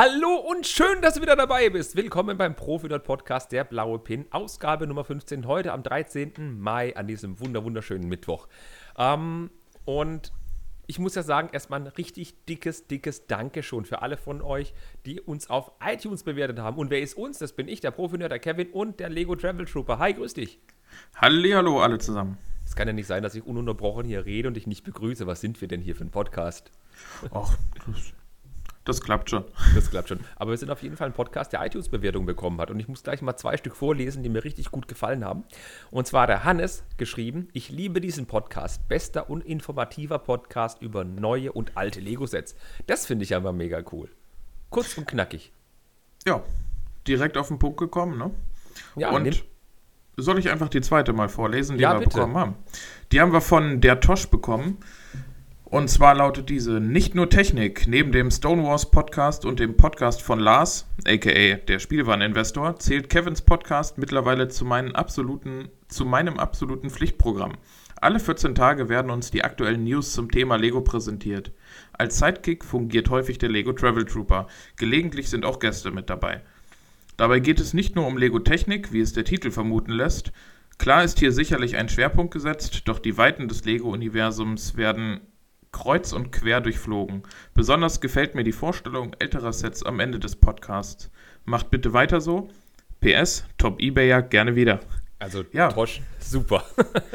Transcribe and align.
Hallo 0.00 0.36
und 0.36 0.64
schön, 0.64 1.02
dass 1.02 1.14
du 1.14 1.22
wieder 1.22 1.34
dabei 1.34 1.70
bist. 1.70 1.96
Willkommen 1.96 2.38
beim 2.38 2.54
Profi 2.54 2.86
Podcast 3.00 3.50
Der 3.50 3.64
Blaue 3.64 3.98
Pin, 3.98 4.26
Ausgabe 4.30 4.86
Nummer 4.86 5.02
15, 5.02 5.44
heute 5.48 5.72
am 5.72 5.82
13. 5.82 6.56
Mai 6.56 6.94
an 6.94 7.08
diesem 7.08 7.40
wunder 7.40 7.64
wunderschönen 7.64 8.08
Mittwoch. 8.08 8.46
Ähm, 8.96 9.50
und 9.86 10.32
ich 10.86 11.00
muss 11.00 11.16
ja 11.16 11.24
sagen, 11.24 11.48
erstmal 11.50 11.80
ein 11.80 11.88
richtig 11.88 12.44
dickes, 12.44 12.86
dickes 12.86 13.26
Dankeschön 13.26 13.84
für 13.86 14.00
alle 14.00 14.16
von 14.16 14.40
euch, 14.40 14.72
die 15.04 15.20
uns 15.20 15.50
auf 15.50 15.72
iTunes 15.84 16.22
bewertet 16.22 16.60
haben. 16.60 16.78
Und 16.78 16.90
wer 16.90 17.00
ist 17.00 17.14
uns? 17.14 17.38
Das 17.38 17.54
bin 17.54 17.66
ich, 17.66 17.80
der 17.80 17.90
profi 17.90 18.18
der 18.18 18.38
Kevin 18.38 18.70
und 18.70 19.00
der 19.00 19.08
Lego 19.08 19.34
Travel 19.34 19.66
Trooper. 19.66 19.98
Hi, 19.98 20.14
grüß 20.14 20.34
dich. 20.34 20.60
Hallo 21.16 21.80
alle 21.80 21.98
zusammen. 21.98 22.38
Es 22.64 22.76
kann 22.76 22.86
ja 22.86 22.94
nicht 22.94 23.08
sein, 23.08 23.24
dass 23.24 23.34
ich 23.34 23.44
ununterbrochen 23.44 24.06
hier 24.06 24.24
rede 24.24 24.46
und 24.46 24.54
dich 24.54 24.68
nicht 24.68 24.84
begrüße. 24.84 25.26
Was 25.26 25.40
sind 25.40 25.60
wir 25.60 25.66
denn 25.66 25.80
hier 25.80 25.96
für 25.96 26.04
ein 26.04 26.12
Podcast? 26.12 26.70
Ach, 27.32 27.58
das, 28.88 29.00
klappt 29.00 29.30
schon. 29.30 29.44
Das 29.74 29.90
klappt 29.90 30.08
schon. 30.08 30.20
Aber 30.36 30.50
wir 30.50 30.58
sind 30.58 30.70
auf 30.70 30.82
jeden 30.82 30.96
Fall 30.96 31.06
ein 31.08 31.12
Podcast, 31.12 31.52
der 31.52 31.64
iTunes-Bewertung 31.64 32.26
bekommen 32.26 32.60
hat. 32.60 32.70
Und 32.70 32.80
ich 32.80 32.88
muss 32.88 33.02
gleich 33.02 33.22
mal 33.22 33.36
zwei 33.36 33.56
Stück 33.56 33.76
vorlesen, 33.76 34.22
die 34.22 34.28
mir 34.28 34.44
richtig 34.44 34.70
gut 34.70 34.88
gefallen 34.88 35.24
haben. 35.24 35.44
Und 35.90 36.06
zwar 36.06 36.26
der 36.26 36.44
Hannes 36.44 36.84
geschrieben: 36.96 37.48
Ich 37.52 37.70
liebe 37.70 38.00
diesen 38.00 38.26
Podcast. 38.26 38.88
Bester 38.88 39.30
und 39.30 39.44
informativer 39.44 40.18
Podcast 40.18 40.82
über 40.82 41.04
neue 41.04 41.52
und 41.52 41.76
alte 41.76 42.00
Lego-Sets. 42.00 42.56
Das 42.86 43.06
finde 43.06 43.24
ich 43.24 43.34
einfach 43.34 43.52
mega 43.52 43.82
cool. 43.92 44.08
Kurz 44.70 44.96
und 44.98 45.06
knackig. 45.06 45.52
Ja, 46.26 46.42
direkt 47.06 47.36
auf 47.38 47.48
den 47.48 47.58
Punkt 47.58 47.78
gekommen, 47.78 48.18
ne? 48.18 48.30
Ja, 48.96 49.10
und 49.10 49.44
soll 50.16 50.38
ich 50.38 50.50
einfach 50.50 50.68
die 50.68 50.80
zweite 50.80 51.12
mal 51.12 51.28
vorlesen, 51.28 51.76
die 51.76 51.82
Ja, 51.82 51.92
wir 51.94 52.00
bitte. 52.00 52.10
bekommen 52.16 52.36
haben? 52.36 52.54
Die 53.12 53.20
haben 53.20 53.32
wir 53.32 53.40
von 53.40 53.80
der 53.80 54.00
Tosch 54.00 54.28
bekommen. 54.28 54.78
Und 55.70 55.90
zwar 55.90 56.14
lautet 56.14 56.48
diese: 56.48 56.80
Nicht 56.80 57.14
nur 57.14 57.28
Technik. 57.28 57.86
Neben 57.86 58.10
dem 58.10 58.30
Stonewalls 58.30 58.90
Podcast 58.90 59.44
und 59.44 59.60
dem 59.60 59.76
Podcast 59.76 60.22
von 60.22 60.40
Lars, 60.40 60.86
aka 61.06 61.56
der 61.56 61.78
Spielwareninvestor, 61.78 62.78
zählt 62.78 63.10
Kevins 63.10 63.42
Podcast 63.42 63.98
mittlerweile 63.98 64.48
zu, 64.48 64.64
absoluten, 64.66 65.68
zu 65.88 66.06
meinem 66.06 66.38
absoluten 66.38 66.88
Pflichtprogramm. 66.88 67.52
Alle 68.00 68.18
14 68.18 68.54
Tage 68.54 68.88
werden 68.88 69.10
uns 69.10 69.30
die 69.30 69.44
aktuellen 69.44 69.84
News 69.84 70.14
zum 70.14 70.30
Thema 70.30 70.56
Lego 70.56 70.80
präsentiert. 70.80 71.52
Als 71.92 72.18
Sidekick 72.18 72.64
fungiert 72.64 73.10
häufig 73.10 73.36
der 73.36 73.50
Lego 73.50 73.74
Travel 73.74 74.06
Trooper. 74.06 74.46
Gelegentlich 74.76 75.28
sind 75.28 75.44
auch 75.44 75.58
Gäste 75.58 75.90
mit 75.90 76.08
dabei. 76.08 76.40
Dabei 77.18 77.40
geht 77.40 77.60
es 77.60 77.74
nicht 77.74 77.94
nur 77.94 78.06
um 78.06 78.16
Lego-Technik, 78.16 78.94
wie 78.94 79.00
es 79.00 79.12
der 79.12 79.24
Titel 79.24 79.50
vermuten 79.50 79.92
lässt. 79.92 80.32
Klar 80.78 81.04
ist 81.04 81.18
hier 81.18 81.32
sicherlich 81.32 81.76
ein 81.76 81.90
Schwerpunkt 81.90 82.32
gesetzt, 82.32 82.82
doch 82.86 83.00
die 83.00 83.18
Weiten 83.18 83.48
des 83.48 83.66
Lego-Universums 83.66 84.78
werden 84.78 85.20
kreuz 85.72 86.12
und 86.12 86.32
quer 86.32 86.60
durchflogen. 86.60 87.22
Besonders 87.54 88.00
gefällt 88.00 88.34
mir 88.34 88.44
die 88.44 88.52
Vorstellung 88.52 89.14
älterer 89.18 89.52
Sets 89.52 89.82
am 89.82 90.00
Ende 90.00 90.18
des 90.18 90.36
Podcasts. 90.36 91.10
Macht 91.44 91.70
bitte 91.70 91.92
weiter 91.92 92.20
so. 92.20 92.48
PS, 93.00 93.44
Top 93.58 93.80
Ebayer 93.80 94.22
gerne 94.22 94.56
wieder. 94.56 94.80
Also, 95.18 95.44
Ja. 95.52 95.68
Tosch, 95.70 96.00
super. 96.20 96.64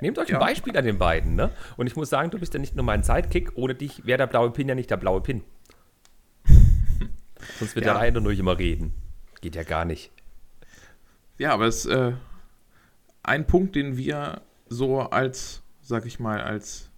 Nehmt 0.00 0.18
euch 0.18 0.28
ein 0.28 0.34
Ja. 0.34 0.38
Beispiel 0.38 0.76
an 0.76 0.84
den 0.84 0.98
beiden, 0.98 1.36
ne? 1.36 1.50
Und 1.78 1.86
ich 1.86 1.96
muss 1.96 2.10
sagen, 2.10 2.30
du 2.30 2.38
bist 2.38 2.52
ja 2.52 2.60
nicht 2.60 2.76
nur 2.76 2.84
mein 2.84 3.02
Sidekick. 3.02 3.52
Ohne 3.56 3.74
dich 3.74 4.04
wäre 4.06 4.18
der 4.18 4.26
blaue 4.26 4.50
Pin 4.50 4.68
ja 4.68 4.74
nicht 4.74 4.90
der 4.90 4.98
blaue 4.98 5.22
Pin. 5.22 5.42
Sonst 7.58 7.74
wird 7.74 7.86
Ja. 7.86 7.94
der 7.94 8.02
eine 8.02 8.20
nur 8.20 8.32
immer 8.32 8.58
reden. 8.58 8.92
Geht 9.40 9.54
ja 9.54 9.62
gar 9.62 9.86
nicht. 9.86 10.10
Ja, 11.38 11.52
aber 11.52 11.66
es 11.66 11.86
ist 11.86 11.92
äh, 11.92 12.12
ein 13.22 13.46
Punkt, 13.46 13.74
den 13.74 13.96
wir 13.96 14.42
so 14.68 15.00
als, 15.00 15.62
sag 15.86 16.04
ich 16.06 16.18
mal, 16.18 16.40
als 16.40 16.90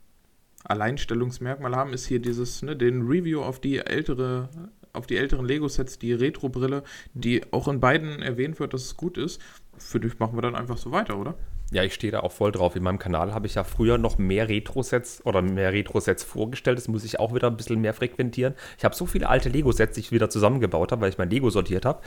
Alleinstellungsmerkmal 0.65 1.77
haben, 1.77 1.93
ist 1.93 2.07
hier 2.07 2.21
dieses, 2.21 2.63
ne, 2.63 2.77
den 2.77 3.03
Review 3.03 3.43
auf 3.43 3.61
die 3.61 3.79
ältere, 3.79 4.49
auf 4.93 5.07
die 5.07 5.17
älteren 5.17 5.45
Lego-Sets, 5.47 5.99
die 5.99 6.13
Retro-Brille, 6.13 6.83
die 7.15 7.53
auch 7.53 7.69
in 7.69 7.81
beiden 7.81 8.23
erwähnt 8.23 8.59
wird, 8.59 8.73
dass 8.75 8.85
es 8.85 8.97
gut 8.97 9.19
ist. 9.19 9.41
Für 9.77 10.01
dich 10.01 10.19
machen 10.19 10.37
wir 10.37 10.43
dann 10.43 10.57
einfach 10.57 10.79
so 10.79 10.91
weiter, 10.91 11.19
oder? 11.19 11.37
Ja, 11.71 11.83
ich 11.83 11.93
stehe 11.93 12.11
da 12.11 12.21
auch 12.21 12.33
voll 12.33 12.51
drauf. 12.51 12.77
In 12.77 12.83
meinem 12.83 12.99
Kanal 12.99 13.35
habe 13.35 13.47
ich 13.47 13.57
ja 13.57 13.65
früher 13.65 13.99
noch 13.99 14.17
mehr 14.17 14.49
Retro-Sets 14.49 15.27
oder 15.27 15.43
mehr 15.43 15.71
Retro-Sets 15.71 16.25
vorgestellt. 16.25 16.79
Das 16.79 16.89
muss 16.89 17.05
ich 17.05 17.21
auch 17.21 17.35
wieder 17.35 17.49
ein 17.49 17.59
bisschen 17.59 17.81
mehr 17.83 17.93
frequentieren. 17.93 18.55
Ich 18.79 18.87
habe 18.87 18.95
so 18.95 19.05
viele 19.05 19.29
alte 19.29 19.51
Lego-Sets, 19.51 19.95
die 19.95 20.01
ich 20.01 20.11
wieder 20.11 20.31
zusammengebaut 20.31 20.93
habe, 20.93 21.03
weil 21.03 21.11
ich 21.11 21.19
mein 21.19 21.29
Lego 21.29 21.51
sortiert 21.51 21.85
habe. 21.85 22.01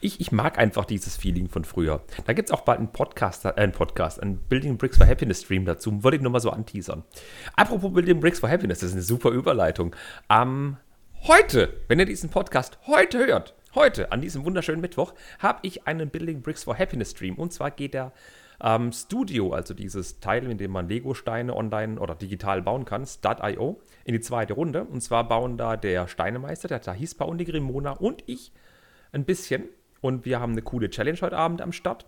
Ich, 0.00 0.20
ich 0.20 0.32
mag 0.32 0.58
einfach 0.58 0.84
dieses 0.86 1.16
Feeling 1.16 1.48
von 1.48 1.64
früher. 1.64 2.02
Da 2.26 2.32
gibt 2.32 2.48
es 2.48 2.52
auch 2.52 2.62
bald 2.62 2.78
einen 2.78 2.90
Podcast, 2.90 3.44
äh, 3.44 3.52
einen 3.54 3.70
Podcast, 3.70 4.20
einen 4.20 4.38
Building 4.38 4.76
Bricks 4.76 4.96
for 4.98 5.06
Happiness 5.06 5.42
Stream 5.42 5.64
dazu. 5.64 6.02
Wollte 6.02 6.16
ich 6.16 6.22
nur 6.22 6.32
mal 6.32 6.40
so 6.40 6.50
anteasern. 6.50 7.04
Apropos 7.54 7.92
Building 7.92 8.18
Bricks 8.18 8.40
for 8.40 8.50
Happiness, 8.50 8.80
das 8.80 8.88
ist 8.88 8.94
eine 8.94 9.02
super 9.02 9.30
Überleitung. 9.30 9.94
Am 10.26 10.78
heute, 11.28 11.80
wenn 11.86 12.00
ihr 12.00 12.06
diesen 12.06 12.28
Podcast 12.28 12.78
heute 12.88 13.24
hört, 13.24 13.54
heute, 13.76 14.10
an 14.10 14.20
diesem 14.20 14.44
wunderschönen 14.44 14.80
Mittwoch, 14.80 15.14
habe 15.38 15.60
ich 15.62 15.86
einen 15.86 16.10
Building 16.10 16.42
Bricks 16.42 16.64
for 16.64 16.76
Happiness 16.76 17.12
Stream. 17.12 17.36
Und 17.36 17.52
zwar 17.52 17.70
geht 17.70 17.94
der 17.94 18.12
ähm, 18.62 18.92
Studio, 18.92 19.52
also 19.52 19.74
dieses 19.74 20.20
Teil, 20.20 20.50
in 20.50 20.58
dem 20.58 20.70
man 20.70 20.88
Lego-Steine 20.88 21.54
online 21.54 22.00
oder 22.00 22.14
digital 22.14 22.62
bauen 22.62 22.84
kann, 22.84 23.06
Start.io, 23.06 23.80
in 24.04 24.14
die 24.14 24.20
zweite 24.20 24.54
Runde. 24.54 24.84
Und 24.84 25.00
zwar 25.00 25.28
bauen 25.28 25.56
da 25.56 25.76
der 25.76 26.08
Steinemeister, 26.08 26.68
der 26.68 26.80
Tahispa 26.80 27.24
und 27.24 27.38
die 27.38 27.44
Grimona 27.44 27.92
und 27.92 28.22
ich 28.26 28.52
ein 29.12 29.24
bisschen. 29.24 29.68
Und 30.00 30.24
wir 30.24 30.40
haben 30.40 30.52
eine 30.52 30.62
coole 30.62 30.90
Challenge 30.90 31.18
heute 31.20 31.36
Abend 31.36 31.62
am 31.62 31.72
Start. 31.72 32.06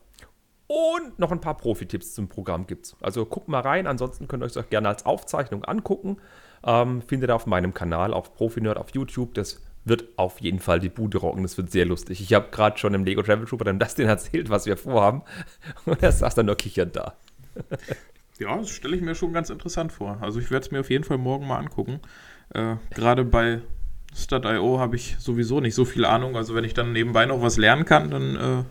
Und 0.68 1.18
noch 1.18 1.30
ein 1.30 1.40
paar 1.40 1.56
Profi-Tipps 1.56 2.14
zum 2.14 2.28
Programm 2.28 2.66
gibt's. 2.66 2.96
Also 3.00 3.24
guckt 3.24 3.48
mal 3.48 3.60
rein, 3.60 3.86
ansonsten 3.86 4.26
könnt 4.26 4.42
ihr 4.42 4.46
euch 4.46 4.58
auch 4.58 4.68
gerne 4.68 4.88
als 4.88 5.06
Aufzeichnung 5.06 5.64
angucken. 5.64 6.16
Ähm, 6.64 7.02
findet 7.02 7.30
ihr 7.30 7.36
auf 7.36 7.46
meinem 7.46 7.72
Kanal, 7.72 8.12
auf 8.12 8.34
Profi-Nerd 8.34 8.76
auf 8.76 8.90
YouTube. 8.90 9.34
Das 9.34 9.62
wird 9.86 10.04
auf 10.16 10.40
jeden 10.40 10.58
Fall 10.58 10.80
die 10.80 10.88
Bude 10.88 11.18
rocken. 11.18 11.42
Das 11.42 11.56
wird 11.56 11.70
sehr 11.70 11.86
lustig. 11.86 12.20
Ich 12.20 12.34
habe 12.34 12.48
gerade 12.50 12.76
schon 12.76 12.92
im 12.92 13.04
Lego 13.04 13.22
Travel 13.22 13.46
Trooper 13.46 13.64
dem 13.64 13.78
Dustin 13.78 14.08
erzählt, 14.08 14.50
was 14.50 14.66
wir 14.66 14.76
vorhaben. 14.76 15.22
Und 15.86 16.02
er 16.02 16.12
saß 16.12 16.34
dann 16.34 16.46
nur 16.46 16.56
kichernd 16.56 16.96
da. 16.96 17.14
Ja, 18.38 18.54
das 18.54 18.68
stelle 18.68 18.94
ich 18.94 19.00
mir 19.00 19.14
schon 19.14 19.32
ganz 19.32 19.48
interessant 19.48 19.92
vor. 19.92 20.18
Also 20.20 20.40
ich 20.40 20.50
werde 20.50 20.66
es 20.66 20.70
mir 20.70 20.80
auf 20.80 20.90
jeden 20.90 21.04
Fall 21.04 21.16
morgen 21.16 21.46
mal 21.46 21.56
angucken. 21.56 22.00
Äh, 22.52 22.74
Gerade 22.94 23.24
bei 23.24 23.62
Stud.io 24.14 24.78
habe 24.78 24.96
ich 24.96 25.16
sowieso 25.18 25.60
nicht 25.60 25.74
so 25.74 25.86
viel 25.86 26.04
Ahnung. 26.04 26.36
Also 26.36 26.54
wenn 26.54 26.64
ich 26.64 26.74
dann 26.74 26.92
nebenbei 26.92 27.24
noch 27.24 27.40
was 27.40 27.56
lernen 27.56 27.86
kann, 27.86 28.10
dann 28.10 28.36
äh, 28.36 28.64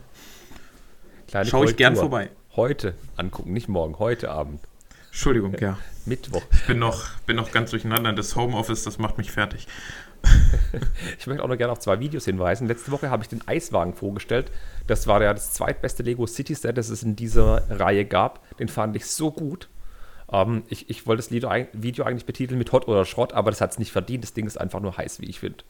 Kleine 1.28 1.50
schaue 1.50 1.66
ich 1.66 1.78
gern 1.78 1.96
vorbei. 1.96 2.30
Heute 2.56 2.94
angucken, 3.18 3.54
nicht 3.54 3.68
morgen, 3.68 3.98
heute 3.98 4.30
Abend. 4.30 4.60
Entschuldigung, 5.08 5.56
ja. 5.60 5.80
Mittwoch. 6.06 6.44
Ich 6.52 6.68
bin 6.68 6.78
noch, 6.78 7.10
bin 7.26 7.36
noch 7.36 7.52
ganz 7.52 7.72
durcheinander. 7.72 8.14
Das 8.14 8.36
Homeoffice, 8.36 8.84
das 8.84 9.00
macht 9.00 9.18
mich 9.18 9.32
fertig. 9.32 9.68
Ich 11.20 11.28
möchte 11.28 11.44
auch 11.44 11.48
noch 11.48 11.58
gerne 11.58 11.72
auf 11.72 11.80
zwei 11.80 12.00
Videos 12.00 12.26
hinweisen. 12.26 12.68
Letzte 12.68 12.92
Woche 12.92 13.10
habe 13.10 13.24
ich 13.24 13.30
den 13.30 13.48
Eiswagen 13.48 13.94
vorgestellt. 13.94 14.52
Das 14.88 15.08
war 15.08 15.22
ja 15.22 15.34
das 15.34 15.54
zweitbeste 15.54 16.04
Lego 16.04 16.28
City 16.28 16.54
Set, 16.54 16.78
das 16.78 16.90
es 16.90 17.04
in 17.04 17.16
dieser 17.16 17.64
Reihe 17.70 18.06
gab. 18.06 18.58
Den 18.58 18.68
fand 18.68 18.96
ich 18.96 19.06
so 19.06 19.32
gut. 19.32 19.70
Ähm, 20.32 20.64
ich, 20.68 20.90
ich 20.90 21.08
wollte 21.08 21.24
das 21.24 21.32
Video 21.32 22.04
eigentlich 22.04 22.26
betiteln 22.26 22.58
mit 22.58 22.72
Hot 22.72 22.88
oder 22.88 23.06
Schrott, 23.06 23.34
aber 23.34 23.52
das 23.52 23.62
hat 23.62 23.72
es 23.72 23.80
nicht 23.80 23.92
verdient. 23.92 24.24
Das 24.24 24.34
Ding 24.34 24.46
ist 24.46 24.60
einfach 24.60 24.80
nur 24.80 24.98
heiß, 24.98 25.22
wie 25.22 25.30
ich 25.30 25.40
finde. 25.40 25.64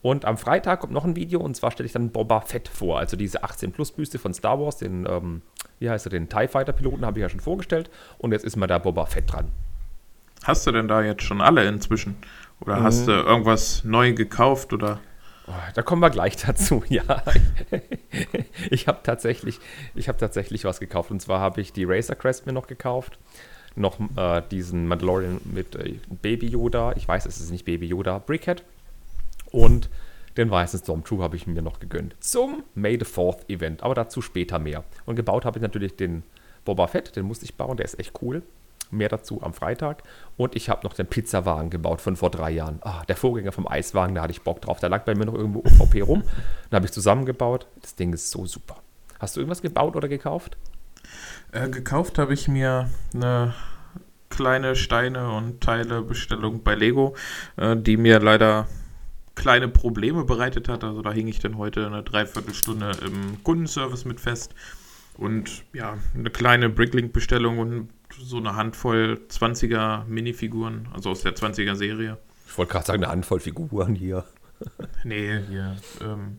Und 0.00 0.24
am 0.24 0.38
Freitag 0.38 0.80
kommt 0.80 0.92
noch 0.92 1.04
ein 1.04 1.16
Video 1.16 1.40
und 1.40 1.56
zwar 1.56 1.72
stelle 1.72 1.86
ich 1.86 1.92
dann 1.92 2.10
Boba 2.10 2.40
Fett 2.40 2.68
vor, 2.68 3.00
also 3.00 3.16
diese 3.16 3.42
18 3.42 3.72
Plus 3.72 3.90
Büste 3.90 4.20
von 4.20 4.32
Star 4.32 4.60
Wars, 4.60 4.76
den, 4.76 5.06
ähm, 5.10 5.42
wie 5.80 5.90
heißt 5.90 6.06
er, 6.06 6.10
den 6.10 6.28
TIE 6.28 6.46
Fighter 6.46 6.72
Piloten 6.72 7.04
habe 7.04 7.18
ich 7.18 7.22
ja 7.22 7.28
schon 7.28 7.40
vorgestellt 7.40 7.90
und 8.18 8.30
jetzt 8.30 8.44
ist 8.44 8.54
mal 8.54 8.68
da 8.68 8.78
Boba 8.78 9.06
Fett 9.06 9.32
dran. 9.32 9.50
Hast 10.44 10.66
du 10.66 10.72
denn 10.72 10.86
da 10.86 11.02
jetzt 11.02 11.24
schon 11.24 11.40
alle 11.40 11.66
inzwischen? 11.66 12.16
Oder 12.60 12.82
hast 12.82 13.02
Mhm. 13.02 13.06
du 13.06 13.12
irgendwas 13.12 13.84
neu 13.84 14.12
gekauft? 14.14 14.72
Oder 14.72 15.00
Oh, 15.46 15.52
Da 15.74 15.80
kommen 15.82 16.02
wir 16.02 16.10
gleich 16.10 16.36
dazu. 16.46 16.82
Ja, 16.90 17.22
ich 18.70 18.86
habe 18.86 18.98
tatsächlich, 19.02 19.60
ich 19.94 20.08
habe 20.08 20.18
tatsächlich 20.18 20.64
was 20.64 20.78
gekauft. 20.80 21.10
Und 21.10 21.20
zwar 21.22 21.40
habe 21.40 21.60
ich 21.60 21.72
die 21.72 21.84
Razer 21.84 22.14
Crest 22.16 22.44
mir 22.46 22.52
noch 22.52 22.66
gekauft, 22.66 23.18
noch 23.74 23.98
äh, 24.16 24.42
diesen 24.50 24.86
Mandalorian 24.88 25.40
mit 25.44 25.74
äh, 25.76 25.94
Baby 26.22 26.48
Yoda. 26.48 26.92
Ich 26.96 27.08
weiß, 27.08 27.24
es 27.26 27.40
ist 27.40 27.50
nicht 27.50 27.64
Baby 27.64 27.86
Yoda, 27.86 28.18
Brickhead 28.18 28.62
und 29.50 29.88
den 30.36 30.50
weißen 30.50 30.80
Stormtrooper 30.80 31.22
habe 31.24 31.36
ich 31.36 31.46
mir 31.46 31.62
noch 31.62 31.80
gegönnt 31.80 32.14
zum 32.20 32.62
May 32.74 32.98
the 32.98 33.04
Fourth 33.06 33.48
Event. 33.48 33.82
Aber 33.82 33.94
dazu 33.94 34.20
später 34.20 34.58
mehr. 34.58 34.84
Und 35.06 35.16
gebaut 35.16 35.44
habe 35.46 35.58
ich 35.58 35.62
natürlich 35.62 35.96
den 35.96 36.22
Boba 36.66 36.86
Fett, 36.88 37.16
den 37.16 37.24
musste 37.24 37.44
ich 37.46 37.54
bauen. 37.56 37.76
Der 37.78 37.84
ist 37.86 37.98
echt 37.98 38.12
cool. 38.22 38.42
Mehr 38.90 39.08
dazu 39.08 39.42
am 39.42 39.52
Freitag. 39.52 40.02
Und 40.36 40.56
ich 40.56 40.70
habe 40.70 40.86
noch 40.86 40.94
den 40.94 41.06
Pizzawagen 41.06 41.70
gebaut 41.70 42.00
von 42.00 42.16
vor 42.16 42.30
drei 42.30 42.50
Jahren. 42.50 42.78
Ah, 42.82 43.02
der 43.06 43.16
Vorgänger 43.16 43.52
vom 43.52 43.68
Eiswagen, 43.68 44.14
da 44.14 44.22
hatte 44.22 44.32
ich 44.32 44.42
Bock 44.42 44.60
drauf. 44.60 44.80
Der 44.80 44.88
lag 44.88 45.04
bei 45.04 45.14
mir 45.14 45.26
noch 45.26 45.34
irgendwo 45.34 45.60
UVP 45.60 46.00
rum. 46.02 46.22
Dann 46.70 46.78
habe 46.78 46.86
ich 46.86 46.92
zusammengebaut. 46.92 47.66
Das 47.82 47.94
Ding 47.94 48.12
ist 48.12 48.30
so 48.30 48.46
super. 48.46 48.76
Hast 49.18 49.36
du 49.36 49.40
irgendwas 49.40 49.62
gebaut 49.62 49.96
oder 49.96 50.08
gekauft? 50.08 50.56
äh, 51.52 51.68
gekauft 51.68 52.18
habe 52.18 52.34
ich 52.34 52.48
mir 52.48 52.90
eine 53.14 53.54
kleine 54.30 54.76
Steine 54.76 55.30
und 55.32 55.60
Teilebestellung 55.60 56.62
bei 56.62 56.74
Lego, 56.74 57.16
äh, 57.56 57.76
die 57.76 57.96
mir 57.96 58.20
leider 58.20 58.68
kleine 59.34 59.68
Probleme 59.68 60.24
bereitet 60.24 60.68
hat. 60.68 60.84
Also 60.84 61.02
da 61.02 61.12
hing 61.12 61.28
ich 61.28 61.38
dann 61.38 61.56
heute 61.56 61.86
eine 61.86 62.02
Dreiviertelstunde 62.02 62.92
im 63.04 63.42
Kundenservice 63.44 64.04
mit 64.04 64.20
fest. 64.20 64.54
Und 65.16 65.64
ja, 65.72 65.98
eine 66.14 66.30
kleine 66.30 66.68
Bricklink-Bestellung 66.68 67.58
und 67.58 67.88
so 68.20 68.38
eine 68.38 68.56
Handvoll 68.56 69.20
20er 69.28 70.04
Minifiguren, 70.06 70.88
also 70.92 71.10
aus 71.10 71.22
der 71.22 71.34
20er 71.34 71.74
Serie. 71.74 72.18
Ich 72.46 72.56
wollte 72.56 72.72
gerade 72.72 72.86
sagen, 72.86 73.04
eine 73.04 73.12
Handvoll 73.12 73.40
Figuren 73.40 73.94
hier. 73.94 74.24
nee, 75.04 75.40
hier. 75.48 75.76
Ähm, 76.00 76.38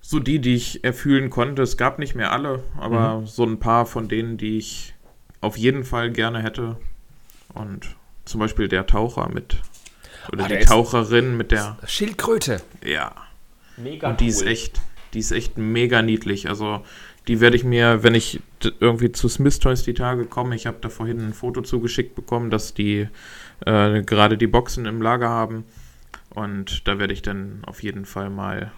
so 0.00 0.20
die, 0.20 0.38
die 0.38 0.54
ich 0.54 0.84
erfühlen 0.84 1.30
konnte. 1.30 1.62
Es 1.62 1.76
gab 1.76 1.98
nicht 1.98 2.14
mehr 2.14 2.32
alle, 2.32 2.62
aber 2.78 3.20
mhm. 3.20 3.26
so 3.26 3.44
ein 3.44 3.58
paar 3.58 3.86
von 3.86 4.08
denen, 4.08 4.38
die 4.38 4.58
ich 4.58 4.94
auf 5.40 5.56
jeden 5.56 5.84
Fall 5.84 6.10
gerne 6.10 6.42
hätte. 6.42 6.76
Und 7.54 7.96
zum 8.24 8.40
Beispiel 8.40 8.68
der 8.68 8.86
Taucher 8.86 9.28
mit. 9.28 9.56
Oder 10.32 10.44
ah, 10.44 10.48
die 10.48 10.58
Taucherin 10.58 11.36
mit 11.36 11.50
der. 11.50 11.76
Schildkröte. 11.86 12.62
Ja. 12.84 13.12
Mega 13.76 14.10
Und 14.10 14.20
die 14.20 14.26
cool. 14.26 14.30
ist 14.30 14.42
echt, 14.42 14.80
die 15.12 15.18
ist 15.18 15.32
echt 15.32 15.58
mega 15.58 16.02
niedlich. 16.02 16.48
Also 16.48 16.84
die 17.28 17.40
werde 17.40 17.56
ich 17.56 17.64
mir, 17.64 18.02
wenn 18.02 18.14
ich 18.14 18.40
irgendwie 18.80 19.12
zu 19.12 19.28
Smith 19.28 19.58
Toys 19.58 19.82
die 19.82 19.94
Tage 19.94 20.26
komme, 20.26 20.54
ich 20.54 20.66
habe 20.66 20.78
da 20.80 20.88
vorhin 20.88 21.20
ein 21.20 21.34
Foto 21.34 21.60
zugeschickt 21.62 22.14
bekommen, 22.14 22.50
dass 22.50 22.74
die 22.74 23.08
äh, 23.64 24.02
gerade 24.02 24.38
die 24.38 24.46
Boxen 24.46 24.86
im 24.86 25.02
Lager 25.02 25.28
haben. 25.28 25.64
Und 26.30 26.86
da 26.86 26.98
werde 26.98 27.12
ich 27.12 27.22
dann 27.22 27.62
auf 27.66 27.82
jeden 27.82 28.04
Fall 28.04 28.30
mal 28.30 28.72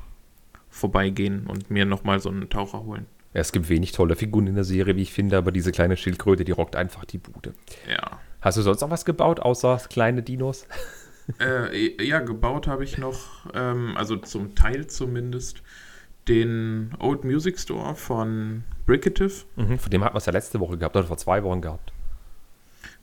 vorbeigehen 0.71 1.47
und 1.47 1.71
mir 1.71 1.85
nochmal 1.85 2.21
so 2.21 2.29
einen 2.29 2.49
Taucher 2.49 2.85
holen. 2.85 3.07
Ja, 3.35 3.41
es 3.41 3.53
gibt 3.53 3.69
wenig 3.69 3.93
tolle 3.93 4.17
Figuren 4.17 4.47
in 4.47 4.55
der 4.55 4.65
Serie, 4.65 4.97
wie 4.97 5.03
ich 5.03 5.13
finde, 5.13 5.37
aber 5.37 5.53
diese 5.53 5.73
kleine 5.73 5.97
Schildkröte, 5.97 6.45
die 6.45 6.53
rockt 6.53 6.77
einfach 6.77 7.05
die 7.05 7.19
Bude. 7.19 7.55
Ja. 7.91 8.21
Hast 8.41 8.57
du 8.57 8.63
sonst 8.63 8.81
noch 8.81 8.91
was 8.91 9.05
gebaut, 9.05 9.41
außer 9.41 9.81
kleine 9.91 10.23
Dinos? 10.23 10.67
Äh, 11.41 12.03
ja, 12.03 12.21
gebaut 12.21 12.67
habe 12.67 12.85
ich 12.85 12.97
noch, 12.97 13.45
ähm, 13.53 13.99
also 13.99 14.17
zum 14.17 14.55
Teil 14.55 14.87
zumindest, 14.87 15.63
den 16.29 16.95
Old 16.99 17.25
Music 17.25 17.59
Store 17.59 17.95
von 17.95 18.65
Brickative. 18.87 19.45
Mhm, 19.57 19.79
von 19.79 19.91
dem 19.91 20.05
hat 20.05 20.13
man 20.13 20.19
es 20.19 20.27
ja 20.27 20.33
letzte 20.33 20.61
Woche 20.61 20.77
gehabt, 20.77 20.97
oder 20.97 21.07
vor 21.07 21.17
zwei 21.17 21.43
Wochen 21.43 21.61
gehabt. 21.61 21.93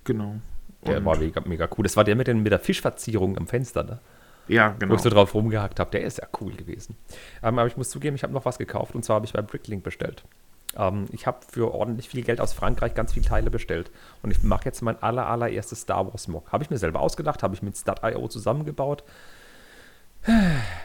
Genau. 0.03 0.35
Der 0.85 0.97
Und 0.97 1.05
war 1.05 1.17
mega, 1.17 1.41
mega 1.45 1.67
cool. 1.77 1.83
Das 1.83 1.97
war 1.97 2.03
der 2.03 2.15
mit, 2.15 2.27
den, 2.27 2.43
mit 2.43 2.51
der 2.51 2.59
Fischverzierung 2.59 3.37
am 3.37 3.47
Fenster, 3.47 3.83
ne? 3.83 3.99
Ja, 4.47 4.75
genau. 4.77 4.91
Wo 4.91 4.95
ich 4.95 5.01
so 5.01 5.09
drauf 5.09 5.33
rumgehackt 5.33 5.79
habe. 5.79 5.89
Der 5.91 6.03
ist 6.03 6.19
ja 6.19 6.27
cool 6.39 6.53
gewesen. 6.53 6.95
Ähm, 7.41 7.57
aber 7.57 7.67
ich 7.67 7.77
muss 7.77 7.89
zugeben, 7.89 8.15
ich 8.15 8.23
habe 8.23 8.33
noch 8.33 8.45
was 8.45 8.59
gekauft 8.59 8.93
und 8.93 9.03
zwar 9.03 9.15
habe 9.15 9.25
ich 9.25 9.33
bei 9.33 9.41
Bricklink 9.41 9.83
bestellt. 9.83 10.23
Ähm, 10.77 11.05
ich 11.11 11.25
habe 11.25 11.39
für 11.49 11.73
ordentlich 11.73 12.09
viel 12.09 12.23
Geld 12.23 12.39
aus 12.39 12.53
Frankreich 12.53 12.93
ganz 12.93 13.13
viele 13.13 13.25
Teile 13.25 13.49
bestellt. 13.49 13.89
Und 14.21 14.31
ich 14.31 14.43
mache 14.43 14.65
jetzt 14.65 14.81
mein 14.81 15.01
aller, 15.01 15.27
allererstes 15.27 15.81
Star 15.81 16.05
Wars 16.05 16.27
Mock. 16.27 16.51
Habe 16.51 16.63
ich 16.63 16.69
mir 16.69 16.77
selber 16.77 16.99
ausgedacht, 16.99 17.41
habe 17.41 17.55
ich 17.55 17.63
mit 17.63 17.75
Stat.io 17.75 18.27
zusammengebaut. 18.27 19.03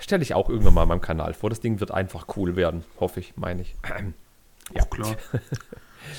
Stelle 0.00 0.22
ich 0.22 0.34
auch 0.34 0.48
irgendwann 0.48 0.74
mal 0.74 0.82
in 0.82 0.88
meinem 0.88 1.00
Kanal 1.00 1.34
vor. 1.34 1.50
Das 1.50 1.60
Ding 1.60 1.80
wird 1.80 1.90
einfach 1.90 2.26
cool 2.36 2.56
werden, 2.56 2.84
hoffe 2.98 3.20
ich, 3.20 3.36
meine 3.36 3.62
ich. 3.62 3.74
ja, 4.74 4.84
klar. 4.84 5.16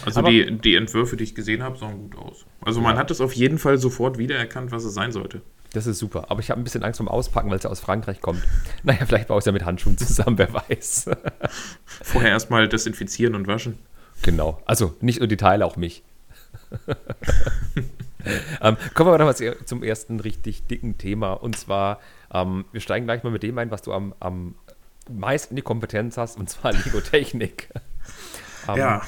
Also 0.05 0.21
die, 0.21 0.59
die 0.59 0.75
Entwürfe, 0.75 1.17
die 1.17 1.23
ich 1.23 1.35
gesehen 1.35 1.63
habe, 1.63 1.77
sahen 1.77 2.09
gut 2.09 2.15
aus. 2.15 2.45
Also 2.63 2.81
man 2.81 2.95
ja. 2.95 2.99
hat 2.99 3.11
es 3.11 3.19
auf 3.19 3.33
jeden 3.33 3.57
Fall 3.57 3.77
sofort 3.77 4.17
wiedererkannt, 4.17 4.71
was 4.71 4.83
es 4.83 4.93
sein 4.93 5.11
sollte. 5.11 5.41
Das 5.73 5.87
ist 5.87 5.99
super. 5.99 6.29
Aber 6.29 6.41
ich 6.41 6.49
habe 6.49 6.59
ein 6.59 6.63
bisschen 6.63 6.83
Angst 6.83 6.97
vom 6.97 7.07
Auspacken, 7.07 7.49
weil 7.49 7.57
es 7.57 7.63
ja 7.63 7.69
aus 7.69 7.79
Frankreich 7.79 8.21
kommt. 8.21 8.43
Naja, 8.83 9.05
vielleicht 9.05 9.27
baue 9.27 9.37
ich 9.37 9.43
es 9.43 9.45
ja 9.45 9.51
mit 9.51 9.65
Handschuhen 9.65 9.97
zusammen, 9.97 10.37
wer 10.37 10.53
weiß. 10.53 11.09
Vorher 11.85 12.31
erstmal 12.31 12.67
desinfizieren 12.67 13.35
und 13.35 13.47
waschen. 13.47 13.79
Genau. 14.21 14.61
Also 14.65 14.95
nicht 15.01 15.19
nur 15.19 15.27
die 15.27 15.37
Teile, 15.37 15.65
auch 15.65 15.77
mich. 15.77 16.03
ähm, 18.61 18.77
kommen 18.93 19.09
wir 19.09 19.13
aber 19.13 19.17
noch 19.17 19.25
mal 19.25 19.65
zum 19.65 19.83
ersten 19.83 20.19
richtig 20.19 20.67
dicken 20.67 20.97
Thema. 20.97 21.33
Und 21.33 21.57
zwar 21.57 21.99
ähm, 22.33 22.65
wir 22.71 22.81
steigen 22.81 23.05
gleich 23.05 23.23
mal 23.23 23.31
mit 23.31 23.43
dem 23.43 23.57
ein, 23.57 23.71
was 23.71 23.81
du 23.81 23.93
am, 23.93 24.13
am 24.19 24.55
meisten 25.09 25.55
die 25.55 25.61
Kompetenz 25.61 26.17
hast, 26.17 26.37
und 26.37 26.49
zwar 26.49 26.73
Lego-Technik. 26.73 27.69
ähm, 28.67 28.75
ja. 28.75 29.01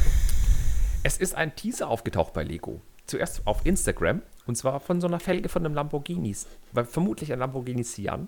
Es 1.03 1.17
ist 1.17 1.35
ein 1.35 1.55
Teaser 1.55 1.87
aufgetaucht 1.87 2.33
bei 2.33 2.43
Lego. 2.43 2.81
Zuerst 3.05 3.45
auf 3.45 3.65
Instagram, 3.65 4.21
und 4.45 4.55
zwar 4.55 4.79
von 4.79 5.01
so 5.01 5.07
einer 5.07 5.19
Felge 5.19 5.49
von 5.49 5.65
einem 5.65 5.75
Lamborghini. 5.75 6.35
Weil 6.71 6.85
vermutlich 6.85 7.31
ein 7.33 7.39
Lamborghini 7.39 7.83
Sian. 7.83 8.27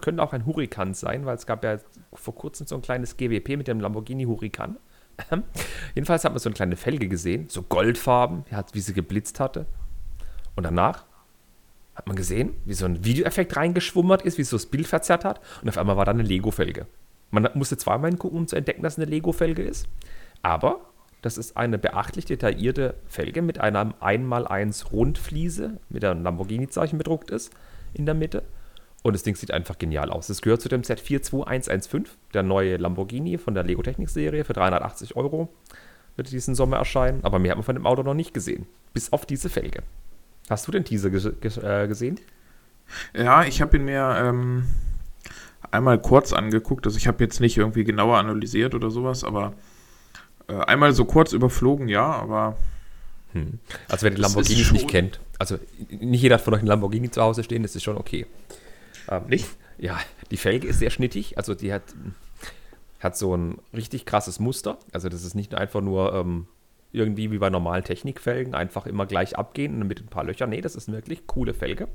Könnte 0.00 0.22
auch 0.22 0.32
ein 0.32 0.46
Huracan 0.46 0.94
sein, 0.94 1.26
weil 1.26 1.36
es 1.36 1.46
gab 1.46 1.64
ja 1.64 1.78
vor 2.12 2.34
kurzem 2.34 2.66
so 2.66 2.74
ein 2.74 2.82
kleines 2.82 3.16
GWP 3.16 3.56
mit 3.56 3.68
dem 3.68 3.80
Lamborghini 3.80 4.24
Huracan. 4.24 4.78
Jedenfalls 5.94 6.24
hat 6.24 6.32
man 6.32 6.38
so 6.38 6.48
eine 6.48 6.54
kleine 6.54 6.76
Felge 6.76 7.08
gesehen, 7.08 7.48
so 7.48 7.62
goldfarben, 7.62 8.44
wie 8.72 8.80
sie 8.80 8.94
geblitzt 8.94 9.40
hatte. 9.40 9.66
Und 10.56 10.64
danach 10.64 11.04
hat 12.00 12.06
man 12.06 12.16
gesehen, 12.16 12.54
wie 12.64 12.72
so 12.72 12.86
ein 12.86 13.04
Videoeffekt 13.04 13.56
reingeschwummert 13.56 14.22
ist, 14.22 14.38
wie 14.38 14.42
es 14.42 14.50
so 14.50 14.56
das 14.56 14.66
Bild 14.66 14.86
verzerrt 14.86 15.24
hat. 15.24 15.40
Und 15.60 15.68
auf 15.68 15.76
einmal 15.76 15.96
war 15.98 16.06
da 16.06 16.12
eine 16.12 16.22
Lego-Felge. 16.22 16.86
Man 17.30 17.48
musste 17.54 17.76
zweimal 17.76 18.10
hingucken, 18.10 18.38
um 18.38 18.46
zu 18.46 18.56
entdecken, 18.56 18.82
dass 18.82 18.94
es 18.94 18.98
eine 18.98 19.10
Lego-Felge 19.10 19.62
ist. 19.62 19.86
Aber 20.42 20.80
das 21.20 21.36
ist 21.36 21.58
eine 21.58 21.78
beachtlich 21.78 22.24
detaillierte 22.24 22.94
Felge 23.06 23.42
mit 23.42 23.60
einer 23.60 23.94
1x1 24.00 24.90
Rundfliese, 24.90 25.78
mit 25.90 26.02
einem 26.04 26.22
Lamborghini-Zeichen 26.22 26.96
bedruckt 26.96 27.30
ist, 27.30 27.52
in 27.92 28.06
der 28.06 28.14
Mitte. 28.14 28.42
Und 29.02 29.12
das 29.12 29.22
Ding 29.22 29.36
sieht 29.36 29.50
einfach 29.50 29.76
genial 29.76 30.10
aus. 30.10 30.30
Es 30.30 30.40
gehört 30.40 30.62
zu 30.62 30.70
dem 30.70 30.82
Set 30.82 31.00
42115, 31.00 32.06
der 32.32 32.42
neue 32.42 32.78
Lamborghini 32.78 33.36
von 33.36 33.54
der 33.54 33.64
Lego 33.64 33.82
Technik-Serie 33.82 34.44
für 34.44 34.54
380 34.54 35.16
Euro. 35.16 35.48
Wird 36.16 36.32
diesen 36.32 36.54
Sommer 36.54 36.78
erscheinen. 36.78 37.22
Aber 37.24 37.38
mehr 37.38 37.50
hat 37.50 37.58
man 37.58 37.64
von 37.64 37.76
dem 37.76 37.86
Auto 37.86 38.02
noch 38.02 38.14
nicht 38.14 38.32
gesehen. 38.32 38.66
Bis 38.94 39.12
auf 39.12 39.26
diese 39.26 39.50
Felge. 39.50 39.82
Hast 40.48 40.66
du 40.66 40.72
den 40.72 40.84
Teaser 40.84 41.08
äh, 41.12 41.88
gesehen? 41.88 42.18
Ja, 43.14 43.44
ich 43.44 43.60
habe 43.60 43.76
ihn 43.76 43.84
mir 43.84 44.16
ähm, 44.18 44.64
einmal 45.70 46.00
kurz 46.00 46.32
angeguckt. 46.32 46.86
Also 46.86 46.96
ich 46.96 47.06
habe 47.06 47.22
jetzt 47.22 47.40
nicht 47.40 47.56
irgendwie 47.56 47.84
genauer 47.84 48.18
analysiert 48.18 48.74
oder 48.74 48.90
sowas, 48.90 49.24
aber 49.24 49.54
äh, 50.48 50.54
einmal 50.64 50.92
so 50.92 51.04
kurz 51.04 51.32
überflogen, 51.32 51.88
ja, 51.88 52.04
aber. 52.04 52.56
Hm. 53.32 53.60
Also 53.88 54.04
wer 54.04 54.10
die 54.10 54.20
Lamborghinis 54.20 54.72
nicht 54.72 54.88
kennt, 54.88 55.20
also 55.38 55.56
nicht 55.88 56.20
jeder 56.20 56.34
hat 56.34 56.42
von 56.42 56.52
euch 56.52 56.60
einen 56.60 56.68
Lamborghini 56.68 57.10
zu 57.10 57.22
Hause 57.22 57.44
stehen, 57.44 57.62
das 57.62 57.76
ist 57.76 57.84
schon 57.84 57.96
okay. 57.96 58.26
Ähm, 59.08 59.22
nicht? 59.28 59.46
Ja, 59.78 60.00
die 60.32 60.36
Felge 60.36 60.66
ist 60.66 60.80
sehr 60.80 60.90
schnittig, 60.90 61.38
also 61.38 61.54
die 61.54 61.72
hat, 61.72 61.82
hat 62.98 63.16
so 63.16 63.36
ein 63.36 63.58
richtig 63.72 64.04
krasses 64.04 64.40
Muster. 64.40 64.78
Also 64.92 65.08
das 65.08 65.24
ist 65.24 65.34
nicht 65.34 65.54
einfach 65.54 65.80
nur 65.80 66.12
ähm, 66.12 66.46
irgendwie 66.92 67.30
wie 67.30 67.38
bei 67.38 67.50
normalen 67.50 67.84
Technikfelgen 67.84 68.54
einfach 68.54 68.86
immer 68.86 69.06
gleich 69.06 69.38
abgehen 69.38 69.86
mit 69.86 70.00
ein 70.00 70.08
paar 70.08 70.24
Löchern. 70.24 70.50
Nee, 70.50 70.60
das 70.60 70.74
ist 70.74 70.88
eine 70.88 70.96
wirklich 70.96 71.26
coole 71.26 71.54
Felge. 71.54 71.88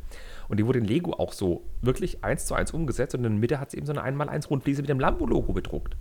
Und 0.48 0.58
die 0.58 0.66
wurde 0.66 0.80
in 0.80 0.86
Lego 0.86 1.14
auch 1.14 1.34
so 1.34 1.64
wirklich 1.82 2.24
eins 2.24 2.46
zu 2.46 2.56
eins 2.56 2.72
umgesetzt 2.72 3.16
und 3.16 3.26
in 3.26 3.32
der 3.32 3.40
Mitte 3.40 3.60
hat 3.60 3.72
sie 3.72 3.78
eben 3.78 3.86
so 3.86 3.94
eine 3.94 4.04
1x1 4.04 4.48
Rundfliese 4.48 4.82
mit 4.82 4.90
dem 4.90 5.00
Lambo-Logo 5.00 5.54
bedruckt. 5.54 5.98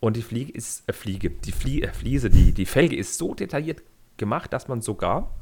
Und 0.00 0.16
die 0.16 0.22
Fliege 0.22 0.52
ist, 0.52 0.88
äh, 0.88 0.92
Fliege, 0.92 1.30
die 1.30 1.52
Flie, 1.52 1.82
äh, 1.82 1.92
Fliese, 1.92 2.30
die, 2.30 2.52
die 2.52 2.66
Felge 2.66 2.96
ist 2.96 3.18
so 3.18 3.34
detailliert 3.34 3.82
gemacht, 4.16 4.52
dass 4.52 4.68
man 4.68 4.80
sogar 4.80 5.32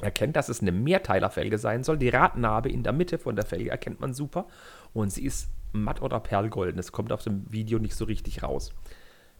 erkennt, 0.00 0.36
dass 0.36 0.48
es 0.48 0.60
eine 0.60 0.72
Mehrteilerfelge 0.72 1.58
sein 1.58 1.84
soll. 1.84 1.98
Die 1.98 2.08
Radnabe 2.08 2.70
in 2.70 2.82
der 2.82 2.92
Mitte 2.92 3.18
von 3.18 3.36
der 3.36 3.44
Felge 3.44 3.70
erkennt 3.70 4.00
man 4.00 4.14
super. 4.14 4.46
Und 4.92 5.12
sie 5.12 5.24
ist 5.24 5.48
matt 5.72 6.02
oder 6.02 6.20
perlgolden. 6.20 6.76
Das 6.76 6.92
kommt 6.92 7.12
auf 7.12 7.22
dem 7.22 7.50
Video 7.50 7.78
nicht 7.78 7.94
so 7.94 8.04
richtig 8.04 8.42
raus. 8.42 8.72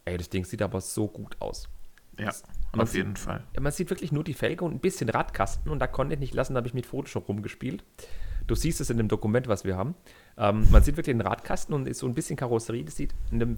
Ey, 0.04 0.18
das 0.18 0.28
Ding 0.28 0.44
sieht 0.44 0.62
aber 0.62 0.80
so 0.80 1.08
gut 1.08 1.36
aus. 1.40 1.68
Ja. 2.18 2.32
Man 2.72 2.82
auf 2.82 2.94
jeden 2.94 3.16
Fall. 3.16 3.42
Man 3.58 3.72
sieht 3.72 3.90
wirklich 3.90 4.12
nur 4.12 4.24
die 4.24 4.34
Felge 4.34 4.64
und 4.64 4.72
ein 4.72 4.80
bisschen 4.80 5.08
Radkasten 5.08 5.70
und 5.70 5.78
da 5.78 5.86
konnte 5.86 6.14
ich 6.14 6.20
nicht 6.20 6.34
lassen, 6.34 6.54
da 6.54 6.58
habe 6.58 6.68
ich 6.68 6.74
mit 6.74 6.86
Photoshop 6.86 7.28
rumgespielt. 7.28 7.84
Du 8.46 8.54
siehst 8.54 8.80
es 8.80 8.90
in 8.90 8.98
dem 8.98 9.08
Dokument, 9.08 9.48
was 9.48 9.64
wir 9.64 9.76
haben. 9.76 9.94
Ähm, 10.36 10.66
man 10.70 10.82
sieht 10.82 10.96
wirklich 10.96 11.16
den 11.16 11.22
Radkasten 11.22 11.74
und 11.74 11.88
ist 11.88 12.00
so 12.00 12.06
ein 12.06 12.14
bisschen 12.14 12.36
Karosserie. 12.36 12.84
Das 12.84 12.96
sieht, 12.96 13.14
dem, 13.30 13.56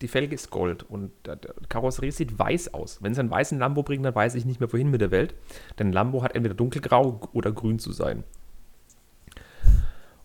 die 0.00 0.08
Felge 0.08 0.34
ist 0.34 0.50
Gold 0.50 0.82
und 0.82 1.12
die 1.24 1.68
Karosserie 1.68 2.10
sieht 2.10 2.36
weiß 2.36 2.74
aus. 2.74 3.00
Wenn 3.00 3.14
sie 3.14 3.20
einen 3.20 3.30
weißen 3.30 3.58
Lambo 3.58 3.84
bringen, 3.84 4.02
dann 4.02 4.14
weiß 4.14 4.34
ich 4.34 4.44
nicht 4.44 4.58
mehr, 4.58 4.72
wohin 4.72 4.90
mit 4.90 5.00
der 5.00 5.12
Welt. 5.12 5.34
Denn 5.78 5.92
Lambo 5.92 6.22
hat 6.22 6.34
entweder 6.34 6.54
dunkelgrau 6.54 7.20
oder 7.32 7.52
grün 7.52 7.78
zu 7.78 7.92
sein. 7.92 8.24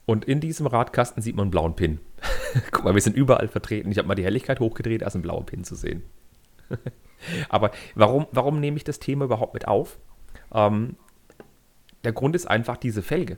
Und 0.08 0.26
in 0.26 0.40
diesem 0.40 0.66
Radkasten 0.66 1.22
sieht 1.22 1.36
man 1.36 1.44
einen 1.44 1.52
blauen 1.52 1.76
Pin. 1.76 2.00
Guck 2.72 2.84
mal, 2.84 2.96
wir 2.96 3.02
sind 3.02 3.16
überall 3.16 3.48
vertreten. 3.48 3.92
Ich 3.92 4.00
habe 4.00 4.08
mal 4.08 4.16
die 4.16 4.24
Helligkeit 4.24 4.60
hochgedreht, 4.60 5.04
da 5.04 5.08
ist 5.08 5.16
ein 5.16 5.22
blauer 5.22 5.46
Pin 5.46 5.64
zu 5.64 5.76
sehen. 5.76 6.02
Aber 7.50 7.72
warum, 7.96 8.28
warum 8.32 8.60
nehme 8.60 8.78
ich 8.78 8.84
das 8.84 9.00
Thema 9.00 9.26
überhaupt 9.26 9.54
mit 9.54 9.68
auf? 9.68 10.00
Ähm, 10.54 10.96
der 12.04 12.14
Grund 12.14 12.36
ist 12.36 12.46
einfach 12.46 12.78
diese 12.78 13.02
Felge. 13.02 13.38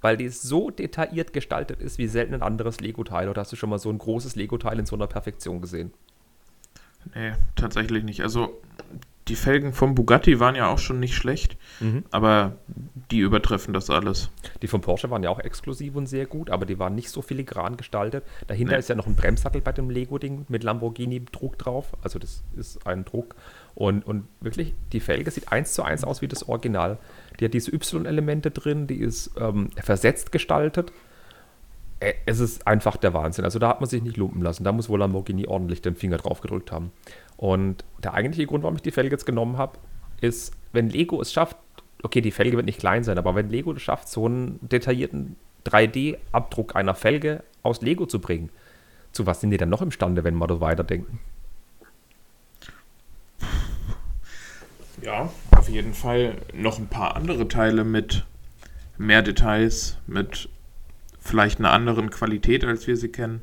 Weil 0.00 0.16
die 0.16 0.28
so 0.28 0.70
detailliert 0.70 1.32
gestaltet 1.32 1.80
ist 1.80 1.98
wie 1.98 2.08
selten 2.08 2.34
ein 2.34 2.42
anderes 2.42 2.80
Lego-Teil. 2.80 3.28
Oder 3.28 3.42
hast 3.42 3.52
du 3.52 3.56
schon 3.56 3.70
mal 3.70 3.78
so 3.78 3.90
ein 3.90 3.98
großes 3.98 4.34
Lego-Teil 4.34 4.78
in 4.78 4.86
so 4.86 4.96
einer 4.96 5.06
Perfektion 5.06 5.60
gesehen? 5.60 5.92
Nee, 7.14 7.32
tatsächlich 7.56 8.04
nicht. 8.04 8.22
Also 8.22 8.60
die 9.32 9.36
Felgen 9.36 9.72
vom 9.72 9.94
Bugatti 9.94 10.40
waren 10.40 10.56
ja 10.56 10.68
auch 10.68 10.78
schon 10.78 11.00
nicht 11.00 11.14
schlecht, 11.14 11.56
mhm. 11.80 12.04
aber 12.10 12.58
die 13.10 13.20
übertreffen 13.20 13.72
das 13.72 13.88
alles. 13.88 14.30
Die 14.60 14.66
vom 14.66 14.82
Porsche 14.82 15.08
waren 15.08 15.22
ja 15.22 15.30
auch 15.30 15.38
exklusiv 15.38 15.96
und 15.96 16.04
sehr 16.04 16.26
gut, 16.26 16.50
aber 16.50 16.66
die 16.66 16.78
waren 16.78 16.94
nicht 16.94 17.08
so 17.08 17.22
filigran 17.22 17.78
gestaltet. 17.78 18.24
Dahinter 18.46 18.74
nee. 18.74 18.80
ist 18.80 18.90
ja 18.90 18.94
noch 18.94 19.06
ein 19.06 19.16
Bremssattel 19.16 19.62
bei 19.62 19.72
dem 19.72 19.88
Lego-Ding 19.88 20.44
mit 20.48 20.64
Lamborghini-Druck 20.64 21.56
drauf. 21.56 21.92
Also 22.02 22.18
das 22.18 22.44
ist 22.58 22.86
ein 22.86 23.06
Druck. 23.06 23.34
Und, 23.74 24.06
und 24.06 24.24
wirklich, 24.42 24.74
die 24.92 25.00
Felge 25.00 25.30
sieht 25.30 25.50
eins 25.50 25.72
zu 25.72 25.82
eins 25.82 26.04
aus 26.04 26.20
wie 26.20 26.28
das 26.28 26.46
Original. 26.46 26.98
Die 27.40 27.46
hat 27.46 27.54
diese 27.54 27.72
Y-Elemente 27.72 28.50
drin, 28.50 28.86
die 28.86 28.98
ist 28.98 29.30
ähm, 29.38 29.70
versetzt 29.82 30.30
gestaltet. 30.30 30.92
Es 32.26 32.40
ist 32.40 32.66
einfach 32.66 32.96
der 32.96 33.14
Wahnsinn. 33.14 33.44
Also 33.44 33.58
da 33.58 33.68
hat 33.68 33.80
man 33.80 33.88
sich 33.88 34.02
nicht 34.02 34.16
lumpen 34.16 34.42
lassen. 34.42 34.64
Da 34.64 34.72
muss 34.72 34.88
wohl 34.88 34.98
Lamborghini 34.98 35.46
ordentlich 35.46 35.82
den 35.82 35.94
Finger 35.94 36.16
drauf 36.16 36.40
gedrückt 36.40 36.72
haben. 36.72 36.90
Und 37.36 37.84
der 38.02 38.14
eigentliche 38.14 38.46
Grund, 38.46 38.64
warum 38.64 38.76
ich 38.76 38.82
die 38.82 38.90
Felge 38.90 39.14
jetzt 39.14 39.26
genommen 39.26 39.56
habe, 39.56 39.78
ist, 40.20 40.52
wenn 40.72 40.88
Lego 40.88 41.20
es 41.20 41.32
schafft, 41.32 41.56
okay, 42.02 42.20
die 42.20 42.30
Felge 42.30 42.56
wird 42.56 42.66
nicht 42.66 42.80
klein 42.80 43.04
sein, 43.04 43.18
aber 43.18 43.34
wenn 43.34 43.50
Lego 43.50 43.72
es 43.72 43.82
schafft, 43.82 44.08
so 44.08 44.26
einen 44.26 44.58
detaillierten 44.62 45.36
3D-Abdruck 45.66 46.74
einer 46.74 46.94
Felge 46.94 47.42
aus 47.62 47.82
Lego 47.82 48.06
zu 48.06 48.20
bringen. 48.20 48.50
Zu 49.12 49.26
was 49.26 49.40
sind 49.40 49.50
die 49.50 49.56
denn 49.56 49.68
noch 49.68 49.82
imstande, 49.82 50.24
wenn 50.24 50.36
wir 50.36 50.46
da 50.46 50.60
weiterdenken? 50.60 51.20
Ja, 55.02 55.30
auf 55.56 55.68
jeden 55.68 55.94
Fall 55.94 56.36
noch 56.54 56.78
ein 56.78 56.86
paar 56.86 57.16
andere 57.16 57.48
Teile 57.48 57.84
mit 57.84 58.24
mehr 58.98 59.22
Details, 59.22 59.98
mit 60.06 60.48
vielleicht 61.22 61.58
einer 61.58 61.72
anderen 61.72 62.10
Qualität, 62.10 62.64
als 62.64 62.86
wir 62.86 62.96
sie 62.96 63.10
kennen. 63.10 63.40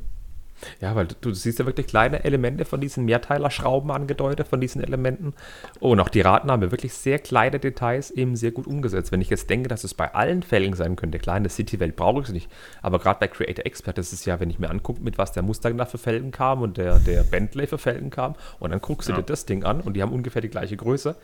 Ja, 0.82 0.96
weil 0.96 1.08
du, 1.08 1.16
du 1.22 1.34
siehst 1.34 1.60
ja 1.60 1.66
wirklich 1.66 1.88
kleine 1.88 2.24
Elemente 2.24 2.66
von 2.66 2.82
diesen 2.82 3.06
Mehrteiler-Schrauben 3.06 3.92
angedeutet, 3.92 4.48
von 4.48 4.60
diesen 4.60 4.84
Elementen. 4.84 5.34
Oh, 5.80 5.92
und 5.92 6.00
auch 6.00 6.10
die 6.10 6.22
Raten 6.22 6.52
haben 6.52 6.62
wir 6.62 6.72
wirklich 6.72 6.94
sehr 6.94 7.20
kleine 7.20 7.60
Details 7.60 8.12
eben 8.12 8.36
sehr 8.36 8.52
gut 8.52 8.68
umgesetzt. 8.68 9.12
Wenn 9.12 9.22
ich 9.22 9.30
jetzt 9.30 9.50
denke, 9.50 9.70
dass 9.70 9.84
es 9.84 9.94
bei 9.94 10.14
allen 10.14 10.44
Fällen 10.44 10.74
sein 10.74 10.96
könnte, 10.96 11.20
klar, 11.20 11.38
in 11.38 11.44
der 11.44 11.50
City-Welt 11.50 11.96
brauche 11.96 12.22
ich 12.22 12.28
es 12.28 12.34
nicht. 12.34 12.52
Aber 12.82 13.00
gerade 13.00 13.20
bei 13.20 13.28
Creator 13.28 13.66
Expert, 13.66 13.98
das 13.98 14.12
ist 14.14 14.26
ja, 14.26 14.40
wenn 14.40 14.50
ich 14.50 14.60
mir 14.60 14.70
angucke, 14.70 15.02
mit 15.02 15.18
was 15.18 15.32
der 15.32 15.44
Mustang 15.44 15.78
da 15.78 15.86
für 15.86 15.98
Felgen 15.98 16.32
kam 16.32 16.62
und 16.62 16.78
der, 16.78 17.00
der 17.00 17.24
Bentley 17.24 17.68
für 17.68 17.78
Felgen 17.78 18.10
kam, 18.10 18.36
und 18.60 18.72
dann 18.72 18.82
guckst 18.82 19.08
du 19.08 19.14
ja. 19.14 19.20
dir 19.20 19.24
das 19.24 19.46
Ding 19.46 19.64
an 19.64 19.82
und 19.82 19.94
die 19.94 20.02
haben 20.02 20.12
ungefähr 20.12 20.42
die 20.42 20.50
gleiche 20.50 20.76
Größe. 20.76 21.16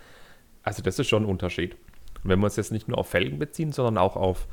Also 0.64 0.82
das 0.82 0.98
ist 0.98 1.08
schon 1.08 1.24
ein 1.24 1.30
Unterschied. 1.30 1.76
Und 2.24 2.30
wenn 2.30 2.40
wir 2.40 2.46
uns 2.46 2.56
jetzt 2.56 2.72
nicht 2.72 2.88
nur 2.88 2.98
auf 2.98 3.10
Felgen 3.10 3.38
beziehen, 3.38 3.72
sondern 3.72 3.98
auch 3.98 4.16
auf 4.16 4.48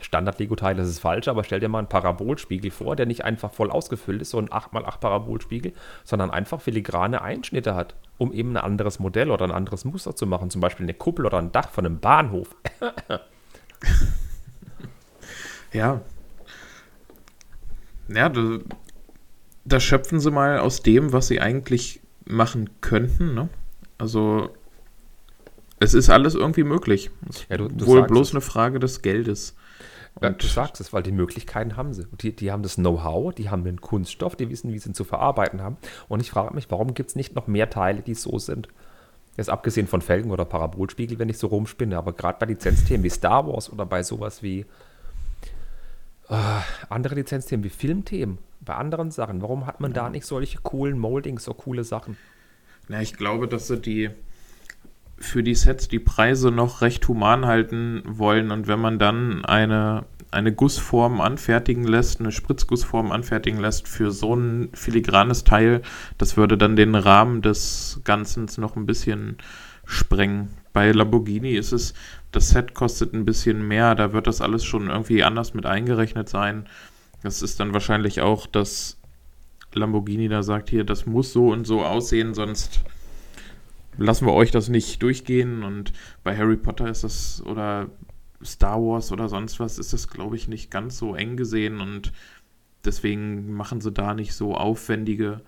Standard-Lego-Teil, 0.00 0.74
das 0.74 0.88
ist 0.88 0.98
falsch, 0.98 1.28
aber 1.28 1.44
stell 1.44 1.60
dir 1.60 1.68
mal 1.68 1.78
einen 1.78 1.88
Parabolspiegel 1.88 2.70
vor, 2.70 2.96
der 2.96 3.06
nicht 3.06 3.24
einfach 3.24 3.52
voll 3.52 3.70
ausgefüllt 3.70 4.22
ist, 4.22 4.30
so 4.30 4.38
ein 4.38 4.48
8x8 4.48 4.98
Parabolspiegel, 4.98 5.72
sondern 6.04 6.30
einfach 6.30 6.60
filigrane 6.60 7.22
Einschnitte 7.22 7.74
hat, 7.74 7.94
um 8.18 8.32
eben 8.32 8.50
ein 8.50 8.64
anderes 8.64 8.98
Modell 8.98 9.30
oder 9.30 9.44
ein 9.44 9.52
anderes 9.52 9.84
Muster 9.84 10.14
zu 10.14 10.26
machen, 10.26 10.50
zum 10.50 10.60
Beispiel 10.60 10.84
eine 10.84 10.94
Kuppel 10.94 11.26
oder 11.26 11.38
ein 11.38 11.52
Dach 11.52 11.70
von 11.70 11.86
einem 11.86 12.00
Bahnhof. 12.00 12.54
ja. 15.72 16.00
Ja, 18.08 18.28
da, 18.28 18.58
da 19.64 19.80
schöpfen 19.80 20.20
sie 20.20 20.30
mal 20.30 20.58
aus 20.58 20.82
dem, 20.82 21.12
was 21.12 21.28
sie 21.28 21.40
eigentlich 21.40 22.00
machen 22.24 22.70
könnten, 22.80 23.34
ne? 23.34 23.48
Also 23.98 24.50
es 25.78 25.94
ist 25.94 26.08
alles 26.08 26.34
irgendwie 26.34 26.64
möglich. 26.64 27.10
Ja, 27.48 27.58
du, 27.58 27.68
du 27.68 27.86
Wohl 27.86 28.02
bloß 28.04 28.28
es. 28.28 28.34
eine 28.34 28.40
Frage 28.40 28.78
des 28.78 29.02
Geldes. 29.02 29.56
Ja, 30.22 30.30
du 30.30 30.46
sagst 30.46 30.80
es, 30.80 30.92
weil 30.92 31.02
die 31.02 31.12
Möglichkeiten 31.12 31.76
haben 31.76 31.92
sie. 31.92 32.06
Die, 32.20 32.34
die 32.34 32.50
haben 32.50 32.62
das 32.62 32.76
Know-how, 32.76 33.34
die 33.34 33.50
haben 33.50 33.64
den 33.64 33.80
Kunststoff, 33.80 34.34
die 34.34 34.48
wissen, 34.48 34.72
wie 34.72 34.78
sie 34.78 34.90
ihn 34.90 34.94
zu 34.94 35.04
verarbeiten 35.04 35.60
haben. 35.62 35.76
Und 36.08 36.20
ich 36.20 36.30
frage 36.30 36.54
mich, 36.54 36.70
warum 36.70 36.94
gibt 36.94 37.10
es 37.10 37.16
nicht 37.16 37.34
noch 37.34 37.46
mehr 37.46 37.68
Teile, 37.68 38.00
die 38.00 38.14
so 38.14 38.38
sind? 38.38 38.68
Jetzt 39.36 39.50
abgesehen 39.50 39.86
von 39.86 40.00
Felgen 40.00 40.30
oder 40.30 40.46
Parabolspiegel, 40.46 41.18
wenn 41.18 41.28
ich 41.28 41.36
so 41.36 41.48
rumspinne, 41.48 41.98
aber 41.98 42.14
gerade 42.14 42.38
bei 42.38 42.46
Lizenzthemen 42.46 43.04
wie 43.04 43.10
Star 43.10 43.46
Wars 43.46 43.70
oder 43.70 43.84
bei 43.84 44.02
sowas 44.02 44.42
wie 44.42 44.64
äh, 46.30 46.60
andere 46.88 47.16
Lizenzthemen 47.16 47.62
wie 47.62 47.68
Filmthemen, 47.68 48.38
bei 48.60 48.74
anderen 48.74 49.10
Sachen, 49.10 49.42
warum 49.42 49.66
hat 49.66 49.80
man 49.80 49.90
ja. 49.90 50.04
da 50.04 50.10
nicht 50.10 50.24
solche 50.24 50.58
coolen 50.62 50.98
Moldings, 50.98 51.44
so 51.44 51.52
coole 51.52 51.84
Sachen? 51.84 52.16
Na, 52.88 53.02
ich 53.02 53.14
glaube, 53.14 53.46
dass 53.48 53.66
sie 53.66 53.78
die 53.78 54.10
für 55.18 55.42
die 55.42 55.54
Sets 55.54 55.88
die 55.88 55.98
Preise 55.98 56.50
noch 56.50 56.82
recht 56.82 57.06
human 57.08 57.46
halten 57.46 58.02
wollen 58.06 58.50
und 58.50 58.66
wenn 58.68 58.80
man 58.80 58.98
dann 58.98 59.44
eine, 59.44 60.04
eine 60.30 60.52
Gussform 60.52 61.20
anfertigen 61.20 61.84
lässt, 61.84 62.20
eine 62.20 62.32
Spritzgussform 62.32 63.12
anfertigen 63.12 63.58
lässt 63.58 63.88
für 63.88 64.10
so 64.10 64.34
ein 64.34 64.68
filigranes 64.74 65.44
Teil, 65.44 65.82
das 66.18 66.36
würde 66.36 66.58
dann 66.58 66.76
den 66.76 66.94
Rahmen 66.94 67.40
des 67.40 68.00
Ganzen 68.04 68.48
noch 68.58 68.76
ein 68.76 68.86
bisschen 68.86 69.38
sprengen. 69.86 70.48
Bei 70.72 70.92
Lamborghini 70.92 71.52
ist 71.52 71.72
es, 71.72 71.94
das 72.32 72.50
Set 72.50 72.74
kostet 72.74 73.14
ein 73.14 73.24
bisschen 73.24 73.66
mehr, 73.66 73.94
da 73.94 74.12
wird 74.12 74.26
das 74.26 74.42
alles 74.42 74.64
schon 74.64 74.90
irgendwie 74.90 75.24
anders 75.24 75.54
mit 75.54 75.64
eingerechnet 75.64 76.28
sein. 76.28 76.66
Das 77.22 77.40
ist 77.40 77.58
dann 77.60 77.72
wahrscheinlich 77.72 78.20
auch, 78.20 78.46
dass 78.46 78.98
Lamborghini 79.72 80.28
da 80.28 80.42
sagt, 80.42 80.68
hier, 80.68 80.84
das 80.84 81.06
muss 81.06 81.32
so 81.32 81.48
und 81.48 81.66
so 81.66 81.82
aussehen, 81.82 82.34
sonst 82.34 82.80
lassen 83.98 84.26
wir 84.26 84.34
euch 84.34 84.50
das 84.50 84.68
nicht 84.68 85.02
durchgehen. 85.02 85.62
Und 85.62 85.92
bei 86.22 86.36
Harry 86.36 86.56
Potter 86.56 86.88
ist 86.88 87.04
das, 87.04 87.42
oder 87.44 87.88
Star 88.44 88.80
Wars 88.80 89.12
oder 89.12 89.28
sonst 89.28 89.60
was, 89.60 89.78
ist 89.78 89.92
das, 89.92 90.08
glaube 90.08 90.36
ich, 90.36 90.48
nicht 90.48 90.70
ganz 90.70 90.98
so 90.98 91.14
eng 91.14 91.36
gesehen. 91.36 91.80
Und 91.80 92.12
deswegen 92.84 93.52
machen 93.52 93.80
sie 93.80 93.92
da 93.92 94.14
nicht 94.14 94.34
so 94.34 94.54
aufwendige 94.54 95.40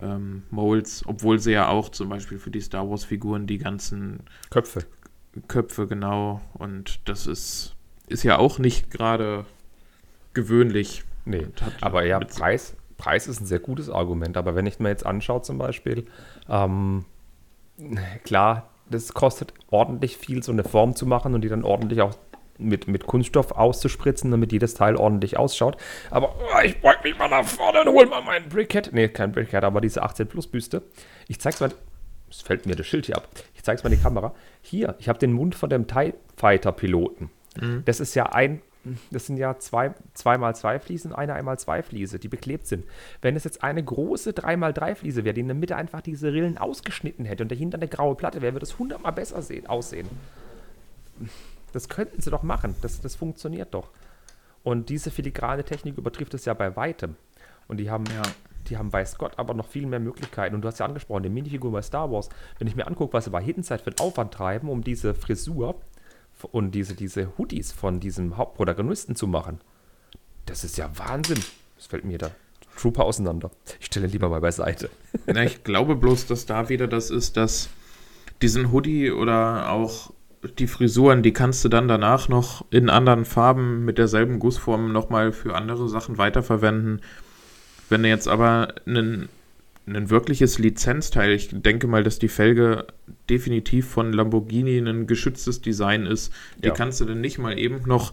ähm, 0.00 0.42
Molds, 0.50 1.04
obwohl 1.06 1.38
sie 1.38 1.52
ja 1.52 1.68
auch 1.68 1.88
zum 1.90 2.08
Beispiel 2.08 2.38
für 2.38 2.50
die 2.50 2.60
Star 2.60 2.88
Wars-Figuren 2.88 3.46
die 3.46 3.58
ganzen 3.58 4.20
Köpfe. 4.50 4.84
Köpfe, 5.48 5.86
genau. 5.86 6.40
Und 6.54 7.00
das 7.08 7.26
ist, 7.26 7.76
ist 8.08 8.22
ja 8.22 8.38
auch 8.38 8.58
nicht 8.58 8.90
gerade 8.90 9.44
gewöhnlich. 10.34 11.04
Nee, 11.24 11.46
aber 11.80 12.04
ja, 12.04 12.18
Preis, 12.18 12.74
Preis 12.96 13.28
ist 13.28 13.40
ein 13.40 13.46
sehr 13.46 13.60
gutes 13.60 13.90
Argument. 13.90 14.36
Aber 14.36 14.54
wenn 14.54 14.66
ich 14.66 14.78
mir 14.78 14.88
jetzt 14.88 15.06
anschaue, 15.06 15.42
zum 15.42 15.58
Beispiel, 15.58 16.06
ähm, 16.48 17.04
klar, 18.24 18.68
das 18.88 19.14
kostet 19.14 19.54
ordentlich 19.70 20.16
viel, 20.16 20.42
so 20.42 20.52
eine 20.52 20.64
Form 20.64 20.96
zu 20.96 21.06
machen 21.06 21.34
und 21.34 21.42
die 21.42 21.48
dann 21.48 21.64
ordentlich 21.64 22.00
auch 22.02 22.14
mit, 22.58 22.88
mit 22.88 23.06
Kunststoff 23.06 23.52
auszuspritzen, 23.52 24.30
damit 24.30 24.52
jedes 24.52 24.74
Teil 24.74 24.96
ordentlich 24.96 25.38
ausschaut. 25.38 25.76
Aber 26.10 26.34
oh, 26.38 26.60
ich 26.62 26.80
beug 26.80 27.02
mich 27.02 27.16
mal 27.18 27.28
nach 27.28 27.44
vorne 27.44 27.82
und 27.82 27.88
hol 27.88 28.06
mal 28.06 28.22
meinen 28.22 28.48
Brickhead. 28.48 28.90
Nee, 28.92 29.08
kein 29.08 29.32
Brickhead, 29.32 29.64
aber 29.64 29.80
diese 29.80 30.02
18 30.02 30.26
Plus 30.28 30.46
Büste. 30.46 30.82
Ich 31.28 31.40
zeig's 31.40 31.60
mal. 31.60 31.70
Es 32.28 32.42
fällt 32.42 32.64
mir 32.66 32.76
das 32.76 32.86
Schild 32.86 33.06
hier 33.06 33.16
ab. 33.16 33.28
Ich 33.54 33.64
zeig's 33.64 33.82
mal 33.82 33.90
in 33.90 33.98
die 33.98 34.02
Kamera. 34.02 34.34
Hier, 34.60 34.94
ich 34.98 35.08
habe 35.08 35.18
den 35.18 35.32
Mund 35.32 35.56
von 35.56 35.68
dem 35.68 35.88
TIE 35.88 36.14
Fighter 36.36 36.70
Piloten. 36.70 37.30
Mhm. 37.60 37.82
Das 37.86 37.98
ist 37.98 38.14
ja 38.14 38.26
ein 38.26 38.62
das 39.10 39.26
sind 39.26 39.36
ja 39.36 39.58
zwei, 39.58 39.94
zwei 40.14 40.52
zwei 40.52 40.78
Fliesen, 40.78 41.12
eine 41.12 41.34
einmal 41.34 41.58
zwei 41.58 41.82
Fliese, 41.82 42.18
die 42.18 42.28
beklebt 42.28 42.66
sind. 42.66 42.84
Wenn 43.20 43.36
es 43.36 43.44
jetzt 43.44 43.62
eine 43.62 43.82
große 43.84 44.30
3x3 44.30 44.94
Fliese 44.94 45.24
wäre, 45.24 45.34
die 45.34 45.42
in 45.42 45.48
der 45.48 45.56
Mitte 45.56 45.76
einfach 45.76 46.00
diese 46.00 46.32
Rillen 46.32 46.58
ausgeschnitten 46.58 47.24
hätte 47.24 47.42
und 47.42 47.52
dahinter 47.52 47.76
eine 47.76 47.88
graue 47.88 48.14
Platte 48.14 48.40
wäre, 48.40 48.54
würde 48.54 48.64
es 48.64 48.78
hundertmal 48.78 49.12
besser 49.12 49.42
sehen, 49.42 49.66
aussehen. 49.66 50.08
Das 51.72 51.88
könnten 51.88 52.20
sie 52.22 52.30
doch 52.30 52.42
machen. 52.42 52.74
Das, 52.80 53.00
das 53.00 53.16
funktioniert 53.16 53.74
doch. 53.74 53.90
Und 54.62 54.88
diese 54.88 55.10
filigrane 55.10 55.64
Technik 55.64 55.98
übertrifft 55.98 56.34
es 56.34 56.44
ja 56.44 56.54
bei 56.54 56.74
weitem. 56.76 57.16
Und 57.68 57.76
die 57.76 57.90
haben, 57.90 58.04
ja. 58.06 58.22
die 58.68 58.76
haben, 58.76 58.92
weiß 58.92 59.18
Gott, 59.18 59.38
aber 59.38 59.54
noch 59.54 59.68
viel 59.68 59.86
mehr 59.86 60.00
Möglichkeiten. 60.00 60.54
Und 60.54 60.62
du 60.62 60.68
hast 60.68 60.80
ja 60.80 60.86
angesprochen, 60.86 61.22
die 61.22 61.28
Minifigur 61.28 61.70
bei 61.70 61.82
Star 61.82 62.10
Wars. 62.10 62.28
Wenn 62.58 62.66
ich 62.66 62.76
mir 62.76 62.86
angucke, 62.86 63.12
was 63.12 63.24
sie 63.24 63.30
bei 63.30 63.42
Hidden 63.42 63.62
Side 63.62 63.80
für 63.80 63.90
einen 63.90 64.00
Aufwand 64.00 64.34
treiben, 64.34 64.68
um 64.68 64.82
diese 64.82 65.14
Frisur 65.14 65.80
und 66.44 66.72
diese, 66.72 66.94
diese 66.94 67.36
Hoodies 67.38 67.72
von 67.72 68.00
diesem 68.00 68.36
Hauptprotagonisten 68.36 69.16
zu 69.16 69.26
machen, 69.26 69.60
das 70.46 70.64
ist 70.64 70.76
ja 70.78 70.90
Wahnsinn. 70.96 71.42
Das 71.76 71.86
fällt 71.86 72.04
mir 72.04 72.18
da 72.18 72.30
Trooper 72.76 73.04
auseinander. 73.04 73.50
Ich 73.78 73.86
stelle 73.86 74.06
lieber 74.06 74.28
mal 74.28 74.40
beiseite. 74.40 74.90
Na, 75.26 75.44
ich 75.44 75.64
glaube 75.64 75.96
bloß, 75.96 76.26
dass 76.26 76.46
da 76.46 76.68
wieder 76.68 76.88
das 76.88 77.10
ist, 77.10 77.36
dass 77.36 77.68
diesen 78.42 78.72
Hoodie 78.72 79.10
oder 79.10 79.70
auch 79.70 80.12
die 80.58 80.66
Frisuren, 80.66 81.22
die 81.22 81.32
kannst 81.32 81.64
du 81.64 81.68
dann 81.68 81.88
danach 81.88 82.28
noch 82.28 82.64
in 82.70 82.88
anderen 82.88 83.26
Farben 83.26 83.84
mit 83.84 83.98
derselben 83.98 84.38
Gussform 84.38 84.92
nochmal 84.92 85.32
für 85.32 85.54
andere 85.54 85.88
Sachen 85.88 86.16
weiterverwenden. 86.16 87.02
Wenn 87.90 88.02
du 88.02 88.08
jetzt 88.08 88.28
aber 88.28 88.74
einen 88.86 89.28
ein 89.96 90.10
wirkliches 90.10 90.58
Lizenzteil. 90.58 91.32
Ich 91.32 91.50
denke 91.52 91.86
mal, 91.86 92.02
dass 92.02 92.18
die 92.18 92.28
Felge 92.28 92.86
definitiv 93.28 93.88
von 93.88 94.12
Lamborghini 94.12 94.78
ein 94.78 95.06
geschütztes 95.06 95.60
Design 95.60 96.06
ist. 96.06 96.32
Die 96.58 96.68
ja. 96.68 96.74
kannst 96.74 97.00
du 97.00 97.04
dann 97.04 97.20
nicht 97.20 97.38
mal 97.38 97.58
eben 97.58 97.82
noch 97.86 98.12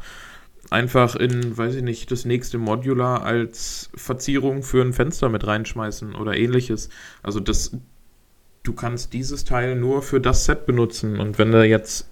einfach 0.69 1.15
in, 1.15 1.57
weiß 1.57 1.75
ich 1.75 1.83
nicht, 1.83 2.11
das 2.11 2.25
nächste 2.25 2.57
Modular 2.57 3.23
als 3.23 3.89
Verzierung 3.95 4.63
für 4.63 4.81
ein 4.81 4.93
Fenster 4.93 5.29
mit 5.29 5.45
reinschmeißen 5.45 6.15
oder 6.15 6.35
ähnliches. 6.35 6.89
Also 7.23 7.39
das, 7.39 7.71
du 8.63 8.73
kannst 8.73 9.13
dieses 9.13 9.45
Teil 9.45 9.75
nur 9.75 10.01
für 10.01 10.19
das 10.19 10.45
Set 10.45 10.65
benutzen. 10.65 11.19
Und 11.19 11.37
wenn 11.37 11.51
du 11.51 11.65
jetzt 11.65 12.07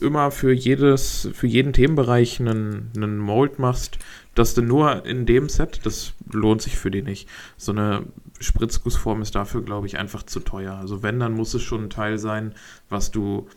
immer 0.00 0.30
für 0.30 0.52
jedes, 0.52 1.28
für 1.32 1.46
jeden 1.46 1.72
Themenbereich 1.72 2.40
einen, 2.40 2.90
einen 2.96 3.18
Mold 3.18 3.58
machst, 3.58 3.98
dass 4.38 4.54
du 4.54 4.62
nur 4.62 5.04
in 5.04 5.26
dem 5.26 5.48
Set, 5.48 5.80
das 5.84 6.12
lohnt 6.30 6.62
sich 6.62 6.76
für 6.78 6.90
die 6.90 7.02
nicht. 7.02 7.28
So 7.56 7.72
eine 7.72 8.04
Spritzgussform 8.38 9.20
ist 9.20 9.34
dafür, 9.34 9.62
glaube 9.62 9.88
ich, 9.88 9.98
einfach 9.98 10.22
zu 10.22 10.38
teuer. 10.40 10.74
Also 10.74 11.02
wenn, 11.02 11.18
dann 11.18 11.32
muss 11.32 11.54
es 11.54 11.62
schon 11.62 11.84
ein 11.84 11.90
Teil 11.90 12.18
sein, 12.18 12.54
was 12.88 13.10
du 13.10 13.48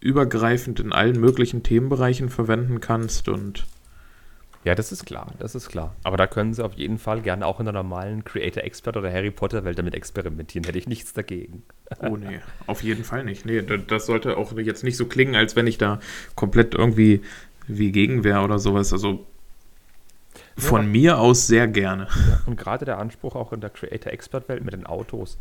übergreifend 0.00 0.80
in 0.80 0.92
allen 0.92 1.18
möglichen 1.18 1.62
Themenbereichen 1.62 2.28
verwenden 2.28 2.80
kannst 2.80 3.28
und 3.30 3.64
ja, 4.64 4.74
das 4.74 4.92
ist 4.92 5.04
klar, 5.04 5.32
das 5.38 5.54
ist 5.54 5.68
klar. 5.68 5.94
Aber 6.04 6.16
da 6.16 6.26
können 6.26 6.54
sie 6.54 6.64
auf 6.64 6.74
jeden 6.74 6.98
Fall 6.98 7.20
gerne 7.20 7.46
auch 7.46 7.58
in 7.58 7.66
der 7.66 7.74
normalen 7.74 8.24
Creator 8.24 8.64
Expert 8.64 8.96
oder 8.96 9.12
Harry 9.12 9.30
Potter 9.30 9.64
Welt 9.64 9.78
damit 9.78 9.94
experimentieren. 9.94 10.64
Hätte 10.64 10.78
ich 10.78 10.88
nichts 10.88 11.12
dagegen. 11.12 11.64
Oh 12.00 12.16
nee, 12.16 12.40
auf 12.66 12.82
jeden 12.82 13.04
Fall 13.04 13.24
nicht. 13.24 13.44
Nee, 13.44 13.62
das 13.62 14.06
sollte 14.06 14.38
auch 14.38 14.56
jetzt 14.56 14.82
nicht 14.82 14.96
so 14.96 15.04
klingen, 15.04 15.36
als 15.36 15.54
wenn 15.54 15.66
ich 15.66 15.76
da 15.76 16.00
komplett 16.34 16.74
irgendwie 16.74 17.20
wie 17.66 17.92
gegen 17.92 18.24
wäre 18.24 18.40
oder 18.40 18.58
sowas. 18.58 18.92
Also 18.94 19.26
von 20.56 20.82
ja, 20.82 20.88
mir 20.88 21.18
aus 21.18 21.46
sehr 21.46 21.66
gerne. 21.68 22.06
Ja, 22.28 22.40
und 22.46 22.56
gerade 22.56 22.84
der 22.84 22.98
Anspruch 22.98 23.34
auch 23.34 23.52
in 23.52 23.60
der 23.60 23.70
Creator 23.70 24.12
Expert 24.12 24.48
Welt 24.48 24.64
mit 24.64 24.74
den 24.74 24.86
Autos. 24.86 25.38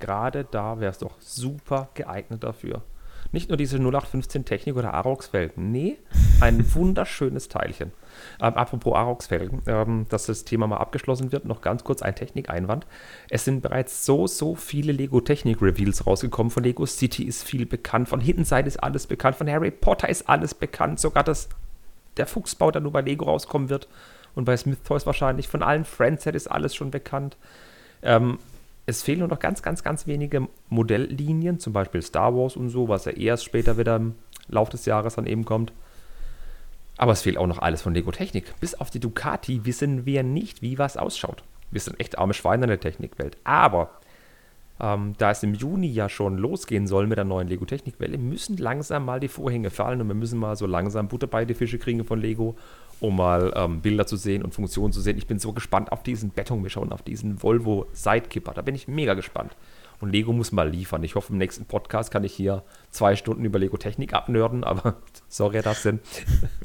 Gerade 0.00 0.46
da 0.50 0.80
wäre 0.80 0.90
es 0.90 0.98
doch 0.98 1.20
super 1.20 1.88
geeignet 1.94 2.42
dafür. 2.42 2.82
Nicht 3.32 3.48
nur 3.48 3.56
diese 3.56 3.78
0815 3.78 4.44
Technik 4.44 4.76
oder 4.76 4.94
Arox-Felgen. 4.94 5.72
Nee, 5.72 5.98
ein 6.40 6.64
wunderschönes 6.74 7.48
Teilchen. 7.48 7.90
Ähm, 8.40 8.54
apropos 8.54 8.94
Arox-Felgen, 8.94 9.62
ähm, 9.66 10.06
dass 10.08 10.26
das 10.26 10.44
Thema 10.44 10.66
mal 10.66 10.76
abgeschlossen 10.76 11.32
wird, 11.32 11.44
noch 11.44 11.60
ganz 11.60 11.84
kurz 11.84 12.02
ein 12.02 12.14
Technik-Einwand. 12.14 12.86
Es 13.30 13.44
sind 13.44 13.60
bereits 13.60 14.04
so, 14.06 14.26
so 14.26 14.54
viele 14.54 14.92
Lego-Technik-Reveals 14.92 16.06
rausgekommen. 16.06 16.50
Von 16.50 16.62
Lego 16.62 16.86
City 16.86 17.24
ist 17.24 17.42
viel 17.42 17.66
bekannt, 17.66 18.08
von 18.08 18.20
Hidden 18.20 18.44
Side 18.44 18.68
ist 18.68 18.76
alles 18.82 19.06
bekannt, 19.06 19.36
von 19.36 19.50
Harry 19.50 19.70
Potter 19.70 20.08
ist 20.08 20.28
alles 20.28 20.54
bekannt, 20.54 21.00
sogar 21.00 21.24
das, 21.24 21.48
der 22.16 22.26
Fuchsbau, 22.26 22.70
der 22.70 22.82
nur 22.82 22.92
bei 22.92 23.00
Lego 23.00 23.24
rauskommen 23.24 23.68
wird 23.68 23.88
und 24.34 24.44
bei 24.44 24.56
Smith 24.56 24.82
Toys 24.82 25.06
wahrscheinlich. 25.06 25.48
Von 25.48 25.62
allen 25.62 25.84
Friendset 25.84 26.34
ist 26.34 26.48
alles 26.48 26.74
schon 26.74 26.90
bekannt. 26.90 27.36
Ähm, 28.02 28.38
es 28.86 29.02
fehlen 29.02 29.20
nur 29.20 29.28
noch 29.28 29.38
ganz, 29.38 29.62
ganz, 29.62 29.82
ganz 29.82 30.06
wenige 30.06 30.48
Modelllinien, 30.68 31.58
zum 31.58 31.72
Beispiel 31.72 32.02
Star 32.02 32.34
Wars 32.34 32.56
und 32.56 32.68
so, 32.68 32.88
was 32.88 33.06
ja 33.06 33.12
erst 33.12 33.44
später 33.44 33.78
wieder 33.78 33.96
im 33.96 34.14
Laufe 34.48 34.72
des 34.72 34.84
Jahres 34.84 35.14
dann 35.14 35.26
eben 35.26 35.44
kommt. 35.44 35.72
Aber 36.96 37.12
es 37.12 37.22
fehlt 37.22 37.38
auch 37.38 37.46
noch 37.46 37.58
alles 37.58 37.82
von 37.82 37.94
Lego 37.94 38.12
Technik. 38.12 38.54
Bis 38.60 38.74
auf 38.74 38.90
die 38.90 39.00
Ducati 39.00 39.64
wissen 39.64 40.06
wir 40.06 40.22
nicht, 40.22 40.62
wie 40.62 40.78
was 40.78 40.96
ausschaut. 40.96 41.42
Wir 41.70 41.80
sind 41.80 41.98
echt 41.98 42.18
arme 42.18 42.34
Schweine 42.34 42.64
in 42.64 42.68
der 42.68 42.80
Technikwelt. 42.80 43.36
Aber 43.42 43.90
ähm, 44.80 45.14
da 45.18 45.30
es 45.30 45.42
im 45.42 45.54
Juni 45.54 45.88
ja 45.88 46.08
schon 46.08 46.36
losgehen 46.36 46.86
soll 46.86 47.06
mit 47.06 47.16
der 47.16 47.24
neuen 47.24 47.48
Lego 47.48 47.64
Technikwelle, 47.64 48.18
müssen 48.18 48.56
langsam 48.56 49.04
mal 49.04 49.20
die 49.20 49.28
Vorhänge 49.28 49.70
fallen 49.70 50.00
und 50.00 50.08
wir 50.08 50.14
müssen 50.14 50.38
mal 50.38 50.56
so 50.56 50.66
langsam 50.66 51.08
Butter 51.08 51.26
bei 51.26 51.44
die 51.44 51.54
Fische 51.54 51.78
kriegen 51.78 52.04
von 52.04 52.20
Lego, 52.20 52.56
um 53.00 53.16
mal 53.16 53.52
ähm, 53.56 53.80
Bilder 53.80 54.06
zu 54.06 54.16
sehen 54.16 54.42
und 54.42 54.54
Funktionen 54.54 54.92
zu 54.92 55.00
sehen. 55.00 55.18
Ich 55.18 55.26
bin 55.26 55.38
so 55.38 55.52
gespannt 55.52 55.92
auf 55.92 56.02
diesen 56.02 56.30
Betonmischer 56.30 56.80
und 56.80 56.92
auf 56.92 57.02
diesen 57.02 57.42
Volvo 57.42 57.86
Sidekipper. 57.92 58.52
Da 58.54 58.62
bin 58.62 58.74
ich 58.74 58.88
mega 58.88 59.14
gespannt. 59.14 59.56
Und 60.00 60.10
Lego 60.10 60.32
muss 60.32 60.52
mal 60.52 60.68
liefern. 60.68 61.02
Ich 61.04 61.14
hoffe, 61.14 61.32
im 61.32 61.38
nächsten 61.38 61.64
Podcast 61.66 62.10
kann 62.10 62.24
ich 62.24 62.34
hier 62.34 62.62
zwei 62.90 63.16
Stunden 63.16 63.44
über 63.44 63.58
Lego 63.58 63.76
Technik 63.76 64.12
abnörden, 64.12 64.64
aber 64.64 64.96
sorry, 65.28 65.62
das 65.62 65.82
sind. 65.82 66.00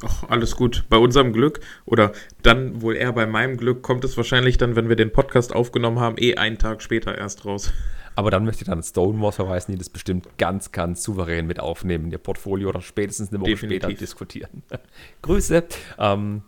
Ach, 0.03 0.29
alles 0.29 0.55
gut. 0.55 0.85
Bei 0.89 0.97
unserem 0.97 1.31
Glück 1.31 1.59
oder 1.85 2.11
dann 2.41 2.81
wohl 2.81 2.95
eher 2.95 3.13
bei 3.13 3.25
meinem 3.25 3.57
Glück 3.57 3.81
kommt 3.81 4.03
es 4.03 4.17
wahrscheinlich 4.17 4.57
dann, 4.57 4.75
wenn 4.75 4.89
wir 4.89 4.95
den 4.95 5.11
Podcast 5.11 5.55
aufgenommen 5.55 5.99
haben, 5.99 6.15
eh 6.17 6.35
einen 6.35 6.57
Tag 6.57 6.81
später 6.81 7.17
erst 7.17 7.45
raus. 7.45 7.71
Aber 8.19 8.31
dann 8.31 8.43
möchte 8.43 8.63
ich 8.63 8.67
dann 8.67 8.83
Stonewall 8.83 9.31
verweisen, 9.31 9.71
die 9.71 9.77
das 9.77 9.89
bestimmt 9.89 10.37
ganz, 10.37 10.73
ganz 10.73 11.03
souverän 11.03 11.47
mit 11.47 11.61
aufnehmen 11.61 12.07
in 12.07 12.11
ihr 12.11 12.17
Portfolio 12.17 12.67
oder 12.67 12.81
spätestens 12.81 13.29
eine 13.29 13.39
Woche 13.39 13.51
Definitiv. 13.51 13.83
später 13.83 13.97
diskutieren. 13.97 14.63
Grüße. 15.21 15.63
Ähm, 15.97 16.41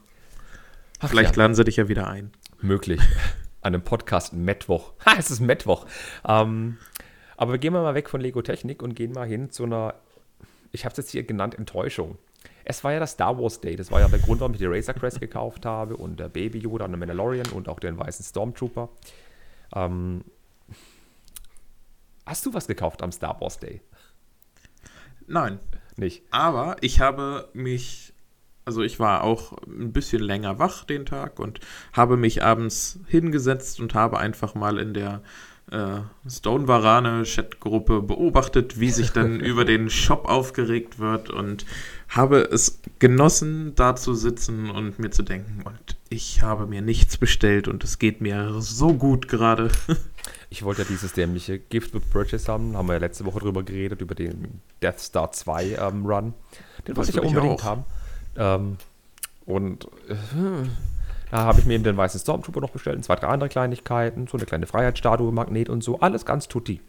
Vielleicht 0.99 1.37
ja. 1.37 1.43
laden 1.43 1.55
sie 1.55 1.63
dich 1.63 1.77
ja 1.77 1.87
wieder 1.87 2.09
ein. 2.09 2.33
Möglich. 2.59 2.99
An 3.61 3.73
einem 3.73 3.85
Podcast 3.85 4.33
Mittwoch. 4.33 4.91
Ha, 5.05 5.13
es 5.17 5.31
ist 5.31 5.39
Mittwoch. 5.39 5.85
Ähm, 6.27 6.77
aber 7.37 7.53
wir 7.53 7.57
gehen 7.57 7.71
mal 7.71 7.95
weg 7.95 8.09
von 8.09 8.19
Lego 8.19 8.41
Technik 8.41 8.83
und 8.83 8.93
gehen 8.93 9.13
mal 9.13 9.25
hin 9.25 9.49
zu 9.49 9.63
einer, 9.63 9.93
ich 10.73 10.83
habe 10.83 10.91
es 10.91 10.97
jetzt 10.97 11.11
hier 11.11 11.23
genannt, 11.23 11.57
Enttäuschung. 11.57 12.17
Es 12.65 12.83
war 12.83 12.91
ja 12.91 12.99
das 12.99 13.11
Star 13.11 13.39
Wars 13.39 13.61
Day. 13.61 13.77
Das 13.77 13.91
war 13.91 14.01
ja 14.01 14.09
der 14.09 14.19
Grund, 14.19 14.41
warum 14.41 14.51
ich 14.51 14.59
die 14.59 14.65
Razor 14.65 14.93
Crest 14.93 15.21
gekauft 15.21 15.65
habe 15.65 15.95
und 15.95 16.19
der 16.19 16.27
Baby 16.27 16.59
Yoda 16.59 16.83
und 16.83 16.91
der 16.91 16.99
Mandalorian 16.99 17.47
und 17.53 17.69
auch 17.69 17.79
den 17.79 17.97
weißen 17.97 18.25
Stormtrooper. 18.25 18.89
Ähm, 19.73 20.25
Hast 22.31 22.45
du 22.45 22.53
was 22.53 22.65
gekauft 22.65 23.01
am 23.01 23.11
Star 23.11 23.41
Wars 23.41 23.59
Day? 23.59 23.81
Nein. 25.27 25.59
Nicht. 25.97 26.23
Aber 26.31 26.77
ich 26.79 27.01
habe 27.01 27.49
mich, 27.51 28.13
also 28.63 28.83
ich 28.83 29.01
war 29.01 29.25
auch 29.25 29.57
ein 29.67 29.91
bisschen 29.91 30.21
länger 30.21 30.57
wach 30.57 30.85
den 30.85 31.05
Tag 31.05 31.41
und 31.41 31.59
habe 31.91 32.15
mich 32.15 32.41
abends 32.41 33.01
hingesetzt 33.05 33.81
und 33.81 33.95
habe 33.95 34.17
einfach 34.17 34.55
mal 34.55 34.77
in 34.77 34.93
der 34.93 35.21
äh, 35.71 35.99
Stone 36.25 36.69
Varane 36.69 37.23
Chatgruppe 37.23 38.01
beobachtet, 38.01 38.79
wie 38.79 38.91
sich 38.91 39.11
dann 39.11 39.39
über 39.41 39.65
den 39.65 39.89
Shop 39.89 40.23
aufgeregt 40.23 40.99
wird 40.99 41.31
und 41.31 41.65
habe 42.07 42.47
es 42.49 42.79
genossen, 42.99 43.73
da 43.75 43.97
zu 43.97 44.13
sitzen 44.13 44.69
und 44.69 44.99
mir 44.99 45.11
zu 45.11 45.23
denken, 45.23 45.63
und 45.65 45.97
ich 46.07 46.41
habe 46.41 46.65
mir 46.65 46.81
nichts 46.81 47.17
bestellt 47.17 47.67
und 47.67 47.83
es 47.83 47.99
geht 47.99 48.21
mir 48.21 48.61
so 48.61 48.93
gut 48.93 49.27
gerade. 49.27 49.69
Ich 50.51 50.63
wollte 50.63 50.81
ja 50.81 50.87
dieses 50.89 51.13
dämliche 51.13 51.59
Gift 51.59 51.93
with 51.93 52.03
Purchase 52.11 52.51
haben, 52.51 52.75
haben 52.75 52.85
wir 52.87 52.93
ja 52.93 52.99
letzte 52.99 53.25
Woche 53.25 53.39
drüber 53.39 53.63
geredet, 53.63 54.01
über 54.01 54.15
den 54.15 54.59
Death 54.81 54.99
Star 54.99 55.31
2 55.31 55.77
ähm, 55.79 56.05
Run. 56.05 56.33
Den 56.85 56.97
wollte 56.97 57.09
ich 57.09 57.15
ja 57.15 57.21
unbedingt 57.21 57.63
haben. 57.63 57.85
Ähm, 58.35 58.75
und 59.45 59.85
äh, 60.09 60.15
da 61.31 61.37
habe 61.37 61.61
ich 61.61 61.65
mir 61.65 61.75
eben 61.75 61.85
den 61.85 61.95
weißen 61.95 62.19
Stormtrooper 62.19 62.59
noch 62.59 62.71
bestellt 62.71 62.97
und 62.97 63.03
zwei, 63.03 63.15
drei 63.15 63.27
andere 63.27 63.47
Kleinigkeiten, 63.47 64.27
so 64.27 64.35
eine 64.35 64.45
kleine 64.45 64.67
Freiheitsstatue, 64.67 65.31
Magnet 65.31 65.69
und 65.69 65.85
so, 65.85 66.01
alles 66.01 66.25
ganz 66.25 66.49
tutti. 66.49 66.81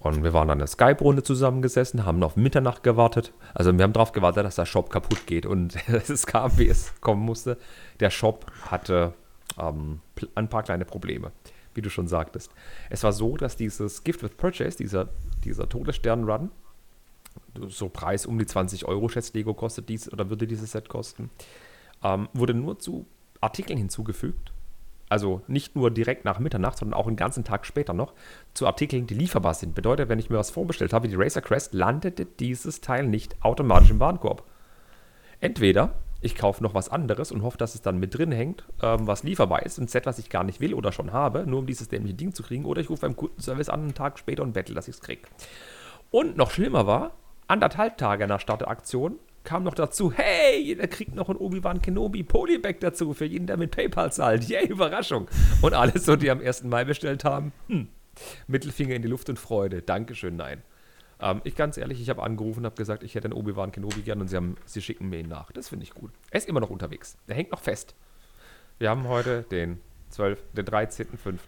Und 0.00 0.24
wir 0.24 0.32
waren 0.32 0.50
an 0.50 0.58
der 0.58 0.66
Skype-Runde 0.66 1.22
zusammengesessen, 1.22 2.04
haben 2.04 2.20
auf 2.24 2.34
Mitternacht 2.34 2.82
gewartet. 2.82 3.32
Also 3.54 3.72
wir 3.76 3.84
haben 3.84 3.92
darauf 3.92 4.10
gewartet, 4.10 4.44
dass 4.44 4.56
der 4.56 4.66
Shop 4.66 4.90
kaputt 4.90 5.28
geht. 5.28 5.46
Und 5.46 5.76
es 5.88 6.26
kam, 6.26 6.58
wie 6.58 6.66
es 6.66 7.00
kommen 7.00 7.24
musste. 7.24 7.58
Der 8.00 8.10
Shop 8.10 8.50
hatte 8.68 9.14
ähm, 9.56 10.00
ein 10.34 10.48
paar 10.48 10.64
kleine 10.64 10.84
Probleme 10.84 11.30
wie 11.76 11.82
du 11.82 11.90
schon 11.90 12.08
sagtest. 12.08 12.50
Es 12.90 13.02
war 13.04 13.12
so, 13.12 13.36
dass 13.36 13.56
dieses 13.56 14.04
Gift 14.04 14.22
with 14.22 14.36
Purchase, 14.36 14.76
dieser, 14.76 15.08
dieser 15.44 15.68
Todesstern-Run, 15.68 16.50
so 17.68 17.88
Preis 17.88 18.26
um 18.26 18.38
die 18.38 18.46
20 18.46 18.86
Euro, 18.86 19.08
schätzt 19.08 19.34
Lego, 19.34 19.54
kostet 19.54 19.88
dies 19.88 20.12
oder 20.12 20.30
würde 20.30 20.46
dieses 20.46 20.72
Set 20.72 20.88
kosten, 20.88 21.30
ähm, 22.02 22.28
wurde 22.32 22.54
nur 22.54 22.78
zu 22.78 23.06
Artikeln 23.40 23.78
hinzugefügt. 23.78 24.52
Also 25.08 25.42
nicht 25.46 25.76
nur 25.76 25.90
direkt 25.92 26.24
nach 26.24 26.40
Mitternacht, 26.40 26.78
sondern 26.78 26.98
auch 26.98 27.06
einen 27.06 27.16
ganzen 27.16 27.44
Tag 27.44 27.64
später 27.64 27.92
noch 27.92 28.12
zu 28.54 28.66
Artikeln, 28.66 29.06
die 29.06 29.14
lieferbar 29.14 29.54
sind. 29.54 29.74
Bedeutet, 29.74 30.08
wenn 30.08 30.18
ich 30.18 30.30
mir 30.30 30.38
was 30.38 30.50
vorbestellt 30.50 30.92
habe, 30.92 31.06
die 31.06 31.14
Racer 31.14 31.42
Crest, 31.42 31.74
landete 31.74 32.26
dieses 32.26 32.80
Teil 32.80 33.06
nicht 33.06 33.36
automatisch 33.44 33.90
im 33.90 34.00
Warenkorb. 34.00 34.42
Entweder 35.38 35.94
ich 36.20 36.34
kaufe 36.34 36.62
noch 36.62 36.74
was 36.74 36.88
anderes 36.88 37.30
und 37.30 37.42
hoffe, 37.42 37.58
dass 37.58 37.74
es 37.74 37.82
dann 37.82 37.98
mit 37.98 38.16
drin 38.16 38.32
hängt, 38.32 38.64
ähm, 38.82 39.06
was 39.06 39.22
lieferbar 39.22 39.64
ist, 39.64 39.78
ein 39.78 39.88
Set, 39.88 40.06
was 40.06 40.18
ich 40.18 40.30
gar 40.30 40.44
nicht 40.44 40.60
will 40.60 40.74
oder 40.74 40.92
schon 40.92 41.12
habe, 41.12 41.46
nur 41.46 41.60
um 41.60 41.66
dieses 41.66 41.88
dämliche 41.88 42.14
Ding 42.14 42.34
zu 42.34 42.42
kriegen. 42.42 42.64
Oder 42.64 42.80
ich 42.80 42.90
rufe 42.90 43.02
beim 43.02 43.16
Kundenservice 43.16 43.68
an 43.68 43.80
einen 43.80 43.94
Tag 43.94 44.18
später 44.18 44.42
und 44.42 44.52
bettel, 44.52 44.74
dass 44.74 44.88
ich 44.88 44.94
es 44.94 45.00
kriege. 45.00 45.22
Und 46.10 46.36
noch 46.36 46.50
schlimmer 46.50 46.86
war, 46.86 47.12
anderthalb 47.48 47.98
Tage 47.98 48.26
nach 48.26 48.40
Start 48.40 48.62
der 48.62 48.68
Aktion 48.68 49.18
kam 49.44 49.62
noch 49.62 49.74
dazu, 49.74 50.12
hey, 50.12 50.60
jeder 50.60 50.88
kriegt 50.88 51.14
noch 51.14 51.28
ein 51.28 51.36
Obi-Wan 51.36 51.80
Kenobi 51.80 52.24
Polybag 52.24 52.80
dazu 52.80 53.14
für 53.14 53.26
jeden, 53.26 53.46
der 53.46 53.56
mit 53.56 53.70
PayPal 53.70 54.12
zahlt. 54.12 54.44
Yay, 54.48 54.66
Überraschung. 54.66 55.28
Und 55.62 55.72
alles 55.72 56.04
so, 56.04 56.16
die 56.16 56.30
am 56.30 56.40
1. 56.40 56.64
Mai 56.64 56.84
bestellt 56.84 57.24
haben, 57.24 57.52
hm, 57.68 57.88
Mittelfinger 58.48 58.94
in 58.94 59.02
die 59.02 59.08
Luft 59.08 59.28
und 59.28 59.38
Freude. 59.38 59.82
Dankeschön, 59.82 60.36
nein. 60.36 60.62
Ähm, 61.20 61.40
ich 61.44 61.56
ganz 61.56 61.76
ehrlich, 61.76 62.00
ich 62.00 62.10
habe 62.10 62.22
angerufen 62.22 62.60
und 62.60 62.66
habe 62.66 62.76
gesagt, 62.76 63.02
ich 63.02 63.14
hätte 63.14 63.26
einen 63.26 63.34
Obi-Wan 63.34 63.72
Kenobi 63.72 64.02
gern 64.02 64.20
und 64.20 64.28
sie, 64.28 64.36
haben, 64.36 64.56
sie 64.64 64.82
schicken 64.82 65.08
mir 65.08 65.20
ihn 65.20 65.28
nach. 65.28 65.52
Das 65.52 65.68
finde 65.68 65.84
ich 65.84 65.94
gut. 65.94 66.10
Er 66.30 66.38
ist 66.38 66.48
immer 66.48 66.60
noch 66.60 66.70
unterwegs. 66.70 67.16
Er 67.26 67.34
hängt 67.34 67.52
noch 67.52 67.60
fest. 67.60 67.94
Wir 68.78 68.90
haben 68.90 69.08
heute 69.08 69.44
den 69.50 69.80
12., 70.10 70.42
den 70.52 70.66
13.05. 70.66 71.38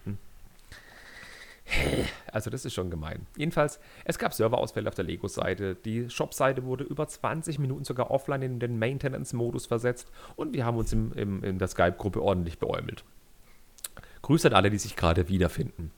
Also 2.32 2.48
das 2.48 2.64
ist 2.64 2.72
schon 2.72 2.90
gemein. 2.90 3.26
Jedenfalls, 3.36 3.78
es 4.04 4.18
gab 4.18 4.32
Serverausfälle 4.32 4.88
auf 4.88 4.94
der 4.94 5.04
Lego-Seite. 5.04 5.74
Die 5.74 6.08
Shop-Seite 6.08 6.64
wurde 6.64 6.84
über 6.84 7.06
20 7.06 7.58
Minuten 7.58 7.84
sogar 7.84 8.10
offline 8.10 8.42
in 8.42 8.58
den 8.58 8.78
Maintenance-Modus 8.78 9.66
versetzt 9.66 10.10
und 10.36 10.54
wir 10.54 10.64
haben 10.64 10.78
uns 10.78 10.92
im, 10.94 11.12
im, 11.12 11.44
in 11.44 11.58
der 11.58 11.68
Skype-Gruppe 11.68 12.22
ordentlich 12.22 12.58
beäumelt. 12.58 13.04
Grüße 14.22 14.48
an 14.48 14.54
alle, 14.54 14.70
die 14.70 14.78
sich 14.78 14.96
gerade 14.96 15.28
wiederfinden. 15.28 15.92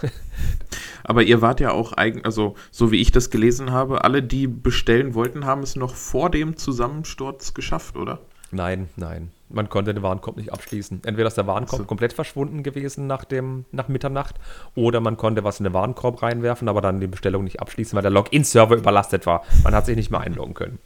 Aber 1.04 1.22
ihr 1.22 1.40
wart 1.42 1.60
ja 1.60 1.72
auch 1.72 1.92
eigen, 1.92 2.24
also 2.24 2.54
so 2.70 2.92
wie 2.92 3.00
ich 3.00 3.10
das 3.10 3.30
gelesen 3.30 3.70
habe, 3.72 4.04
alle, 4.04 4.22
die 4.22 4.46
bestellen 4.46 5.14
wollten, 5.14 5.44
haben 5.46 5.62
es 5.62 5.76
noch 5.76 5.94
vor 5.94 6.30
dem 6.30 6.56
Zusammensturz 6.56 7.54
geschafft, 7.54 7.96
oder? 7.96 8.20
Nein, 8.52 8.88
nein. 8.96 9.30
Man 9.48 9.68
konnte 9.68 9.92
den 9.92 10.02
Warenkorb 10.02 10.36
nicht 10.36 10.52
abschließen. 10.52 11.02
Entweder 11.04 11.28
ist 11.28 11.36
der 11.36 11.46
Warenkorb 11.46 11.82
so. 11.82 11.86
komplett 11.86 12.12
verschwunden 12.12 12.62
gewesen 12.62 13.06
nach, 13.06 13.24
dem, 13.24 13.64
nach 13.72 13.88
Mitternacht 13.88 14.36
oder 14.74 15.00
man 15.00 15.16
konnte 15.16 15.42
was 15.42 15.58
in 15.58 15.64
den 15.64 15.72
Warenkorb 15.72 16.22
reinwerfen, 16.22 16.68
aber 16.68 16.80
dann 16.80 17.00
die 17.00 17.06
Bestellung 17.06 17.44
nicht 17.44 17.60
abschließen, 17.60 17.96
weil 17.96 18.02
der 18.02 18.12
Login-Server 18.12 18.76
überlastet 18.76 19.26
war. 19.26 19.42
Man 19.64 19.74
hat 19.74 19.86
sich 19.86 19.96
nicht 19.96 20.10
mehr 20.10 20.20
einloggen 20.20 20.54
können. 20.54 20.78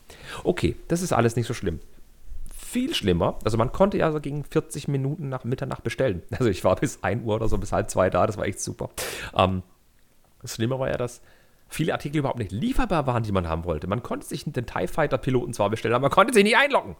Okay, 0.44 0.76
das 0.88 1.02
ist 1.02 1.12
alles 1.12 1.36
nicht 1.36 1.46
so 1.46 1.54
schlimm. 1.54 1.80
Viel 2.56 2.94
schlimmer, 2.94 3.38
also 3.44 3.56
man 3.56 3.70
konnte 3.70 3.98
ja 3.98 4.10
so 4.10 4.20
gegen 4.20 4.44
40 4.44 4.88
Minuten 4.88 5.28
nach 5.28 5.44
Mitternacht 5.44 5.84
bestellen. 5.84 6.22
Also 6.32 6.46
ich 6.46 6.64
war 6.64 6.74
bis 6.76 7.02
1 7.02 7.24
Uhr 7.24 7.36
oder 7.36 7.48
so, 7.48 7.58
bis 7.58 7.72
halb 7.72 7.90
zwei 7.90 8.10
da, 8.10 8.26
das 8.26 8.36
war 8.36 8.46
echt 8.46 8.60
super. 8.60 8.90
Ähm, 9.36 9.62
das 10.44 10.56
Schlimme 10.56 10.78
war 10.78 10.88
ja, 10.88 10.98
dass 10.98 11.22
viele 11.68 11.94
Artikel 11.94 12.18
überhaupt 12.18 12.38
nicht 12.38 12.52
lieferbar 12.52 13.06
waren, 13.06 13.22
die 13.22 13.32
man 13.32 13.48
haben 13.48 13.64
wollte. 13.64 13.86
Man 13.86 14.02
konnte 14.02 14.26
sich 14.26 14.44
den 14.44 14.66
TIE 14.66 14.86
Fighter 14.86 15.16
Piloten 15.16 15.54
zwar 15.54 15.70
bestellen, 15.70 15.94
aber 15.94 16.02
man 16.02 16.10
konnte 16.10 16.34
sich 16.34 16.44
nicht 16.44 16.58
einloggen. 16.58 16.96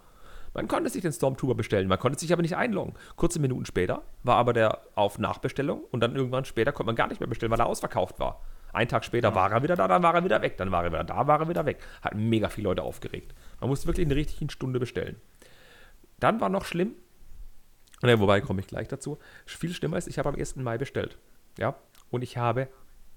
Man 0.54 0.66
konnte 0.66 0.88
sich 0.88 1.02
den 1.02 1.12
Stormtrooper 1.12 1.54
bestellen, 1.54 1.87
man 1.87 1.98
konnte 1.98 2.18
sich 2.18 2.33
aber 2.33 2.40
nicht 2.40 2.57
einloggen. 2.57 2.94
Kurze 3.16 3.38
Minuten 3.38 3.66
später 3.66 4.02
war 4.22 4.37
aber 4.37 4.54
der 4.54 4.80
auf 4.94 5.18
Nachbestellung 5.18 5.85
und 5.90 6.00
dann 6.00 6.16
irgendwann 6.16 6.46
später 6.46 6.72
konnte 6.72 6.87
man 6.87 6.96
gar 6.96 7.09
nicht 7.09 7.20
mehr 7.20 7.28
bestellen, 7.28 7.52
weil 7.52 7.61
er 7.61 7.66
ausverkauft 7.66 8.18
war. 8.18 8.40
Ein 8.72 8.88
Tag 8.88 9.04
später 9.04 9.28
ja. 9.28 9.35
war 9.35 9.52
er 9.52 9.62
wieder 9.62 9.76
da, 9.76 9.88
dann 9.88 10.02
war 10.02 10.14
er 10.14 10.24
wieder 10.24 10.40
weg, 10.40 10.57
dann 10.57 10.72
war 10.72 10.85
er 10.85 10.90
wieder 10.90 11.04
da, 11.04 11.26
war 11.26 11.40
er 11.40 11.48
wieder 11.50 11.66
weg. 11.66 11.80
Hat 12.00 12.14
mega 12.14 12.48
viele 12.48 12.68
Leute 12.68 12.83
aufgeregt. 12.83 13.35
Man 13.61 13.68
musste 13.68 13.87
wirklich 13.88 14.07
eine 14.07 14.16
richtige 14.16 14.50
Stunde 14.50 14.80
bestellen. 14.80 15.20
Dann 16.18 16.40
war 16.40 16.48
noch 16.48 16.64
schlimm, 16.64 16.94
ne, 18.02 18.18
wobei 18.20 18.40
komme 18.40 18.61
ich 18.61 18.66
gleich 18.66 18.88
dazu, 18.88 19.18
viel 19.44 19.74
schlimmer 19.74 19.98
ist, 19.98 20.09
ich 20.09 20.18
habe 20.18 20.30
am 20.30 20.37
1. 20.37 20.57
Mai 20.57 20.78
bestellt. 20.78 21.18
Ja, 21.59 21.76
und 22.11 22.22
ich 22.22 22.37
habe 22.37 22.68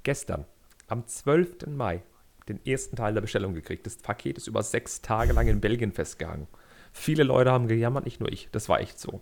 gestern, 0.04 0.46
am 0.88 1.06
12. 1.06 1.68
Mai, 1.68 2.04
den 2.48 2.66
ersten 2.66 2.96
Teil 2.96 3.14
der 3.14 3.22
Bestellung 3.22 3.54
gekriegt. 3.54 3.86
Das 3.86 3.98
Paket 3.98 4.38
ist 4.38 4.48
über 4.48 4.64
sechs 4.64 5.02
Tage 5.02 5.34
lang 5.34 5.48
in 5.48 5.60
Belgien 5.60 5.92
festgehangen. 5.92 6.48
Viele 6.94 7.24
Leute 7.24 7.52
haben 7.52 7.68
gejammert, 7.68 8.06
nicht 8.06 8.20
nur 8.20 8.32
ich. 8.32 8.50
Das 8.52 8.70
war 8.70 8.80
echt 8.80 9.00
so. 9.00 9.22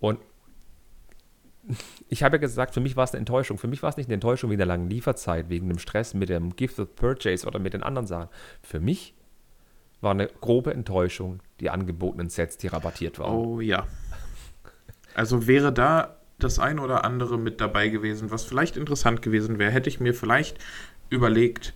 Und 0.00 0.18
ich 2.08 2.22
habe 2.22 2.36
ja 2.36 2.40
gesagt, 2.40 2.74
für 2.74 2.80
mich 2.80 2.96
war 2.96 3.04
es 3.04 3.12
eine 3.12 3.20
Enttäuschung. 3.20 3.56
Für 3.56 3.68
mich 3.68 3.82
war 3.82 3.90
es 3.90 3.96
nicht 3.96 4.08
eine 4.08 4.14
Enttäuschung 4.14 4.50
wegen 4.50 4.58
der 4.58 4.66
langen 4.66 4.90
Lieferzeit, 4.90 5.48
wegen 5.48 5.68
dem 5.68 5.78
Stress 5.78 6.12
mit 6.14 6.28
dem 6.28 6.56
Gifted 6.56 6.96
Purchase 6.96 7.46
oder 7.46 7.58
mit 7.58 7.72
den 7.72 7.82
anderen 7.82 8.06
Sachen. 8.06 8.28
Für 8.62 8.80
mich 8.80 9.14
war 10.00 10.10
eine 10.10 10.26
grobe 10.26 10.74
Enttäuschung 10.74 11.40
die 11.60 11.70
angebotenen 11.70 12.28
Sets, 12.28 12.58
die 12.58 12.66
rabattiert 12.66 13.20
waren. 13.20 13.34
Oh 13.34 13.60
ja. 13.60 13.86
Also 15.14 15.46
wäre 15.46 15.72
da 15.72 16.16
das 16.42 16.58
ein 16.58 16.78
oder 16.78 17.04
andere 17.04 17.38
mit 17.38 17.60
dabei 17.60 17.88
gewesen, 17.88 18.30
was 18.30 18.44
vielleicht 18.44 18.76
interessant 18.76 19.22
gewesen 19.22 19.58
wäre, 19.58 19.70
hätte 19.70 19.88
ich 19.88 20.00
mir 20.00 20.14
vielleicht 20.14 20.58
überlegt, 21.10 21.74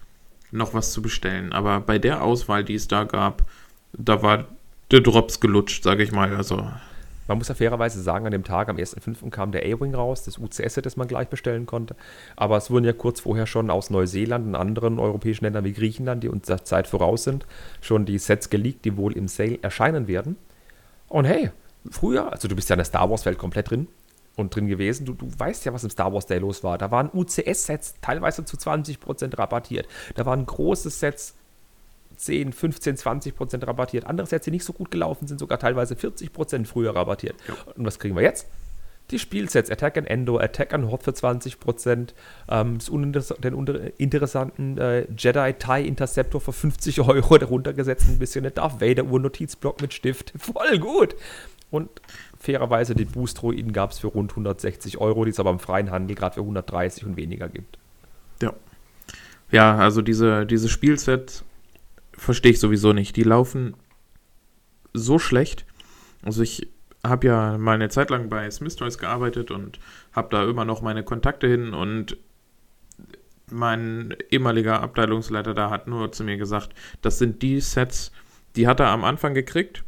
noch 0.50 0.74
was 0.74 0.92
zu 0.92 1.02
bestellen. 1.02 1.52
Aber 1.52 1.80
bei 1.80 1.98
der 1.98 2.22
Auswahl, 2.22 2.64
die 2.64 2.74
es 2.74 2.88
da 2.88 3.04
gab, 3.04 3.44
da 3.92 4.22
war 4.22 4.46
der 4.90 5.00
Drops 5.00 5.40
gelutscht, 5.40 5.82
sage 5.82 6.02
ich 6.02 6.12
mal. 6.12 6.34
Also 6.34 6.68
man 7.28 7.38
muss 7.38 7.48
ja 7.48 7.54
fairerweise 7.54 8.00
sagen, 8.00 8.26
an 8.26 8.32
dem 8.32 8.44
Tag, 8.44 8.68
am 8.68 8.76
1.5. 8.76 9.30
kam 9.30 9.50
der 9.50 9.62
A-Wing 9.62 9.94
raus, 9.94 10.24
das 10.24 10.38
UCS, 10.38 10.74
das 10.74 10.96
man 10.96 11.08
gleich 11.08 11.28
bestellen 11.28 11.66
konnte. 11.66 11.96
Aber 12.36 12.56
es 12.56 12.70
wurden 12.70 12.84
ja 12.84 12.92
kurz 12.92 13.20
vorher 13.20 13.46
schon 13.46 13.70
aus 13.70 13.90
Neuseeland 13.90 14.46
und 14.46 14.54
anderen 14.54 14.98
europäischen 14.98 15.44
Ländern 15.44 15.64
wie 15.64 15.72
Griechenland, 15.72 16.22
die 16.22 16.28
uns 16.28 16.46
der 16.46 16.64
Zeit 16.64 16.86
voraus 16.86 17.24
sind, 17.24 17.46
schon 17.80 18.06
die 18.06 18.18
Sets 18.18 18.48
geleakt, 18.48 18.84
die 18.84 18.96
wohl 18.96 19.16
im 19.16 19.26
Sale 19.28 19.58
erscheinen 19.62 20.06
werden. 20.06 20.36
Und 21.08 21.24
hey, 21.24 21.50
früher, 21.90 22.32
also 22.32 22.46
du 22.46 22.54
bist 22.54 22.68
ja 22.70 22.74
in 22.74 22.78
der 22.78 22.84
Star 22.84 23.10
Wars-Welt 23.10 23.38
komplett 23.38 23.70
drin 23.70 23.88
und 24.36 24.54
drin 24.54 24.68
gewesen, 24.68 25.06
du, 25.06 25.14
du 25.14 25.28
weißt 25.36 25.64
ja, 25.64 25.72
was 25.72 25.82
im 25.82 25.90
Star 25.90 26.12
Wars 26.12 26.26
Day 26.26 26.38
los 26.38 26.62
war. 26.62 26.78
Da 26.78 26.90
waren 26.90 27.10
UCS-Sets 27.12 27.96
teilweise 28.00 28.44
zu 28.44 28.56
20% 28.56 29.36
rabattiert. 29.36 29.88
Da 30.14 30.26
waren 30.26 30.44
große 30.44 30.90
Sets 30.90 31.34
10, 32.16 32.52
15, 32.52 32.96
20 32.96 33.34
Prozent 33.34 33.66
rabattiert. 33.66 34.06
Andere 34.06 34.26
Sets, 34.26 34.44
die 34.44 34.50
nicht 34.50 34.64
so 34.64 34.72
gut 34.72 34.90
gelaufen 34.90 35.26
sind, 35.26 35.38
sogar 35.38 35.58
teilweise 35.58 35.96
40 35.96 36.32
Prozent 36.32 36.68
früher 36.68 36.94
rabattiert. 36.94 37.36
Ja. 37.48 37.54
Und 37.74 37.86
was 37.86 37.98
kriegen 37.98 38.14
wir 38.14 38.22
jetzt? 38.22 38.46
Die 39.10 39.20
Spielsets 39.20 39.70
Attack 39.70 39.96
an 39.98 40.04
Endo, 40.04 40.38
Attack 40.38 40.74
an 40.74 40.90
Horde 40.90 41.04
für 41.04 41.14
20 41.14 41.60
Prozent, 41.60 42.14
ähm, 42.48 42.78
den 43.38 43.92
interessanten 43.98 44.78
äh, 44.78 45.06
Jedi 45.16 45.52
TIE 45.52 45.86
Interceptor 45.86 46.40
für 46.40 46.52
50 46.52 47.00
Euro 47.02 47.38
darunter 47.38 47.72
gesetzt, 47.72 48.06
ein 48.08 48.18
bisschen 48.18 48.44
eine 48.44 48.50
Darth 48.50 48.80
Vader 48.80 49.04
Uhr 49.04 49.20
Notizblock 49.20 49.80
mit 49.80 49.94
Stift. 49.94 50.32
Voll 50.38 50.78
gut! 50.80 51.14
Und 51.70 51.88
fairerweise 52.46 52.94
die 52.94 53.04
Boost-Droiden 53.04 53.72
gab 53.72 53.90
es 53.90 53.98
für 53.98 54.06
rund 54.06 54.30
160 54.30 54.98
Euro, 54.98 55.24
die 55.24 55.32
es 55.32 55.40
aber 55.40 55.50
im 55.50 55.58
freien 55.58 55.90
Handel 55.90 56.14
gerade 56.14 56.34
für 56.34 56.40
130 56.40 57.04
und 57.04 57.16
weniger 57.16 57.48
gibt. 57.48 57.76
Ja. 58.40 58.54
Ja, 59.50 59.76
also 59.76 60.00
diese, 60.00 60.46
diese 60.46 60.68
Spielsets 60.68 61.44
verstehe 62.12 62.52
ich 62.52 62.60
sowieso 62.60 62.92
nicht. 62.92 63.16
Die 63.16 63.24
laufen 63.24 63.74
so 64.92 65.18
schlecht. 65.18 65.66
Also 66.22 66.42
ich 66.42 66.68
habe 67.04 67.26
ja 67.26 67.58
mal 67.58 67.74
eine 67.74 67.88
Zeit 67.88 68.10
lang 68.10 68.28
bei 68.28 68.48
Smith 68.50 68.76
Toys 68.76 68.98
gearbeitet 68.98 69.50
und 69.50 69.80
habe 70.12 70.28
da 70.30 70.48
immer 70.48 70.64
noch 70.64 70.82
meine 70.82 71.02
Kontakte 71.02 71.48
hin 71.48 71.74
und 71.74 72.16
mein 73.50 74.16
ehemaliger 74.30 74.82
Abteilungsleiter 74.82 75.54
da 75.54 75.70
hat 75.70 75.86
nur 75.88 76.12
zu 76.12 76.24
mir 76.24 76.36
gesagt, 76.36 76.74
das 77.02 77.18
sind 77.18 77.42
die 77.42 77.60
Sets, 77.60 78.12
die 78.56 78.66
hat 78.66 78.80
er 78.80 78.88
am 78.88 79.04
Anfang 79.04 79.34
gekriegt. 79.34 79.84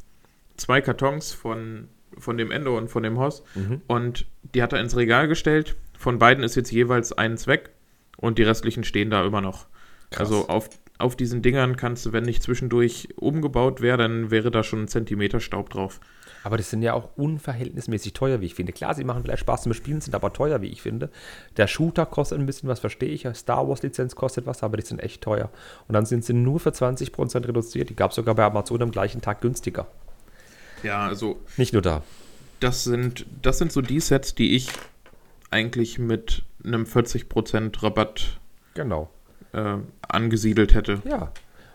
Zwei 0.57 0.81
Kartons 0.81 1.33
von, 1.33 1.89
von 2.19 2.37
dem 2.37 2.51
Endo 2.51 2.77
und 2.77 2.89
von 2.89 3.03
dem 3.03 3.19
Hoss 3.19 3.43
mhm. 3.55 3.83
und 3.87 4.27
die 4.55 4.63
hat 4.63 4.73
er 4.73 4.81
ins 4.81 4.97
Regal 4.97 5.29
gestellt. 5.29 5.77
Von 5.99 6.19
beiden 6.19 6.45
ist 6.45 6.55
jetzt 6.55 6.71
jeweils 6.71 7.13
eins 7.13 7.47
weg 7.47 7.71
und 8.17 8.39
die 8.39 8.45
restlichen 8.45 8.85
stehen 8.85 9.11
da 9.11 9.25
immer 9.25 9.41
noch. 9.41 9.67
Krass. 10.11 10.21
Also 10.21 10.49
auf 10.49 10.71
auf 10.99 11.15
diesen 11.15 11.43
Dingern 11.43 11.77
kannst 11.77 12.05
du, 12.05 12.13
wenn 12.13 12.25
nicht 12.25 12.43
zwischendurch 12.43 13.09
umgebaut 13.17 13.81
wäre, 13.81 13.97
dann 13.97 14.33
wäre 14.33 14.51
da 14.51 14.65
schon 14.65 14.83
ein 14.83 14.89
Zentimeter 14.89 15.39
Staub 15.39 15.71
drauf. 15.71 16.01
Aber 16.43 16.57
das 16.57 16.71
sind 16.71 16.83
ja 16.83 16.93
auch 16.93 17.11
unverhältnismäßig 17.17 18.15
teuer, 18.15 18.41
wie 18.41 18.47
ich 18.47 18.55
finde. 18.55 18.73
Klar, 18.73 18.95
sie 18.95 19.05
machen 19.05 19.23
vielleicht 19.23 19.41
Spaß 19.41 19.63
zum 19.63 19.75
Spielen, 19.75 20.01
sind 20.01 20.15
aber 20.15 20.33
teuer, 20.33 20.61
wie 20.61 20.69
ich 20.69 20.83
finde. 20.83 21.11
Der 21.57 21.69
Shooter 21.69 22.05
kostet 22.07 22.39
ein 22.39 22.47
bisschen 22.47 22.69
was, 22.69 22.81
verstehe 22.81 23.11
ich. 23.11 23.27
Star 23.35 23.69
Wars 23.69 23.83
Lizenz 23.83 24.17
kostet 24.17 24.47
was, 24.47 24.63
aber 24.63 24.77
die 24.77 24.85
sind 24.85 25.01
echt 25.01 25.23
teuer. 25.23 25.51
Und 25.87 25.93
dann 25.93 26.05
sind 26.05 26.25
sie 26.25 26.33
nur 26.33 26.59
für 26.59 26.71
20% 26.71 27.47
reduziert. 27.47 27.91
Die 27.91 27.97
gab 27.97 28.11
es 28.11 28.17
sogar 28.17 28.35
bei 28.35 28.45
Amazon 28.45 28.83
am 28.83 28.91
gleichen 28.91 29.21
Tag 29.21 29.41
günstiger. 29.41 29.87
Ja, 30.83 31.07
also. 31.07 31.39
Nicht 31.57 31.73
nur 31.73 31.83
da. 31.83 32.03
Das 32.61 32.85
sind, 32.85 33.27
das 33.43 33.59
sind 33.59 33.73
so 33.73 33.81
die 33.81 34.01
Sets, 34.01 34.35
die 34.35 34.57
ich 34.57 34.69
eigentlich 35.51 35.99
mit 35.99 36.43
einem 36.65 36.85
40% 36.85 37.83
Rabatt 37.83 38.39
genau 38.75 39.11
äh, 39.53 39.77
angesiedelt 40.09 40.75
hätte. 40.75 41.01
Ja. 41.05 41.33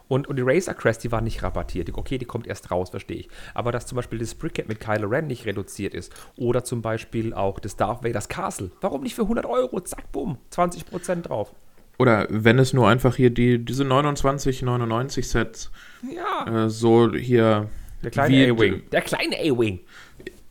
Und, 0.08 0.28
und 0.28 0.36
die 0.36 0.44
Razor 0.46 0.74
Crest, 0.74 1.04
die 1.04 1.12
war 1.12 1.22
nicht 1.22 1.42
rabattiert. 1.44 1.90
Okay, 1.94 2.18
die 2.18 2.26
kommt 2.26 2.46
erst 2.46 2.70
raus, 2.72 2.90
verstehe 2.90 3.18
ich. 3.18 3.30
Aber 3.54 3.72
dass 3.72 3.88
zum 3.88 3.96
Beispiel 3.96 4.20
das 4.20 4.36
Brickhead 4.36 4.68
mit 4.68 4.80
Kylo 4.80 5.08
Ren 5.08 5.28
nicht 5.28 5.46
reduziert 5.46 5.94
ist. 5.94 6.14
Oder 6.36 6.64
zum 6.64 6.82
Beispiel 6.82 7.34
auch 7.34 7.60
das 7.60 7.78
Darth 7.78 8.04
Vader's 8.04 8.28
Castle. 8.28 8.72
Warum 8.82 9.02
nicht 9.02 9.16
für 9.16 9.24
100 9.24 9.46
Euro? 9.46 9.80
Zack, 9.80 10.12
bumm, 10.12 10.38
20% 10.52 11.24
drauf. 11.24 11.54
Oder 11.98 12.28
wenn 12.30 12.60
es 12.60 12.74
nur 12.74 12.88
einfach 12.88 13.16
hier 13.16 13.30
die, 13.30 13.64
diese 13.64 13.84
29,99 13.84 15.24
Sets. 15.24 15.72
Ja. 16.14 16.66
Äh, 16.66 16.70
so 16.70 17.14
hier. 17.14 17.70
Der 18.04 18.12
kleine 18.12 18.52
A-Wing. 18.52 18.84
Der 18.92 19.02
kleine 19.02 19.38
A-Wing 19.38 19.80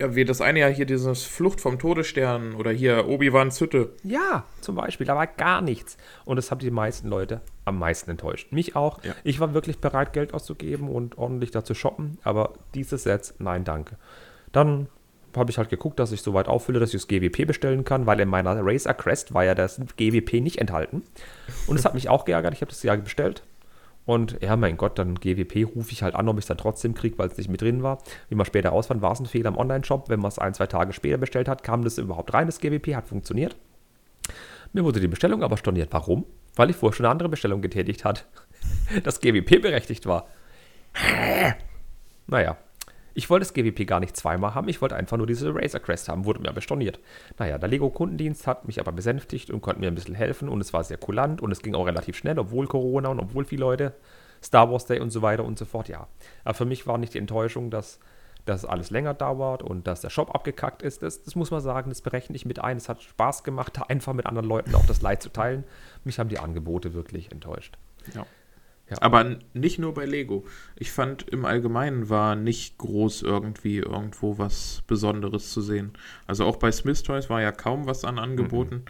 ja, 0.03 0.17
wie 0.17 0.25
das 0.25 0.41
eine 0.41 0.59
ja 0.59 0.67
hier 0.67 0.85
dieses 0.85 1.23
Flucht 1.23 1.61
vom 1.61 1.79
Todesstern 1.79 2.55
oder 2.55 2.73
hier 2.73 3.07
Obi-Wans 3.09 3.61
Hütte. 3.61 3.91
Ja, 4.03 4.45
zum 4.61 4.75
Beispiel, 4.75 5.07
da 5.07 5.15
war 5.15 5.29
gar 5.29 5.63
nichts. 5.63 5.97
Und 6.25 6.37
das 6.37 6.51
haben 6.51 6.59
die 6.59 6.73
meisten 6.73 7.09
Leute 7.09 7.41
am 7.65 7.79
meisten 7.79 8.11
enttäuscht. 8.11 8.51
Mich 8.51 8.75
auch. 8.75 9.03
Ja. 9.05 9.15
Ich 9.23 9.39
war 9.39 9.55
wirklich 9.55 9.79
bereit, 9.79 10.13
Geld 10.13 10.35
auszugeben 10.35 10.89
und 10.89 11.19
ordentlich 11.19 11.53
da 11.53 11.63
zu 11.63 11.75
shoppen, 11.75 12.19
aber 12.25 12.55
dieses 12.75 13.05
Sets, 13.05 13.35
nein, 13.39 13.63
danke. 13.63 13.97
Dann 14.51 14.89
habe 15.37 15.51
ich 15.51 15.57
halt 15.57 15.71
geguckt, 15.71 16.01
dass 16.01 16.11
ich 16.11 16.21
so 16.21 16.35
weit 16.35 16.49
auffülle, 16.49 16.81
dass 16.81 16.93
ich 16.93 17.01
das 17.01 17.09
GWP 17.09 17.47
bestellen 17.47 17.85
kann, 17.85 18.05
weil 18.05 18.19
in 18.19 18.29
meiner 18.29 18.59
Racer 18.61 18.95
Crest 18.95 19.33
war 19.33 19.45
ja 19.45 19.55
das 19.55 19.81
GWP 19.97 20.41
nicht 20.41 20.59
enthalten. 20.59 21.05
Und 21.69 21.79
es 21.79 21.85
hat 21.85 21.95
mich 21.95 22.09
auch 22.09 22.25
geärgert. 22.25 22.55
Ich 22.55 22.61
habe 22.61 22.71
das 22.71 22.83
ja 22.83 22.97
bestellt, 22.97 23.45
und 24.05 24.39
ja, 24.43 24.57
mein 24.57 24.77
Gott, 24.77 24.99
dann 24.99 25.15
GWP 25.15 25.65
rufe 25.77 25.93
ich 25.93 26.03
halt 26.03 26.15
an, 26.15 26.29
ob 26.29 26.37
ich 26.37 26.45
es 26.45 26.49
dann 26.49 26.59
trotzdem 26.59 26.95
kriege, 26.95 27.19
weil 27.19 27.29
es 27.29 27.37
nicht 27.37 27.49
mit 27.49 27.61
drin 27.61 27.83
war. 27.83 27.99
Wie 28.29 28.35
man 28.35 28.47
später 28.47 28.71
rausfand, 28.71 29.01
war 29.01 29.13
es 29.13 29.21
ein 29.21 29.27
Fehler 29.27 29.49
im 29.49 29.57
Online-Shop. 29.57 30.09
Wenn 30.09 30.21
man 30.21 30.29
es 30.29 30.39
ein, 30.39 30.55
zwei 30.55 30.67
Tage 30.67 30.93
später 30.93 31.19
bestellt 31.19 31.49
hat, 31.49 31.63
kam 31.63 31.85
das 31.85 31.99
überhaupt 31.99 32.35
rein, 32.35 32.47
das 32.47 32.59
GWP, 32.59 32.97
hat 32.97 33.07
funktioniert. 33.07 33.57
Mir 34.73 34.85
wurde 34.85 35.01
die 35.01 35.09
Bestellung 35.09 35.43
aber 35.43 35.57
storniert. 35.57 35.93
Warum? 35.93 36.25
Weil 36.57 36.71
ich 36.71 36.77
vorher 36.77 36.97
schon 36.97 37.07
eine 37.07 37.13
andere 37.13 37.29
Bestellung 37.29 37.63
getätigt 37.63 38.05
hat. 38.05 38.27
Das 39.03 39.21
GWP 39.21 39.61
berechtigt 39.61 40.07
war. 40.07 40.29
Naja, 42.29 42.57
ich 43.15 43.31
wollte 43.31 43.45
das 43.45 43.55
GWP 43.55 43.87
gar 43.87 44.01
nicht 44.01 44.17
zweimal 44.17 44.55
haben, 44.55 44.69
ich 44.69 44.81
wollte 44.81 44.97
einfach 44.97 45.17
nur 45.17 45.27
diese 45.27 45.55
Razer 45.55 45.81
Crest 45.81 46.09
haben, 46.09 46.25
wurde 46.25 46.41
mir 46.41 46.49
aber 46.49 46.61
storniert. 46.61 47.01
Naja, 47.39 47.59
der 47.59 47.69
Lego-Kundendienst 47.69 48.47
hat 48.47 48.67
mich 48.67 48.81
aber 48.81 48.93
besänftigt 48.93 49.51
und 49.51 49.61
konnte 49.61 49.81
mir 49.81 49.89
ein 49.89 49.95
bisschen 49.95 50.15
helfen 50.15 50.49
und 50.49 50.61
es 50.61 50.73
war 50.73 50.85
sehr 50.85 50.99
kulant 50.99 51.41
und 51.41 51.53
es 51.53 51.63
ging 51.63 51.75
auch 51.75 51.87
relativ 51.87 52.17
schnell, 52.17 52.39
obwohl 52.39 52.67
Corona 52.67 53.09
und 53.09 53.21
obwohl 53.21 53.45
viele 53.45 53.61
Leute 53.61 53.95
Star 54.43 54.71
Wars 54.71 54.87
Day 54.87 55.01
und 55.01 55.11
so 55.11 55.23
weiter 55.23 55.45
und 55.45 55.59
so 55.59 55.65
fort, 55.65 55.89
ja. 55.89 56.09
Aber 56.45 56.55
für 56.55 56.65
mich 56.65 56.87
war 56.87 56.99
nicht 56.99 57.15
die 57.15 57.19
Enttäuschung, 57.19 57.71
dass 57.71 58.01
das 58.45 58.65
alles 58.65 58.91
länger 58.91 59.15
dauert 59.15 59.63
und 59.63 59.87
dass 59.87 60.01
der 60.01 60.11
Shop 60.11 60.35
abgekackt 60.35 60.83
ist. 60.83 61.03
Das, 61.03 61.23
das 61.23 61.37
muss 61.37 61.51
man 61.51 61.61
sagen, 61.61 61.91
das 61.91 62.01
berechne 62.01 62.35
ich 62.35 62.45
mit 62.45 62.59
ein. 62.59 62.77
Es 62.77 62.89
hat 62.89 63.03
Spaß 63.03 63.45
gemacht, 63.45 63.79
einfach 63.89 64.13
mit 64.13 64.27
anderen 64.27 64.49
Leuten 64.49 64.75
auch 64.75 64.87
das 64.87 65.03
Leid 65.03 65.23
zu 65.23 65.29
teilen. 65.29 65.65
Mich 66.05 66.19
haben 66.19 66.29
die 66.29 66.39
Angebote 66.39 66.93
wirklich 66.93 67.31
enttäuscht. 67.31 67.79
Ja. 68.15 68.27
Ja. 68.93 68.99
Aber 69.01 69.39
nicht 69.55 69.79
nur 69.79 69.95
bei 69.95 70.05
Lego. 70.05 70.45
Ich 70.77 70.93
fand 70.93 71.29
im 71.29 71.45
Allgemeinen 71.45 72.09
war 72.09 72.37
nicht 72.37 72.79
groß 72.79 73.23
irgendwie 73.23 73.79
irgendwo 73.79 74.39
was 74.39 74.83
Besonderes 74.87 75.51
zu 75.51 75.61
sehen. 75.61 75.93
Also 76.27 76.45
auch 76.45 76.57
bei 76.57 76.71
Smith 76.71 77.03
Toys 77.03 77.31
war 77.31 77.41
ja 77.41 77.53
kaum 77.53 77.87
was 77.87 78.05
an 78.05 78.19
Angeboten. 78.19 78.85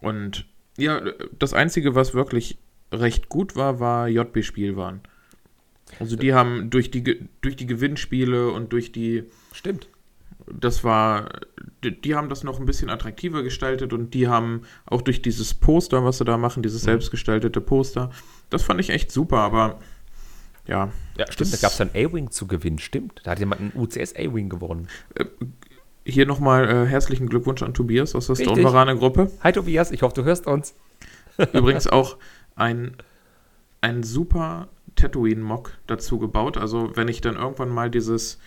Mhm. 0.00 0.08
Und 0.08 0.46
ja, 0.76 1.00
das 1.38 1.54
Einzige, 1.54 1.94
was 1.94 2.14
wirklich 2.14 2.58
recht 2.92 3.28
gut 3.28 3.56
war, 3.56 3.80
war 3.80 4.08
JB 4.08 4.44
Spielwaren. 4.44 5.00
Also 5.98 6.16
die 6.16 6.34
haben 6.34 6.68
durch 6.68 6.90
die, 6.90 7.28
durch 7.40 7.56
die 7.56 7.66
Gewinnspiele 7.66 8.50
und 8.50 8.72
durch 8.72 8.92
die. 8.92 9.24
Stimmt 9.52 9.88
das 10.52 10.84
war, 10.84 11.28
die, 11.84 12.00
die, 12.00 12.14
haben 12.14 12.28
das 12.28 12.44
noch 12.44 12.58
ein 12.60 12.66
bisschen 12.66 12.90
attraktiver 12.90 13.42
gestaltet 13.42 13.92
und 13.92 14.14
die 14.14 14.28
haben 14.28 14.62
auch 14.86 15.02
durch 15.02 15.22
dieses 15.22 15.54
Poster, 15.54 16.04
was 16.04 16.18
sie 16.18 16.24
da 16.24 16.36
machen, 16.36 16.62
dieses 16.62 16.82
mhm. 16.82 16.86
selbstgestaltete 16.86 17.60
Poster, 17.60 18.10
das 18.50 18.62
fand 18.62 18.80
ich 18.80 18.90
echt 18.90 19.12
super, 19.12 19.38
aber 19.38 19.78
ja. 20.66 20.90
Ja, 21.16 21.30
stimmt, 21.30 21.52
da 21.52 21.56
gab 21.56 21.72
es 21.72 21.78
dann 21.78 21.90
A-Wing 21.90 22.30
zu 22.30 22.46
gewinnen, 22.46 22.78
stimmt. 22.78 23.22
Da 23.24 23.32
hat 23.32 23.38
jemand 23.38 23.60
einen 23.60 23.72
UCS 23.74 24.14
A-Wing 24.14 24.48
gewonnen. 24.48 24.88
Äh, 25.14 25.24
hier 26.04 26.26
nochmal 26.26 26.68
äh, 26.68 26.86
herzlichen 26.86 27.28
Glückwunsch 27.28 27.62
an 27.62 27.74
Tobias 27.74 28.14
aus 28.14 28.26
der 28.26 28.36
Stone-Varane-Gruppe. 28.36 29.30
Hi 29.42 29.52
Tobias, 29.52 29.90
ich 29.90 30.02
hoffe, 30.02 30.14
du 30.14 30.24
hörst 30.24 30.46
uns. 30.46 30.74
Übrigens 31.52 31.86
auch 31.86 32.16
ein, 32.54 32.96
ein 33.80 34.02
super 34.02 34.68
Tatooine-Mock 34.96 35.72
dazu 35.86 36.18
gebaut. 36.18 36.56
Also, 36.56 36.96
wenn 36.96 37.08
ich 37.08 37.20
dann 37.20 37.36
irgendwann 37.36 37.70
mal 37.70 37.90
dieses 37.90 38.38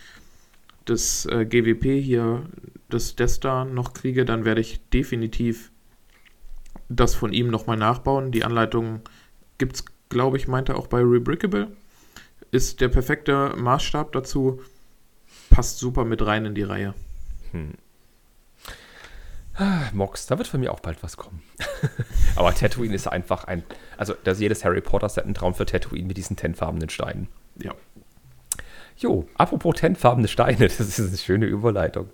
das 0.84 1.26
äh, 1.26 1.44
GWP 1.44 2.02
hier, 2.02 2.46
das 2.88 3.16
Desta 3.16 3.64
noch 3.64 3.94
kriege, 3.94 4.24
dann 4.24 4.44
werde 4.44 4.60
ich 4.60 4.80
definitiv 4.90 5.70
das 6.88 7.14
von 7.14 7.32
ihm 7.32 7.48
nochmal 7.48 7.76
nachbauen. 7.76 8.32
Die 8.32 8.44
Anleitung 8.44 9.00
gibt 9.58 9.76
es, 9.76 9.84
glaube 10.08 10.36
ich, 10.36 10.48
meinte 10.48 10.76
auch 10.76 10.86
bei 10.86 11.00
Rebrickable. 11.00 11.68
Ist 12.50 12.80
der 12.80 12.88
perfekte 12.88 13.54
Maßstab 13.56 14.12
dazu. 14.12 14.60
Passt 15.50 15.78
super 15.78 16.04
mit 16.04 16.24
rein 16.24 16.44
in 16.44 16.54
die 16.54 16.62
Reihe. 16.62 16.94
Hm. 17.52 17.72
Ah, 19.54 19.90
Mox, 19.92 20.26
da 20.26 20.38
wird 20.38 20.48
von 20.48 20.60
mir 20.60 20.72
auch 20.72 20.80
bald 20.80 21.02
was 21.02 21.16
kommen. 21.16 21.42
Aber 22.36 22.54
Tatooine 22.54 22.94
ist 22.94 23.06
einfach 23.06 23.44
ein, 23.44 23.62
also 23.98 24.14
dass 24.24 24.40
jedes 24.40 24.64
Harry 24.64 24.80
Potter 24.80 25.08
Set 25.08 25.26
ein 25.26 25.34
Traum 25.34 25.54
für 25.54 25.66
Tatooine 25.66 26.06
mit 26.06 26.16
diesen 26.16 26.36
tenfarbenen 26.36 26.88
Steinen. 26.88 27.28
Ja. 27.62 27.74
Jo, 28.96 29.26
apropos 29.36 29.74
tenfarbene 29.76 30.28
Steine, 30.28 30.58
das 30.68 30.80
ist 30.80 31.00
eine 31.00 31.16
schöne 31.16 31.46
Überleitung. 31.46 32.08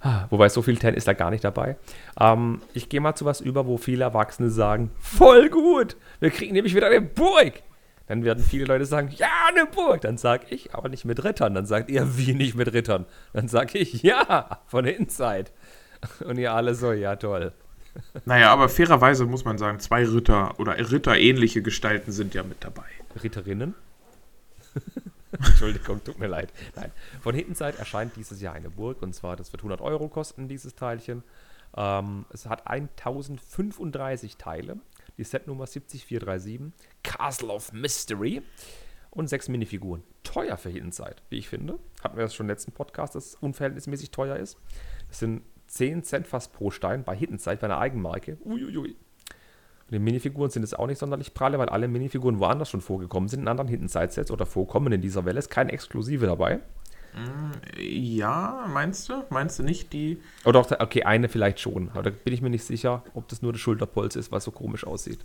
Ah, 0.00 0.26
wobei 0.30 0.48
so 0.48 0.62
viel 0.62 0.76
Ten 0.76 0.94
ist 0.94 1.08
da 1.08 1.12
gar 1.12 1.30
nicht 1.30 1.42
dabei. 1.42 1.76
Ähm, 2.20 2.60
ich 2.74 2.88
gehe 2.88 3.00
mal 3.00 3.14
zu 3.14 3.24
was 3.24 3.40
über, 3.40 3.66
wo 3.66 3.76
viele 3.76 4.04
Erwachsene 4.04 4.50
sagen, 4.50 4.90
voll 5.00 5.48
gut, 5.48 5.96
wir 6.20 6.30
kriegen 6.30 6.52
nämlich 6.54 6.74
wieder 6.74 6.86
eine 6.86 7.00
Burg. 7.00 7.62
Dann 8.06 8.22
werden 8.24 8.42
viele 8.42 8.66
Leute 8.66 8.84
sagen, 8.84 9.10
ja, 9.16 9.26
eine 9.48 9.66
Burg. 9.66 10.00
Dann 10.02 10.16
sage 10.16 10.46
ich, 10.50 10.74
aber 10.74 10.88
nicht 10.88 11.04
mit 11.04 11.24
Rittern. 11.24 11.54
Dann 11.54 11.66
sagt 11.66 11.90
ihr, 11.90 12.16
wie 12.16 12.34
nicht 12.34 12.54
mit 12.54 12.72
Rittern? 12.72 13.04
Dann 13.32 13.48
sage 13.48 13.78
ich, 13.78 14.02
ja, 14.02 14.60
von 14.66 14.84
der 14.84 14.96
Inside. 14.96 15.46
Und 16.24 16.38
ihr 16.38 16.52
alle 16.52 16.74
so, 16.74 16.92
ja, 16.92 17.16
toll. 17.16 17.52
Naja, 18.26 18.52
aber 18.52 18.68
fairerweise 18.68 19.24
muss 19.24 19.44
man 19.44 19.58
sagen, 19.58 19.80
zwei 19.80 20.04
Ritter 20.04 20.58
oder 20.60 20.78
Ritterähnliche 20.78 21.62
Gestalten 21.62 22.12
sind 22.12 22.34
ja 22.34 22.42
mit 22.42 22.62
dabei. 22.62 22.84
Ritterinnen? 23.22 23.74
Entschuldigung, 25.46 26.02
tut 26.02 26.18
mir 26.18 26.26
leid. 26.26 26.52
Nein, 26.74 26.90
von 27.20 27.34
Hintenzeit 27.34 27.78
erscheint 27.78 28.16
dieses 28.16 28.40
Jahr 28.40 28.54
eine 28.54 28.70
Burg 28.70 29.02
und 29.02 29.14
zwar, 29.14 29.36
das 29.36 29.52
wird 29.52 29.60
100 29.60 29.80
Euro 29.80 30.08
kosten, 30.08 30.48
dieses 30.48 30.74
Teilchen. 30.74 31.22
Ähm, 31.76 32.24
es 32.32 32.46
hat 32.46 32.66
1035 32.66 34.36
Teile, 34.36 34.78
die 35.18 35.24
Setnummer 35.24 35.66
70437, 35.66 36.72
Castle 37.02 37.48
of 37.48 37.72
Mystery 37.72 38.42
und 39.10 39.28
sechs 39.28 39.48
Minifiguren. 39.48 40.02
Teuer 40.22 40.56
für 40.56 40.70
Hintenzeit, 40.70 41.22
wie 41.30 41.38
ich 41.38 41.48
finde. 41.48 41.78
Hatten 42.02 42.16
wir 42.16 42.24
das 42.24 42.34
schon 42.34 42.44
im 42.44 42.50
letzten 42.50 42.72
Podcast, 42.72 43.14
dass 43.14 43.26
es 43.26 43.34
unverhältnismäßig 43.36 44.10
teuer 44.10 44.36
ist. 44.36 44.58
Das 45.08 45.20
sind 45.20 45.42
10 45.68 46.04
Cent 46.04 46.26
fast 46.26 46.52
pro 46.52 46.70
Stein 46.70 47.04
bei 47.04 47.16
Hittenzeit, 47.16 47.60
bei 47.60 47.66
einer 47.66 47.78
Eigenmarke. 47.78 48.38
Uiuiui. 48.44 48.96
Und 49.88 49.92
die 49.92 49.98
Minifiguren 50.00 50.50
sind 50.50 50.62
jetzt 50.62 50.78
auch 50.78 50.88
nicht 50.88 50.98
sonderlich 50.98 51.32
pralle, 51.32 51.58
weil 51.58 51.68
alle 51.68 51.86
Minifiguren 51.86 52.40
woanders 52.40 52.70
schon 52.70 52.80
vorgekommen 52.80 53.28
sind, 53.28 53.40
in 53.40 53.48
anderen 53.48 53.68
Hittenzeit-Sets 53.68 54.32
oder 54.32 54.44
vorkommen 54.44 54.92
in 54.92 55.00
dieser 55.00 55.24
Welle. 55.24 55.38
Ist 55.38 55.50
kein 55.50 55.68
Exklusive 55.68 56.26
dabei. 56.26 56.60
Mm, 57.14 57.52
ja, 57.78 58.66
meinst 58.68 59.08
du? 59.08 59.22
Meinst 59.30 59.58
du 59.58 59.62
nicht 59.62 59.92
die. 59.92 60.20
Oder 60.44 60.60
auch, 60.60 60.70
okay, 60.70 61.04
eine 61.04 61.28
vielleicht 61.28 61.60
schon. 61.60 61.90
Aber 61.90 62.02
da 62.02 62.10
bin 62.10 62.34
ich 62.34 62.42
mir 62.42 62.50
nicht 62.50 62.64
sicher, 62.64 63.04
ob 63.14 63.28
das 63.28 63.42
nur 63.42 63.52
das 63.52 63.60
Schulterpolz 63.60 64.16
ist, 64.16 64.32
was 64.32 64.44
so 64.44 64.50
komisch 64.50 64.84
aussieht. 64.84 65.20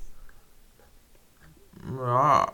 Ja. 1.97 2.53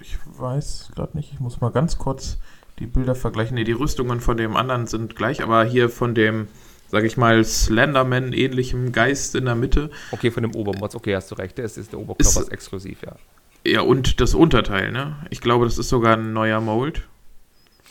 Ich 0.00 0.16
weiß 0.26 0.92
gerade 0.94 1.16
nicht. 1.16 1.32
Ich 1.32 1.40
muss 1.40 1.60
mal 1.60 1.70
ganz 1.70 1.98
kurz 1.98 2.38
die 2.78 2.86
Bilder 2.86 3.14
vergleichen. 3.14 3.56
Ne, 3.56 3.64
die 3.64 3.72
Rüstungen 3.72 4.20
von 4.20 4.36
dem 4.36 4.56
anderen 4.56 4.86
sind 4.86 5.16
gleich, 5.16 5.42
aber 5.42 5.64
hier 5.64 5.88
von 5.88 6.14
dem, 6.14 6.48
sag 6.92 7.04
ich 7.04 7.16
mal, 7.16 7.42
Slenderman-ähnlichem 7.42 8.92
Geist 8.92 9.34
in 9.34 9.46
der 9.46 9.54
Mitte. 9.54 9.88
Okay, 10.10 10.30
von 10.30 10.42
dem 10.42 10.54
Obermods, 10.54 10.94
okay, 10.94 11.16
hast 11.16 11.30
du 11.30 11.34
recht, 11.36 11.56
der 11.56 11.64
ist, 11.64 11.78
ist 11.78 11.92
der 11.92 11.98
Oberkörper 11.98 12.42
ist, 12.42 12.52
exklusiv, 12.52 12.98
ja. 13.02 13.16
Ja, 13.66 13.80
und 13.80 14.20
das 14.20 14.34
Unterteil, 14.34 14.92
ne? 14.92 15.16
Ich 15.30 15.40
glaube, 15.40 15.64
das 15.64 15.78
ist 15.78 15.88
sogar 15.88 16.18
ein 16.18 16.34
neuer 16.34 16.60
Mold. 16.60 17.08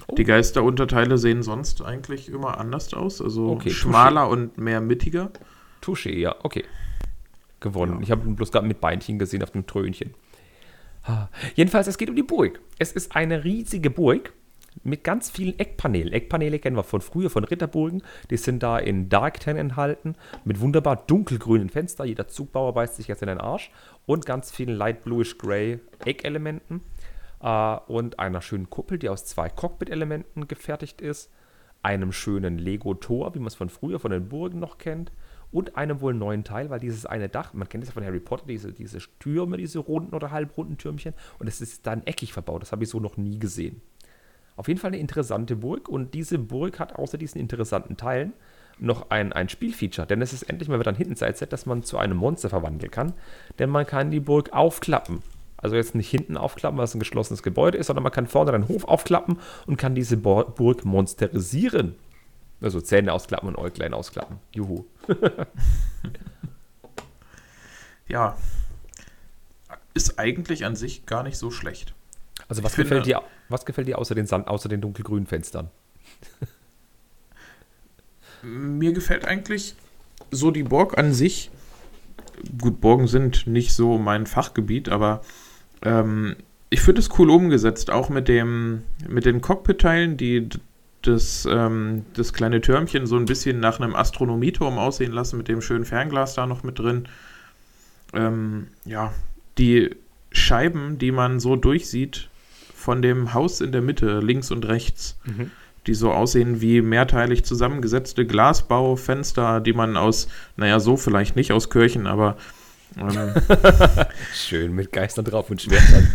Oh. 0.08 0.14
Die 0.14 0.24
Geisterunterteile 0.24 1.18
sehen 1.18 1.42
sonst 1.42 1.82
eigentlich 1.82 2.30
immer 2.30 2.60
anders 2.60 2.94
aus, 2.94 3.24
also 3.24 3.50
okay, 3.50 3.72
schmaler 3.72 4.26
touché. 4.26 4.32
und 4.34 4.58
mehr 4.60 4.82
mittiger. 4.82 5.32
Touché, 5.82 6.14
ja, 6.14 6.36
okay. 6.44 6.64
Gewonnen. 7.60 7.96
Ja. 7.96 8.02
Ich 8.04 8.12
habe 8.12 8.28
ihn 8.28 8.36
bloß 8.36 8.52
gerade 8.52 8.68
mit 8.68 8.82
Beinchen 8.82 9.18
gesehen 9.18 9.42
auf 9.42 9.50
dem 9.50 9.66
Trönchen. 9.66 10.14
Jedenfalls, 11.56 11.88
es 11.88 11.98
geht 11.98 12.10
um 12.12 12.16
die 12.16 12.22
Burg. 12.22 12.60
Es 12.78 12.92
ist 12.92 13.16
eine 13.16 13.44
riesige 13.44 13.90
Burg 13.90 14.32
mit 14.84 15.04
ganz 15.04 15.30
vielen 15.30 15.58
Eckpanelen. 15.60 16.14
Eckpaneele 16.14 16.60
kennen 16.60 16.76
wir 16.76 16.84
von 16.84 17.02
früher, 17.02 17.30
von 17.30 17.44
Ritterburgen. 17.44 18.02
Die 18.30 18.38
sind 18.38 18.64
da 18.64 18.80
in 18.80 19.10
Dark 19.10 19.40
Tan 19.40 19.58
enthalten, 19.58 20.16
mit 20.44 20.60
wunderbar 20.60 20.96
dunkelgrünen 20.96 21.70
Fenstern. 21.70 22.08
Jeder 22.08 22.28
Zugbauer 22.28 22.74
beißt 22.74 22.96
sich 22.96 23.08
jetzt 23.08 23.22
in 23.22 23.28
den 23.28 23.40
Arsch. 23.40 23.72
Und 24.06 24.26
ganz 24.26 24.52
vielen 24.52 24.76
Light 24.76 25.04
Bluish 25.04 25.38
Gray 25.38 25.80
Eckelementen. 26.04 26.82
Äh, 27.42 27.76
und 27.88 28.20
einer 28.20 28.42
schönen 28.42 28.70
Kuppel, 28.70 28.98
die 28.98 29.10
aus 29.10 29.26
zwei 29.26 29.50
Cockpit-Elementen 29.50 30.48
gefertigt 30.48 31.02
ist. 31.02 31.32
Einem 31.84 32.12
schönen 32.12 32.58
Lego-Tor, 32.58 33.34
wie 33.34 33.40
man 33.40 33.48
es 33.48 33.56
von 33.56 33.70
früher, 33.70 34.00
von 34.00 34.12
den 34.12 34.30
Burgen 34.30 34.60
noch 34.60 34.78
kennt. 34.78 35.12
Und 35.52 35.76
einem 35.76 36.00
wohl 36.00 36.14
neuen 36.14 36.46
Teil, 36.46 36.70
weil 36.70 36.80
dieses 36.80 37.06
eine 37.06 37.28
Dach, 37.28 37.54
man 37.54 37.68
kennt 37.68 37.84
es 37.84 37.90
ja 37.90 37.94
von 37.94 38.06
Harry 38.06 38.22
Potter, 38.22 38.46
diese, 38.48 38.72
diese 38.72 39.00
Türme, 39.20 39.58
diese 39.58 39.80
runden 39.80 40.16
oder 40.16 40.32
halbrunden 40.32 40.78
Türmchen. 40.78 41.14
Und 41.40 41.48
es 41.48 41.60
ist 41.60 41.86
dann 41.86 42.06
eckig 42.08 42.32
verbaut. 42.32 42.62
Das 42.62 42.72
habe 42.72 42.84
ich 42.84 42.90
so 42.90 43.02
noch 43.02 43.18
nie 43.18 43.38
gesehen. 43.38 43.82
Auf 44.62 44.68
jeden 44.68 44.80
Fall 44.80 44.90
eine 44.90 45.00
interessante 45.00 45.56
Burg 45.56 45.90
und 45.90 46.14
diese 46.14 46.38
Burg 46.38 46.80
hat 46.80 46.96
außer 46.96 47.18
diesen 47.18 47.42
interessanten 47.42 47.98
Teilen 47.98 48.34
noch 48.78 49.10
ein, 49.10 49.34
ein 49.34 49.50
Spielfeature, 49.50 50.06
denn 50.06 50.22
es 50.22 50.34
ist 50.34 50.44
endlich 50.44 50.70
mal 50.70 50.80
wieder 50.80 50.92
ein 50.92 50.98
Hintenside-Set, 50.98 51.52
das 51.52 51.66
man 51.66 51.82
zu 51.82 51.98
einem 51.98 52.16
Monster 52.16 52.48
verwandeln 52.48 52.92
kann, 52.92 53.14
denn 53.58 53.72
man 53.72 53.88
kann 53.88 54.12
die 54.12 54.20
Burg 54.20 54.54
aufklappen. 54.54 55.24
Also 55.58 55.76
jetzt 55.76 55.96
nicht 55.96 56.12
hinten 56.12 56.38
aufklappen, 56.38 56.78
weil 56.78 56.86
es 56.86 56.94
ein 56.94 57.00
geschlossenes 57.00 57.42
Gebäude 57.42 57.80
ist, 57.80 57.88
sondern 57.88 58.04
man 58.04 58.12
kann 58.12 58.28
vorne 58.28 58.52
den 58.52 58.68
Hof 58.68 58.84
aufklappen 58.84 59.40
und 59.66 59.78
kann 59.78 59.96
diese 59.96 60.16
Burg 60.16 60.86
monsterisieren. 60.86 61.96
Also 62.62 62.82
Zähne 62.82 63.14
ausklappen 63.14 63.50
und 63.50 63.56
Äuglein 63.56 63.96
ausklappen. 63.96 64.38
Juhu. 64.54 64.86
ja. 68.08 68.38
Ist 69.96 70.20
eigentlich 70.20 70.66
an 70.66 70.76
sich 70.76 71.08
gar 71.08 71.24
nicht 71.24 71.38
so 71.38 71.50
schlecht. 71.50 71.96
Also 72.52 72.66
was 72.66 72.76
gefällt, 72.76 73.06
dir, 73.06 73.22
was 73.48 73.66
gefällt 73.66 73.88
dir 73.88 73.98
außer 73.98 74.14
den, 74.14 74.28
Sand, 74.28 74.50
außer 74.50 74.68
den 74.68 74.82
dunkelgrünen 74.82 75.26
Fenstern? 75.26 75.70
Mir 78.44 78.92
gefällt 78.92 79.24
eigentlich 79.24 79.74
so 80.32 80.52
die 80.52 80.64
Burg 80.64 80.98
an 80.98 81.14
sich. 81.14 81.50
Gut, 82.60 82.82
Burgen 82.82 83.08
sind 83.08 83.48
nicht 83.48 83.72
so 83.72 83.98
mein 83.98 84.26
Fachgebiet, 84.26 84.90
aber 84.90 85.22
ähm, 85.82 86.36
ich 86.70 86.82
finde 86.82 87.00
es 87.00 87.18
cool 87.18 87.30
umgesetzt, 87.30 87.90
auch 87.90 88.10
mit 88.10 88.28
dem 88.28 88.82
mit 89.08 89.24
den 89.24 89.40
Cockpit-Teilen, 89.40 90.18
die 90.18 90.50
das, 91.04 91.48
ähm, 91.50 92.04
das 92.16 92.34
kleine 92.34 92.60
Türmchen 92.60 93.08
so 93.08 93.16
ein 93.16 93.28
bisschen 93.28 93.62
nach 93.62 93.80
einem 93.80 93.96
Astronomieturm 93.96 94.78
aussehen 94.78 95.14
lassen, 95.14 95.38
mit 95.38 95.48
dem 95.48 95.62
schönen 95.62 95.86
Fernglas 95.86 96.34
da 96.34 96.46
noch 96.48 96.64
mit 96.64 96.80
drin. 96.80 97.08
Ähm, 98.14 98.68
ja, 98.84 99.14
die 99.58 99.96
Scheiben, 100.34 100.98
die 100.98 101.14
man 101.14 101.40
so 101.40 101.56
durchsieht, 101.56 102.28
von 102.82 103.02
dem 103.02 103.34
Haus 103.34 103.62
in 103.62 103.72
der 103.72 103.82
Mitte, 103.82 104.20
links 104.20 104.52
und 104.52 104.68
rechts, 104.68 105.18
mhm. 105.24 105.52
die 105.88 105.94
so 105.94 106.12
aussehen 106.12 106.62
wie 106.62 106.82
mehrteilig 106.82 107.46
zusammengesetzte 107.46 108.26
Glasbaufenster, 108.26 109.62
die 109.62 109.74
man 109.74 109.98
aus, 109.98 110.28
naja, 110.58 110.80
so 110.80 110.98
vielleicht 110.98 111.36
nicht 111.36 111.52
aus 111.54 111.70
Kirchen, 111.70 112.08
aber 112.08 112.38
ähm, 112.98 113.34
Schön 114.34 114.76
mit 114.76 114.92
Geistern 114.92 115.24
drauf 115.24 115.50
und 115.50 115.62
Schwertern. 115.62 116.12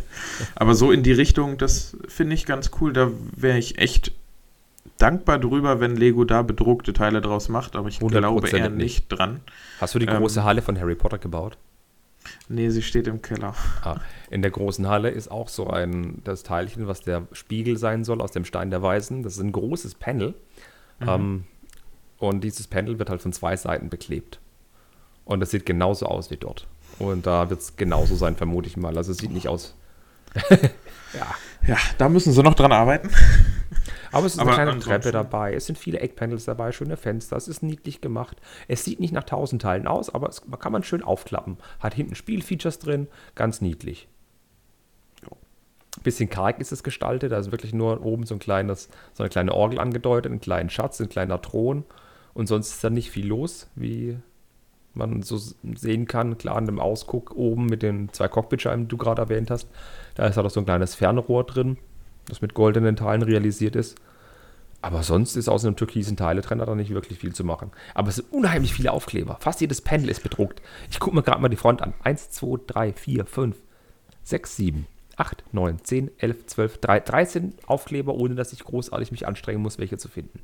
aber 0.56 0.74
so 0.74 0.90
in 0.90 1.02
die 1.02 1.12
Richtung, 1.12 1.56
das 1.58 1.96
finde 2.08 2.34
ich 2.34 2.46
ganz 2.46 2.70
cool. 2.80 2.92
Da 2.92 3.10
wäre 3.36 3.58
ich 3.58 3.78
echt 3.78 4.12
dankbar 4.98 5.38
drüber, 5.38 5.78
wenn 5.78 5.96
Lego 5.96 6.24
da 6.24 6.42
bedruckte 6.42 6.92
Teile 6.92 7.20
draus 7.20 7.48
macht, 7.48 7.76
aber 7.76 7.88
ich 7.88 8.00
glaube 8.00 8.48
eher 8.48 8.70
nicht 8.70 9.08
dran. 9.08 9.40
Hast 9.80 9.94
du 9.94 9.98
die 9.98 10.06
große 10.06 10.40
ähm, 10.40 10.46
Halle 10.46 10.62
von 10.62 10.80
Harry 10.80 10.94
Potter 10.94 11.18
gebaut? 11.18 11.58
Nee, 12.48 12.70
sie 12.70 12.82
steht 12.82 13.06
im 13.06 13.22
Keller. 13.22 13.54
Ah, 13.82 14.00
in 14.30 14.42
der 14.42 14.50
großen 14.50 14.88
Halle 14.88 15.10
ist 15.10 15.30
auch 15.30 15.48
so 15.48 15.68
ein, 15.68 16.22
das 16.24 16.42
Teilchen, 16.42 16.86
was 16.86 17.02
der 17.02 17.26
Spiegel 17.32 17.76
sein 17.76 18.04
soll 18.04 18.20
aus 18.20 18.32
dem 18.32 18.44
Stein 18.44 18.70
der 18.70 18.82
Weisen. 18.82 19.22
Das 19.22 19.34
ist 19.34 19.40
ein 19.40 19.52
großes 19.52 19.94
Panel. 19.96 20.34
Mhm. 21.00 21.08
Ähm, 21.08 21.44
und 22.18 22.42
dieses 22.42 22.66
Panel 22.66 22.98
wird 22.98 23.10
halt 23.10 23.22
von 23.22 23.32
zwei 23.32 23.56
Seiten 23.56 23.88
beklebt. 23.90 24.40
Und 25.24 25.40
das 25.40 25.50
sieht 25.50 25.66
genauso 25.66 26.06
aus 26.06 26.30
wie 26.30 26.36
dort. 26.36 26.66
Und 26.98 27.26
da 27.26 27.50
wird 27.50 27.60
es 27.60 27.76
genauso 27.76 28.14
sein, 28.16 28.36
vermute 28.36 28.68
ich 28.68 28.76
mal. 28.76 28.96
Also 28.96 29.12
es 29.12 29.18
sieht 29.18 29.32
nicht 29.32 29.48
aus. 29.48 29.74
ja. 30.50 31.34
Ja, 31.66 31.76
da 31.98 32.08
müssen 32.08 32.32
sie 32.32 32.42
noch 32.42 32.54
dran 32.54 32.72
arbeiten. 32.72 33.10
Aber 34.12 34.26
es 34.26 34.34
ist 34.34 34.40
Aber 34.40 34.56
eine 34.56 34.64
kleine 34.64 34.80
Treppe 34.80 35.12
dabei, 35.12 35.54
es 35.54 35.66
sind 35.66 35.76
viele 35.76 36.00
Eckpanels 36.00 36.44
dabei, 36.44 36.72
schöne 36.72 36.96
Fenster, 36.96 37.36
es 37.36 37.48
ist 37.48 37.62
niedlich 37.62 38.00
gemacht. 38.00 38.40
Es 38.68 38.84
sieht 38.84 39.00
nicht 39.00 39.12
nach 39.12 39.24
tausend 39.24 39.60
Teilen 39.62 39.86
aus, 39.86 40.14
aber 40.14 40.28
es 40.28 40.42
kann 40.58 40.72
man 40.72 40.84
schön 40.84 41.02
aufklappen. 41.02 41.58
Hat 41.80 41.92
hinten 41.92 42.14
Spielfeatures 42.14 42.78
drin, 42.78 43.08
ganz 43.34 43.60
niedlich. 43.60 44.08
Bisschen 46.02 46.30
karg 46.30 46.60
ist 46.60 46.72
es 46.72 46.82
gestaltet, 46.82 47.32
also 47.32 47.52
wirklich 47.52 47.74
nur 47.74 48.04
oben 48.04 48.24
so, 48.24 48.34
ein 48.34 48.38
kleines, 48.38 48.88
so 49.14 49.22
eine 49.22 49.30
kleine 49.30 49.52
Orgel 49.52 49.80
angedeutet, 49.80 50.30
einen 50.30 50.40
kleinen 50.40 50.70
Schatz, 50.70 51.00
ein 51.00 51.08
kleiner 51.08 51.40
Thron. 51.42 51.84
Und 52.32 52.46
sonst 52.46 52.70
ist 52.70 52.84
da 52.84 52.90
nicht 52.90 53.10
viel 53.10 53.26
los, 53.26 53.68
wie 53.74 54.18
man 54.96 55.22
so 55.22 55.38
sehen 55.74 56.06
kann. 56.06 56.38
Klar, 56.38 56.56
an 56.56 56.66
dem 56.66 56.80
Ausguck 56.80 57.34
oben 57.36 57.66
mit 57.66 57.82
den 57.82 58.12
zwei 58.12 58.28
Cockpitscheiben, 58.28 58.84
die 58.84 58.88
du 58.88 58.96
gerade 58.96 59.22
erwähnt 59.22 59.50
hast, 59.50 59.68
da 60.14 60.26
ist 60.26 60.38
auch 60.38 60.50
so 60.50 60.60
ein 60.60 60.66
kleines 60.66 60.94
Fernrohr 60.94 61.44
drin 61.44 61.78
das 62.28 62.42
mit 62.42 62.54
goldenen 62.54 62.96
Teilen 62.96 63.22
realisiert 63.22 63.76
ist. 63.76 63.96
Aber 64.82 65.02
sonst 65.02 65.36
ist 65.36 65.48
aus 65.48 65.64
einem 65.64 65.76
türkisen 65.76 66.16
Teiletrenner 66.16 66.66
da 66.66 66.74
nicht 66.74 66.90
wirklich 66.90 67.18
viel 67.18 67.34
zu 67.34 67.44
machen. 67.44 67.70
Aber 67.94 68.08
es 68.08 68.16
sind 68.16 68.32
unheimlich 68.32 68.74
viele 68.74 68.92
Aufkleber. 68.92 69.38
Fast 69.40 69.60
jedes 69.60 69.80
Panel 69.80 70.08
ist 70.08 70.22
bedruckt. 70.22 70.60
Ich 70.90 71.00
gucke 71.00 71.16
mir 71.16 71.22
gerade 71.22 71.40
mal 71.40 71.48
die 71.48 71.56
Front 71.56 71.82
an. 71.82 71.94
1, 72.02 72.30
2, 72.30 72.58
3, 72.66 72.92
4, 72.92 73.26
5, 73.26 73.56
6, 74.22 74.56
7, 74.56 74.86
8, 75.16 75.44
9, 75.52 75.78
10, 75.82 76.10
11, 76.18 76.46
12, 76.46 76.78
3, 76.78 77.00
13 77.00 77.54
Aufkleber, 77.66 78.14
ohne 78.14 78.34
dass 78.34 78.52
ich 78.52 78.62
großartig 78.62 79.10
mich 79.10 79.26
anstrengen 79.26 79.62
muss, 79.62 79.78
welche 79.78 79.98
zu 79.98 80.08
finden. 80.08 80.40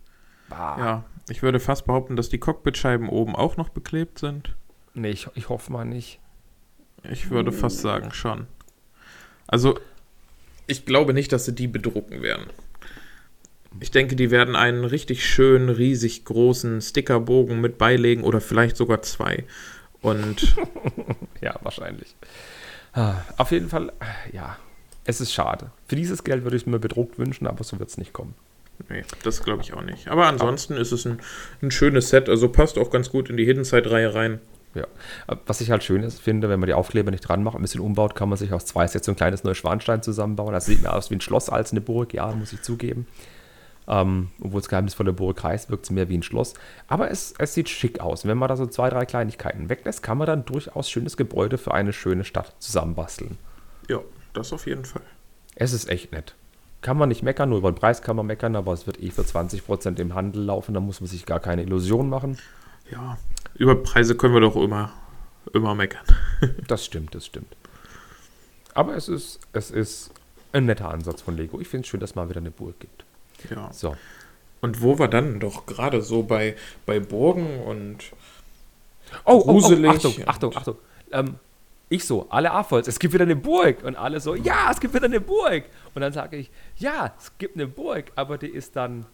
Bah. 0.53 0.77
Ja, 0.79 1.05
ich 1.29 1.43
würde 1.43 1.61
fast 1.61 1.87
behaupten, 1.87 2.17
dass 2.17 2.29
die 2.29 2.39
Cockpitscheiben 2.39 3.09
oben 3.09 3.35
auch 3.35 3.57
noch 3.57 3.69
beklebt 3.69 4.19
sind. 4.19 4.55
Nee, 4.95 5.11
ich, 5.11 5.29
ich 5.35 5.49
hoffe 5.49 5.73
mal 5.73 5.85
nicht. 5.85 6.21
Ich 7.11 7.31
würde 7.31 7.53
fast 7.53 7.79
sagen, 7.81 8.13
schon. 8.13 8.47
Also, 9.47 9.79
ich 10.67 10.87
glaube 10.87 11.15
nicht, 11.15 11.33
dass 11.33 11.45
sie 11.45 11.55
die 11.55 11.67
bedrucken 11.67 12.23
werden. 12.23 12.47
Ich 13.81 13.91
denke, 13.91 14.17
die 14.17 14.31
werden 14.31 14.55
einen 14.55 14.85
richtig 14.85 15.27
schönen, 15.27 15.71
riesig 15.71 16.25
großen 16.25 16.81
Stickerbogen 16.81 17.61
mit 17.61 17.79
beilegen 17.79 18.23
oder 18.23 18.41
vielleicht 18.41 18.77
sogar 18.77 19.03
zwei. 19.03 19.45
Und. 20.03 20.55
ja, 21.41 21.59
wahrscheinlich. 21.63 22.15
Ah, 22.93 23.17
auf 23.39 23.51
jeden 23.51 23.71
Fall, 23.71 23.91
ja, 24.33 24.59
es 25.05 25.21
ist 25.21 25.33
schade. 25.33 25.71
Für 25.89 25.97
dieses 25.97 26.23
Geld 26.25 26.45
würde 26.45 26.57
ich 26.57 26.65
es 26.65 26.67
mir 26.67 26.79
bedruckt 26.79 27.19
wünschen, 27.19 27.47
aber 27.47 27.65
so 27.65 27.79
wird 27.79 27.89
es 27.89 27.97
nicht 27.97 28.13
kommen. 28.13 28.35
Nee, 28.89 29.05
das 29.23 29.43
glaube 29.43 29.63
ich 29.63 29.73
auch 29.75 29.83
nicht. 29.83 30.09
Aber 30.09 30.27
ansonsten 30.27 30.77
ist 30.77 30.93
es 30.93 31.07
ein, 31.07 31.21
ein 31.63 31.71
schönes 31.71 32.09
Set, 32.09 32.29
also 32.29 32.49
passt 32.49 32.79
auch 32.79 32.91
ganz 32.91 33.11
gut 33.11 33.31
in 33.31 33.37
die 33.37 33.45
Hidden 33.45 33.65
Side-Reihe 33.65 34.15
rein. 34.15 34.41
Ja. 34.75 34.87
Was 35.47 35.61
ich 35.61 35.71
halt 35.71 35.85
schön 35.85 36.03
ist, 36.03 36.21
finde, 36.21 36.49
wenn 36.49 36.59
man 36.59 36.67
die 36.67 36.75
Aufkleber 36.75 37.11
nicht 37.11 37.29
dran 37.29 37.43
macht, 37.43 37.57
ein 37.57 37.63
bisschen 37.63 37.81
umbaut, 37.81 38.15
kann 38.15 38.29
man 38.29 38.39
sich 38.39 38.53
aus 38.53 38.65
zwei 38.65 38.87
Sets 38.87 39.07
so 39.07 39.13
ein 39.13 39.17
kleines 39.17 39.45
Neuschwanstein 39.45 40.03
zusammenbauen. 40.03 40.53
Das 40.53 40.67
sieht 40.67 40.83
mir 40.83 40.93
aus 40.93 41.11
wie 41.11 41.17
ein 41.17 41.21
Schloss 41.21 41.51
als 41.51 41.73
eine 41.73 41.81
Burg, 41.83 42.15
ja, 42.15 42.33
muss 42.33 42.53
ich 42.53 42.63
zugeben. 42.63 43.07
Ähm, 43.87 44.31
obwohl 44.41 44.61
es 44.61 44.69
geheimnisvolle 44.69 45.13
Burg 45.13 45.43
heißt, 45.43 45.69
wirkt 45.69 45.85
es 45.85 45.91
mehr 45.91 46.09
wie 46.09 46.17
ein 46.17 46.23
Schloss. 46.23 46.55
Aber 46.87 47.11
es, 47.11 47.35
es 47.39 47.53
sieht 47.53 47.69
schick 47.69 48.01
aus. 48.01 48.25
Und 48.25 48.31
wenn 48.31 48.39
man 48.39 48.49
da 48.49 48.57
so 48.57 48.67
zwei, 48.67 48.89
drei 48.89 49.05
Kleinigkeiten 49.05 49.69
weglässt, 49.69 50.03
kann 50.03 50.19
man 50.19 50.27
dann 50.27 50.45
durchaus 50.45 50.89
schönes 50.89 51.17
Gebäude 51.17 51.59
für 51.59 51.75
eine 51.75 51.93
schöne 51.93 52.25
Stadt 52.25 52.55
zusammenbasteln. 52.59 53.39
Ja, 53.89 54.01
das 54.33 54.53
auf 54.53 54.67
jeden 54.67 54.85
Fall. 54.85 55.03
Es 55.55 55.73
ist 55.73 55.89
echt 55.91 56.13
nett. 56.13 56.35
Kann 56.83 56.99
man 56.99 57.09
nicht 57.09 57.23
meckern, 57.23 57.49
nur 57.49 57.59
über 57.59 57.71
den 57.71 57.77
Preis 57.77 58.03
kann 58.03 58.17
man 58.17 58.27
meckern, 58.27 58.57
aber 58.57 58.73
es 58.73 58.87
wird 58.87 59.01
eh 59.01 59.11
für 59.11 59.23
20% 59.23 60.01
im 60.01 60.15
Handel 60.15 60.43
laufen, 60.43 60.75
da 60.75 60.81
muss 60.81 61.01
man 61.01 61.09
sich 61.09 61.25
gar 61.25 61.41
keine 61.41 61.63
Illusion 61.63 62.11
machen. 62.11 62.39
Ja, 62.91 63.17
über 63.55 63.77
Preise 63.77 64.17
können 64.17 64.35
wir 64.35 64.41
doch 64.41 64.57
immer, 64.57 64.93
immer 65.55 65.75
meckern. 65.75 66.05
das 66.67 66.85
stimmt, 66.85 67.15
das 67.15 67.27
stimmt. 67.27 67.57
Aber 68.75 68.97
es 68.97 69.09
ist, 69.09 69.41
es 69.53 69.71
ist 69.71 70.11
ein 70.53 70.67
netter 70.67 70.91
Ansatz 70.91 71.23
von 71.23 71.37
Lego. 71.37 71.61
Ich 71.61 71.69
finde 71.69 71.85
es 71.85 71.89
schön, 71.89 72.01
dass 72.01 72.11
es 72.11 72.17
mal 72.17 72.29
wieder 72.29 72.41
eine 72.41 72.51
Burg 72.51 72.79
gibt. 72.81 73.05
Ja. 73.51 73.73
So. 73.73 73.97
Und 74.61 74.81
wo 74.83 74.99
wir 74.99 75.09
dann 75.09 75.41
doch 75.41 75.67
gerade 75.67 76.03
so 76.03 76.23
bei, 76.23 76.57
bei 76.87 77.01
Burgen 77.01 77.61
und 77.61 77.99
oh, 79.25 79.41
gruselig. 79.45 79.91
Oh, 79.91 79.93
oh, 79.93 79.97
Achtung, 79.97 80.29
Achtung, 80.29 80.57
Achtung. 80.57 80.77
Ähm, 81.13 81.35
ich 81.93 82.05
so, 82.05 82.27
alle 82.31 82.51
Affolz, 82.53 82.89
es 82.89 82.99
gibt 82.99 83.15
wieder 83.15 83.25
eine 83.25 83.37
Burg. 83.37 83.83
Und 83.85 83.97
alle 83.97 84.21
so, 84.21 84.35
ja, 84.35 84.71
es 84.71 84.81
gibt 84.81 84.95
wieder 84.95 85.07
eine 85.07 85.21
Burg. 85.21 85.65
Und 85.95 86.03
dann 86.03 86.13
sage 86.13 86.37
ich, 86.37 86.51
ja, 86.77 87.15
es 87.19 87.37
gibt 87.39 87.57
eine 87.57 87.67
Burg, 87.67 88.13
aber 88.15 88.39
die 88.39 88.49
ist 88.49 88.77
dann 88.77 89.07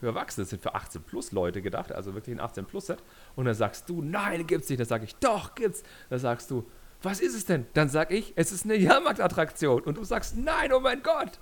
für 0.00 0.06
Erwachsene, 0.06 0.44
das 0.44 0.50
sind 0.50 0.62
für 0.62 0.74
18 0.74 1.02
plus 1.02 1.32
Leute 1.32 1.60
gedacht, 1.60 1.92
also 1.92 2.14
wirklich 2.14 2.36
ein 2.36 2.40
18 2.40 2.66
plus 2.66 2.86
Set. 2.86 2.98
Und 3.36 3.46
dann 3.46 3.54
sagst 3.54 3.88
du, 3.88 4.02
nein, 4.02 4.46
gibt's 4.46 4.68
nicht. 4.68 4.78
Dann 4.78 4.86
sage 4.86 5.04
ich, 5.04 5.14
doch, 5.16 5.54
gibt's. 5.54 5.82
Dann 6.08 6.18
sagst 6.18 6.50
du, 6.50 6.64
was 7.02 7.20
ist 7.20 7.34
es 7.34 7.46
denn? 7.46 7.66
Dann 7.74 7.88
sag 7.88 8.10
ich, 8.10 8.32
es 8.36 8.52
ist 8.52 8.64
eine 8.64 8.76
Jahrmarktattraktion. 8.76 9.82
Und 9.82 9.96
du 9.96 10.04
sagst, 10.04 10.36
nein, 10.36 10.72
oh 10.72 10.80
mein 10.80 11.02
Gott. 11.02 11.38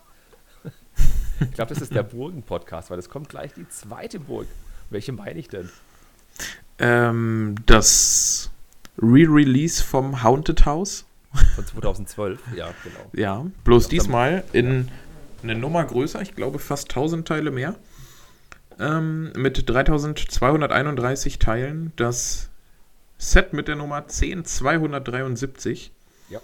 Ich 1.40 1.52
glaube, 1.52 1.72
das 1.74 1.82
ist 1.82 1.94
der 1.94 2.02
Burgen-Podcast, 2.02 2.90
weil 2.90 2.98
es 2.98 3.10
kommt 3.10 3.28
gleich 3.28 3.52
die 3.52 3.68
zweite 3.68 4.18
Burg. 4.18 4.46
Welche 4.88 5.12
meine 5.12 5.38
ich 5.38 5.48
denn? 5.48 5.68
Ähm, 6.78 7.56
das 7.66 8.50
Re-Release 8.98 9.82
vom 9.82 10.22
Haunted 10.22 10.64
House. 10.64 11.04
Von 11.54 11.66
2012, 11.66 12.40
ja, 12.54 12.72
genau. 12.82 13.10
Ja, 13.12 13.46
bloß 13.64 13.88
diesmal 13.88 14.44
in 14.52 14.88
eine 15.42 15.54
Nummer 15.54 15.84
größer, 15.84 16.22
ich 16.22 16.34
glaube 16.34 16.58
fast 16.58 16.90
1000 16.90 17.28
Teile 17.28 17.50
mehr. 17.50 17.76
Ähm, 18.78 19.32
mit 19.36 19.68
3231 19.68 21.38
Teilen. 21.38 21.92
Das 21.96 22.50
Set 23.18 23.52
mit 23.52 23.68
der 23.68 23.76
Nummer 23.76 24.06
10273. 24.08 25.92
Ja. 26.28 26.40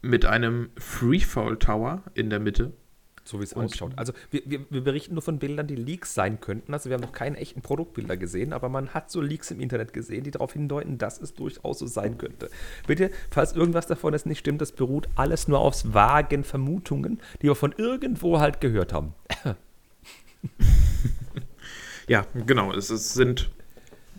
Mit 0.00 0.24
einem 0.24 0.70
Freefall 0.76 1.56
Tower 1.56 2.02
in 2.14 2.30
der 2.30 2.38
Mitte. 2.38 2.72
So 3.28 3.40
wie 3.40 3.44
es 3.44 3.52
ausschaut. 3.52 3.92
Also 3.96 4.14
wir, 4.30 4.40
wir, 4.46 4.60
wir, 4.70 4.80
berichten 4.82 5.12
nur 5.12 5.20
von 5.20 5.38
Bildern, 5.38 5.66
die 5.66 5.74
Leaks 5.74 6.14
sein 6.14 6.40
könnten. 6.40 6.72
Also 6.72 6.88
wir 6.88 6.94
haben 6.94 7.02
noch 7.02 7.12
keine 7.12 7.36
echten 7.36 7.60
Produktbilder 7.60 8.16
gesehen, 8.16 8.54
aber 8.54 8.70
man 8.70 8.94
hat 8.94 9.10
so 9.10 9.20
Leaks 9.20 9.50
im 9.50 9.60
Internet 9.60 9.92
gesehen, 9.92 10.24
die 10.24 10.30
darauf 10.30 10.54
hindeuten, 10.54 10.96
dass 10.96 11.20
es 11.20 11.34
durchaus 11.34 11.78
so 11.78 11.86
sein 11.86 12.16
könnte. 12.16 12.48
Bitte, 12.86 13.10
falls 13.30 13.52
irgendwas 13.52 13.86
davon 13.86 14.14
jetzt 14.14 14.24
nicht 14.24 14.38
stimmt, 14.38 14.62
das 14.62 14.72
beruht 14.72 15.10
alles 15.14 15.46
nur 15.46 15.58
auf 15.58 15.74
vagen 15.92 16.42
Vermutungen, 16.42 17.20
die 17.42 17.48
wir 17.48 17.54
von 17.54 17.74
irgendwo 17.76 18.40
halt 18.40 18.62
gehört 18.62 18.94
haben. 18.94 19.12
ja, 22.08 22.24
genau. 22.46 22.72
Es, 22.72 22.88
es 22.88 23.12
sind 23.12 23.50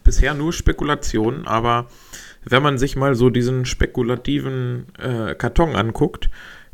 bisher 0.03 0.35
nur 0.35 0.53
Spekulationen, 0.53 1.47
aber 1.47 1.87
wenn 2.45 2.61
man 2.61 2.77
sich 2.77 2.95
mal 2.95 3.15
so 3.15 3.31
diesen 3.31 3.65
spekulativen 3.65 4.85
äh, 4.99 5.33
Karton 5.33 5.75
anguckt, 5.75 6.29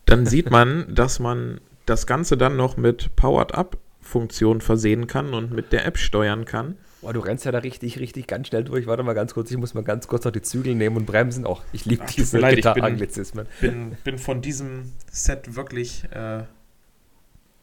dann 0.06 0.26
sieht 0.26 0.52
man, 0.52 0.86
dass 0.94 1.20
man 1.20 1.62
das 1.86 2.08
Ganze 2.08 2.38
dann 2.38 2.56
noch 2.56 2.78
mit 2.78 3.16
Powered-Up-Funktion 3.16 4.62
versehen 4.62 5.08
kann 5.08 5.34
und 5.34 5.52
mit 5.52 5.72
der 5.72 5.86
App 5.86 5.98
steuern 5.98 6.46
kann. 6.46 6.78
Boah, 7.02 7.14
du 7.14 7.20
rennst 7.20 7.46
ja 7.46 7.52
da 7.52 7.60
richtig, 7.60 8.00
richtig 8.00 8.26
ganz 8.26 8.48
schnell 8.48 8.64
durch. 8.64 8.88
Warte 8.88 9.04
mal 9.04 9.14
ganz 9.14 9.34
kurz, 9.34 9.52
ich 9.52 9.58
muss 9.58 9.74
mal 9.76 9.84
ganz 9.84 10.08
kurz 10.08 10.26
noch 10.26 10.32
die 10.32 10.42
Zügel 10.42 10.74
nehmen 10.74 10.98
und 10.98 11.06
bremsen. 11.06 11.46
Auch 11.46 11.62
ich 11.72 11.86
liebe 11.86 12.04
diese 12.16 12.40
Gitarre-Anglizismen. 12.40 13.46
Ich 13.56 13.62
bin, 13.62 13.90
bin, 13.90 13.98
bin, 14.04 14.18
von 14.18 14.42
diesem 14.42 14.92
Set 15.12 15.56
wirklich, 15.56 16.04
äh, 16.12 16.44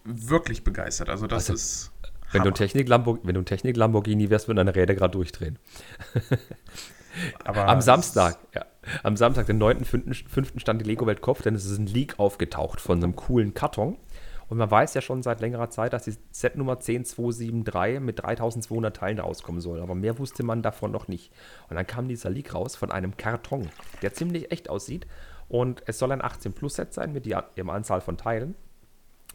wirklich 0.05 0.63
begeistert. 0.63 1.09
Also 1.09 1.27
das 1.27 1.51
also, 1.51 1.55
ist. 1.55 1.93
Wenn 2.31 2.45
du, 2.45 2.51
Technik 2.53 2.89
wenn 2.89 3.35
du 3.35 3.41
ein 3.41 3.45
Technik-Lamborghini 3.45 4.31
wärst, 4.31 4.49
würden 4.49 4.57
deine 4.57 4.75
Räder 4.75 4.95
gerade 4.95 5.13
durchdrehen. 5.13 5.59
Aber 7.45 7.69
am 7.69 7.81
Samstag, 7.81 8.39
ja, 8.55 8.65
am 9.03 9.17
Samstag, 9.17 9.47
den 9.47 9.63
9.5. 9.63 10.59
stand 10.61 10.81
die 10.81 10.85
Lego 10.85 11.07
Welt 11.07 11.21
Kopf, 11.21 11.43
denn 11.43 11.55
es 11.55 11.65
ist 11.65 11.79
ein 11.79 11.87
Leak 11.87 12.19
aufgetaucht 12.19 12.81
von 12.81 12.99
einem 12.99 13.17
coolen 13.17 13.55
Karton. 13.55 13.99
Und 14.53 14.59
man 14.59 14.71
weiß 14.71 14.93
ja 14.93 15.01
schon 15.01 15.23
seit 15.23 15.41
längerer 15.41 15.71
Zeit, 15.71 15.95
dass 15.95 16.05
die 16.05 16.15
Setnummer 16.31 16.79
10273 16.79 18.01
mit 18.01 18.23
3200 18.23 18.95
Teilen 18.95 19.19
rauskommen 19.19 19.63
soll. 19.63 19.81
Aber 19.81 19.95
mehr 19.95 20.19
wusste 20.19 20.43
man 20.43 20.61
davon 20.61 20.93
noch 20.93 21.09
nicht. 21.09 21.33
Und 21.71 21.77
dann 21.77 21.87
kam 21.87 22.07
dieser 22.07 22.29
Leak 22.29 22.53
raus 22.53 22.77
von 22.77 22.93
einem 22.93 23.17
Karton, 23.17 23.71
der 24.03 24.13
ziemlich 24.13 24.53
echt 24.53 24.69
aussieht. 24.69 25.07
Und 25.49 25.83
es 25.87 25.99
soll 25.99 26.13
ein 26.13 26.21
18-Plus-Set 26.21 26.93
sein 26.93 27.15
mit 27.15 27.25
der 27.25 27.47
Anzahl 27.67 28.03
von 28.03 28.19
Teilen. 28.19 28.55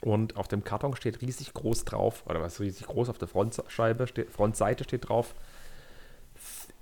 Und 0.01 0.37
auf 0.37 0.49
dem 0.49 0.63
Karton 0.63 0.95
steht 0.95 1.19
riesig 1.23 1.51
groß 1.51 1.85
drauf, 1.85 2.21
oder 2.27 2.39
was 2.39 2.59
riesig 2.59 2.85
groß 2.85 3.09
auf 3.09 3.17
der 3.17 3.27
Frontscheibe, 3.27 4.05
steht, 4.05 4.29
Frontseite 4.29 4.83
steht 4.83 5.09
drauf, 5.09 5.33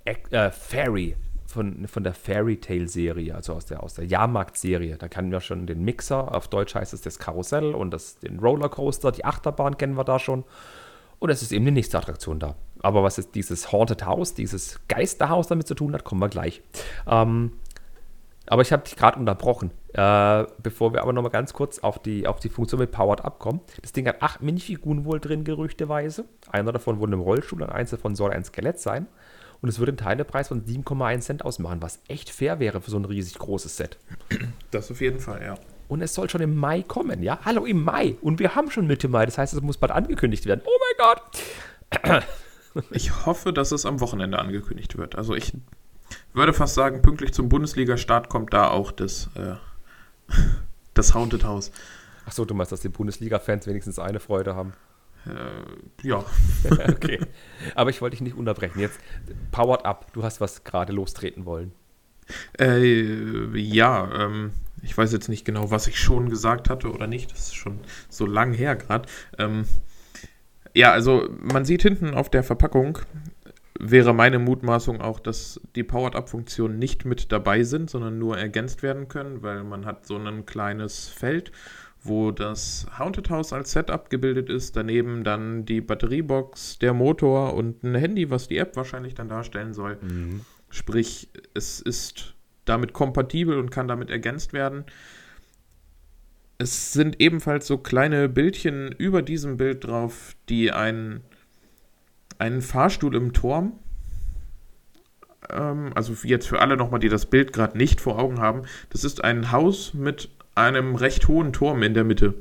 äh, 0.04 0.52
Fairy 0.52 1.16
von, 1.56 1.88
von 1.88 2.04
der 2.04 2.14
Fairy 2.14 2.58
Tale 2.58 2.88
Serie, 2.88 3.34
also 3.34 3.54
aus 3.54 3.66
der, 3.66 3.82
aus 3.82 3.96
der 3.96 4.06
Jahrmarkt-Serie. 4.06 4.98
Da 4.98 5.08
kennen 5.08 5.32
wir 5.32 5.42
schon 5.42 5.66
den 5.66 5.84
Mixer, 5.84 6.36
auf 6.36 6.48
Deutsch 6.48 6.76
heißt 6.76 6.94
es 6.94 7.02
das 7.02 7.18
Karussell 7.18 7.74
und 7.74 7.92
das, 7.92 8.20
den 8.20 8.40
Rollercoaster, 8.40 9.12
die 9.12 9.26
Achterbahn 9.26 9.78
kennen 9.78 9.96
wir 9.96 10.04
da 10.04 10.20
schon. 10.20 10.44
Und 11.20 11.30
es 11.30 11.42
ist 11.42 11.54
eben 11.54 11.66
die 11.66 11.72
nächste 11.72 11.98
Attraktion 11.98 12.40
da. 12.40 12.56
Aber 12.82 13.02
was 13.02 13.18
ist 13.18 13.34
dieses 13.36 13.72
Haunted 13.72 14.06
House, 14.06 14.34
dieses 14.34 14.82
Geisterhaus 14.90 15.48
damit 15.48 15.66
zu 15.66 15.74
tun 15.74 15.94
hat, 15.94 16.04
kommen 16.04 16.22
wir 16.22 16.30
gleich. 16.30 16.62
Ähm, 17.08 17.54
aber 18.48 18.62
ich 18.62 18.72
habe 18.72 18.84
dich 18.84 18.96
gerade 18.96 19.18
unterbrochen. 19.18 19.72
Äh, 19.94 20.46
bevor 20.62 20.94
wir 20.94 21.02
aber 21.02 21.14
nochmal 21.14 21.32
ganz 21.32 21.54
kurz 21.54 21.80
auf 21.80 22.00
die, 22.00 22.28
auf 22.28 22.40
die 22.42 22.50
Funktion 22.50 22.82
mit 22.82 22.92
Powered 22.92 23.24
Up 23.24 23.40
kommen. 23.40 23.62
Das 23.82 23.94
Ding 23.94 24.08
hat 24.08 24.22
acht 24.22 24.44
Minifiguren 24.44 25.06
wohl 25.06 25.20
drin, 25.22 25.46
gerüchteweise. 25.46 26.26
Einer 26.52 26.74
davon 26.74 27.00
wohnt 27.00 27.14
im 27.14 27.22
Rollstuhl 27.22 27.64
und 27.64 27.70
eins 27.70 27.92
davon 27.92 28.14
soll 28.14 28.32
ein 28.32 28.44
Skelett 28.44 28.80
sein. 28.80 29.08
Und 29.66 29.70
es 29.70 29.80
würde 29.80 29.94
einen 29.94 29.98
Teilepreis 29.98 30.50
von 30.50 30.64
7,1 30.64 31.22
Cent 31.22 31.44
ausmachen, 31.44 31.82
was 31.82 32.00
echt 32.08 32.30
fair 32.30 32.60
wäre 32.60 32.82
für 32.82 32.92
so 32.92 32.98
ein 32.98 33.06
riesig 33.06 33.40
großes 33.40 33.78
Set. 33.78 33.98
Das 34.70 34.92
auf 34.92 35.02
jeden 35.02 35.20
Fall, 35.20 35.42
ja. 35.42 35.56
Und 35.88 36.04
es 36.04 36.14
soll 36.14 36.30
schon 36.30 36.42
im 36.42 36.56
Mai 36.56 36.84
kommen, 36.84 37.24
ja? 37.24 37.40
Hallo, 37.46 37.66
im 37.66 37.84
Mai. 37.84 38.16
Und 38.22 38.38
wir 38.38 38.54
haben 38.54 38.70
schon 38.70 38.86
Mitte 38.86 39.08
Mai. 39.08 39.26
Das 39.26 39.40
heißt, 39.40 39.56
es 39.56 39.62
muss 39.62 39.78
bald 39.78 39.92
angekündigt 39.92 40.46
werden. 40.46 40.62
Oh 40.66 40.80
mein 40.80 41.16
Gott. 42.14 42.24
Ich 42.92 43.26
hoffe, 43.26 43.54
dass 43.54 43.72
es 43.72 43.88
am 43.88 44.02
Wochenende 44.02 44.38
angekündigt 44.38 44.98
wird. 44.98 45.16
Also 45.16 45.34
ich 45.34 45.54
würde 46.34 46.54
fast 46.54 46.76
sagen, 46.76 47.02
pünktlich 47.02 47.34
zum 47.34 47.50
Bundesliga-Start 47.50 48.30
kommt 48.30 48.54
da 48.54 48.70
auch 48.70 48.92
das, 48.92 49.32
äh, 49.34 49.56
das 50.94 51.16
Haunted 51.16 51.44
House. 51.44 51.72
Achso, 52.28 52.46
du 52.46 52.54
meinst, 52.54 52.72
dass 52.72 52.82
die 52.82 52.90
Bundesliga-Fans 52.90 53.66
wenigstens 53.66 53.98
eine 53.98 54.20
Freude 54.20 54.56
haben. 54.56 54.74
Äh, 55.28 56.08
ja. 56.08 56.24
okay. 56.90 57.20
Aber 57.76 57.90
ich 57.90 58.02
wollte 58.02 58.16
dich 58.16 58.22
nicht 58.22 58.36
unterbrechen. 58.38 58.80
Jetzt 58.80 59.00
powered 59.52 59.86
up. 59.86 60.12
Du 60.14 60.24
hast 60.24 60.42
was 60.42 60.64
gerade 60.64 60.94
lostreten 60.94 61.46
wollen. 61.46 61.72
Äh, 62.60 63.58
ja, 63.60 64.26
ähm, 64.26 64.52
ich 64.82 64.98
weiß 64.98 65.12
jetzt 65.14 65.30
nicht 65.30 65.46
genau, 65.46 65.72
was 65.72 65.88
ich 65.88 66.00
schon 66.00 66.30
gesagt 66.30 66.70
hatte 66.70 66.92
oder 66.92 67.08
nicht. 67.08 67.32
Das 67.32 67.40
ist 67.40 67.56
schon 67.56 67.80
so 68.10 68.26
lang 68.26 68.54
her 68.54 68.76
gerade. 68.76 69.08
Ähm, 69.38 69.66
Ja, 70.74 70.92
also 70.92 71.30
man 71.42 71.64
sieht 71.66 71.84
hinten 71.84 72.14
auf 72.14 72.30
der 72.30 72.44
Verpackung, 72.44 73.00
wäre 73.80 74.14
meine 74.14 74.40
Mutmaßung 74.40 75.02
auch, 75.02 75.20
dass 75.20 75.62
die 75.76 75.84
Powered-Up-Funktionen 75.84 76.78
nicht 76.80 77.06
mit 77.06 77.32
dabei 77.32 77.64
sind, 77.64 77.90
sondern 77.90 78.20
nur 78.20 78.38
ergänzt 78.38 78.84
werden 78.84 79.08
können, 79.08 79.42
weil 79.42 79.64
man 79.64 79.86
hat 79.86 80.06
so 80.06 80.18
ein 80.18 80.46
kleines 80.46 81.08
Feld, 81.08 81.52
wo 82.06 82.32
das 82.32 82.86
Haunted 82.98 83.30
House 83.30 83.52
als 83.52 83.72
Setup 83.72 84.10
gebildet 84.10 84.50
ist, 84.50 84.76
daneben 84.76 85.24
dann 85.24 85.66
die 85.66 85.82
Batteriebox, 85.82 86.80
der 86.80 86.94
Motor 86.94 87.56
und 87.56 87.84
ein 87.84 87.96
Handy, 87.96 88.30
was 88.30 88.48
die 88.48 88.58
App 88.58 88.76
wahrscheinlich 88.76 89.16
dann 89.16 89.28
darstellen 89.28 89.74
soll. 89.74 89.98
Mhm. 90.02 90.42
Sprich, 90.70 91.30
es 91.54 91.80
ist 91.80 92.36
damit 92.66 92.94
kompatibel 92.94 93.58
und 93.58 93.72
kann 93.72 93.88
damit 93.88 94.10
ergänzt 94.10 94.54
werden. 94.54 94.86
Es 96.58 96.94
sind 96.94 97.20
ebenfalls 97.20 97.68
so 97.68 97.78
kleine 97.78 98.30
Bildchen 98.30 98.92
über 98.92 99.22
diesem 99.22 99.58
Bild 99.58 99.84
drauf, 99.84 100.36
die 100.48 100.72
einen, 100.72 101.22
einen 102.38 102.62
Fahrstuhl 102.62 103.16
im 103.16 103.34
Turm, 103.34 103.80
ähm, 105.50 105.92
also 105.96 106.14
jetzt 106.24 106.48
für 106.48 106.62
alle 106.62 106.78
nochmal, 106.78 107.00
die 107.00 107.10
das 107.10 107.26
Bild 107.26 107.52
gerade 107.52 107.78
nicht 107.78 108.00
vor 108.00 108.20
Augen 108.20 108.40
haben, 108.40 108.64
das 108.90 109.04
ist 109.04 109.24
ein 109.24 109.52
Haus 109.52 109.94
mit 109.94 110.30
einem 110.56 110.96
recht 110.96 111.28
hohen 111.28 111.54
Turm 111.54 111.84
in 111.84 111.94
der 111.94 112.04
Mitte. 112.04 112.34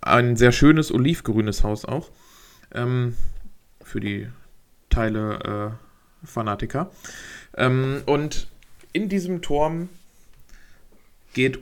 Ein 0.00 0.36
sehr 0.36 0.52
schönes 0.52 0.90
olivgrünes 0.90 1.62
Haus 1.62 1.84
auch. 1.84 2.10
Ähm, 2.72 3.16
für 3.82 4.00
die 4.00 4.28
Teile 4.90 5.78
äh, 6.22 6.26
Fanatiker. 6.26 6.90
Ähm, 7.56 8.02
und 8.06 8.48
in 8.92 9.08
diesem 9.08 9.42
Turm 9.42 9.88
geht 11.34 11.58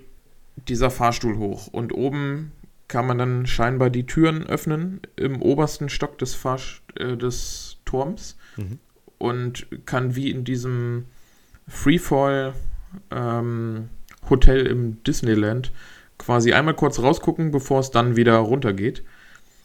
dieser 0.68 0.90
Fahrstuhl 0.90 1.36
hoch 1.36 1.66
und 1.66 1.92
oben 1.92 2.52
kann 2.88 3.06
man 3.06 3.18
dann 3.18 3.46
scheinbar 3.46 3.90
die 3.90 4.06
Türen 4.06 4.44
öffnen 4.46 5.00
im 5.16 5.42
obersten 5.42 5.88
Stock 5.88 6.18
des, 6.18 6.34
Fahr 6.34 6.60
äh, 6.96 7.16
des 7.16 7.78
Turms 7.84 8.36
mhm. 8.56 8.78
und 9.18 9.66
kann 9.86 10.14
wie 10.14 10.30
in 10.30 10.44
diesem 10.44 11.06
Freefall 11.68 12.54
ähm, 13.10 13.90
Hotel 14.30 14.66
im 14.66 15.02
Disneyland 15.04 15.72
quasi 16.18 16.52
einmal 16.52 16.74
kurz 16.74 16.98
rausgucken, 16.98 17.50
bevor 17.50 17.80
es 17.80 17.90
dann 17.90 18.16
wieder 18.16 18.36
runtergeht. 18.36 19.02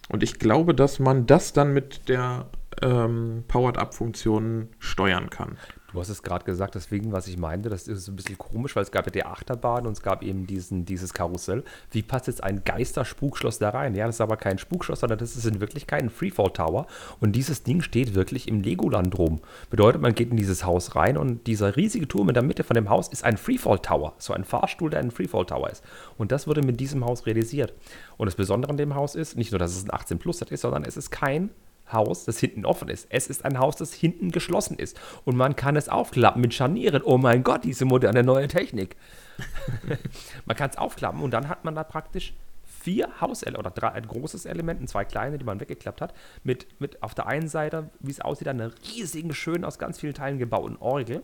Und 0.10 0.24
ich 0.24 0.40
glaube, 0.40 0.76
dass 0.76 1.00
man 1.00 1.26
das 1.26 1.54
dann 1.54 1.74
mit 1.74 2.10
der 2.10 2.48
ähm, 2.82 3.44
Powered-Up-Funktion 3.48 4.68
steuern 4.80 5.30
kann. 5.30 5.58
Du 5.94 6.00
hast 6.00 6.10
es 6.10 6.24
gerade 6.24 6.46
gesagt, 6.46 6.76
deswegen, 6.76 7.12
was 7.12 7.28
ich 7.28 7.38
meinte, 7.38 7.70
das 7.70 7.88
ist 7.88 8.08
ein 8.08 8.16
bisschen 8.16 8.38
komisch, 8.38 8.76
weil 8.76 8.84
es 8.84 8.92
gab 8.92 9.06
ja 9.08 9.12
die 9.12 9.26
Achterbahn 9.26 9.86
und 9.86 9.94
es 9.94 10.02
gab 10.02 10.24
eben 10.24 10.48
diesen, 10.48 10.86
dieses 10.86 11.14
Karussell. 11.14 11.64
Wie 11.92 12.02
passt 12.02 12.28
jetzt 12.28 12.44
ein 12.44 12.64
Geister-Spukschloss 12.64 13.60
da 13.60 13.70
rein? 13.70 13.94
Ja, 13.96 14.06
das 14.06 14.16
ist 14.16 14.22
aber 14.22 14.38
kein 14.38 14.58
Spukschloss, 14.58 15.02
sondern 15.02 15.20
das 15.20 15.36
ist 15.36 15.46
in 15.46 15.60
Wirklichkeit 15.60 16.02
ein 16.02 16.10
Freefall-Tower. 16.10 16.88
Und 17.20 17.34
dieses 17.34 17.64
Ding 17.64 17.82
steht 17.82 18.16
wirklich 18.16 18.48
im 18.48 18.62
Legoland 18.62 19.18
rum. 19.18 19.42
Bedeutet, 19.70 20.02
man 20.02 20.16
geht 20.16 20.32
in 20.32 20.38
dieses 20.38 20.66
Haus 20.66 20.96
rein 20.96 21.18
und 21.18 21.46
dieser 21.48 21.76
riesige 21.76 22.08
Turm 22.08 22.30
in 22.30 22.36
der 22.36 22.44
Mitte 22.44 22.64
von 22.64 22.76
dem 22.76 22.90
Haus 22.90 23.10
ist 23.10 23.26
ein 23.26 23.36
Freefall-Tower. 23.36 24.14
So 24.18 24.34
ein 24.34 24.46
Fahrstuhl, 24.46 24.90
der 24.90 25.02
ein 25.02 25.12
Freefall-Tower 25.12 25.70
ist. 25.70 25.84
Und 26.18 26.32
das 26.32 26.48
wurde 26.48 26.62
mit 26.62 26.80
diesem 26.80 27.04
Haus 27.04 27.26
realisiert. 27.26 27.74
Und 28.16 28.28
das 28.28 28.36
Besondere 28.36 28.72
an 28.72 28.78
dem 28.78 28.96
Haus 28.96 29.16
ist, 29.16 29.36
nicht 29.36 29.52
nur, 29.52 29.60
dass 29.60 29.76
es 29.76 29.84
ein 29.84 29.92
18-Plus-Set 29.92 30.52
ist, 30.52 30.62
sondern 30.62 30.86
es 30.86 30.96
ist 30.96 31.12
kein 31.12 31.50
Haus, 31.94 32.26
das 32.26 32.40
hinten 32.40 32.66
offen 32.66 32.90
ist. 32.90 33.08
Es 33.10 33.28
ist 33.28 33.46
ein 33.46 33.60
Haus, 33.60 33.76
das 33.76 33.94
hinten 33.94 34.32
geschlossen 34.32 34.78
ist. 34.78 35.00
Und 35.26 35.36
man 35.36 35.56
kann 35.56 35.76
es 35.76 35.90
aufklappen 35.90 36.42
mit 36.42 36.54
Scharnieren. 36.54 37.02
Oh 37.04 37.18
mein 37.18 37.44
Gott, 37.44 37.64
diese 37.64 37.86
moderne 37.86 38.24
neue 38.24 38.48
Technik. 38.48 38.96
man 40.46 40.56
kann 40.56 40.70
es 40.70 40.78
aufklappen 40.78 41.22
und 41.22 41.32
dann 41.32 41.50
hat 41.50 41.66
man 41.66 41.76
da 41.76 41.84
praktisch 41.84 42.34
vier 42.82 43.10
Hauselemente 43.22 43.60
oder 43.60 43.72
drei, 43.72 43.90
ein 43.90 44.08
großes 44.08 44.46
Element 44.46 44.82
und 44.82 44.88
zwei 44.88 45.06
kleine, 45.06 45.38
die 45.38 45.46
man 45.46 45.60
weggeklappt 45.60 46.02
hat, 46.02 46.14
mit, 46.44 46.68
mit 46.80 47.02
auf 47.04 47.14
der 47.14 47.28
einen 47.28 47.48
Seite, 47.48 47.90
wie 48.00 48.12
es 48.12 48.22
aussieht, 48.22 48.48
einer 48.48 48.72
riesigen, 48.94 49.34
schön 49.34 49.64
aus 49.64 49.78
ganz 49.78 50.00
vielen 50.00 50.14
Teilen 50.14 50.40
gebauten 50.40 50.78
Orgel 50.78 51.22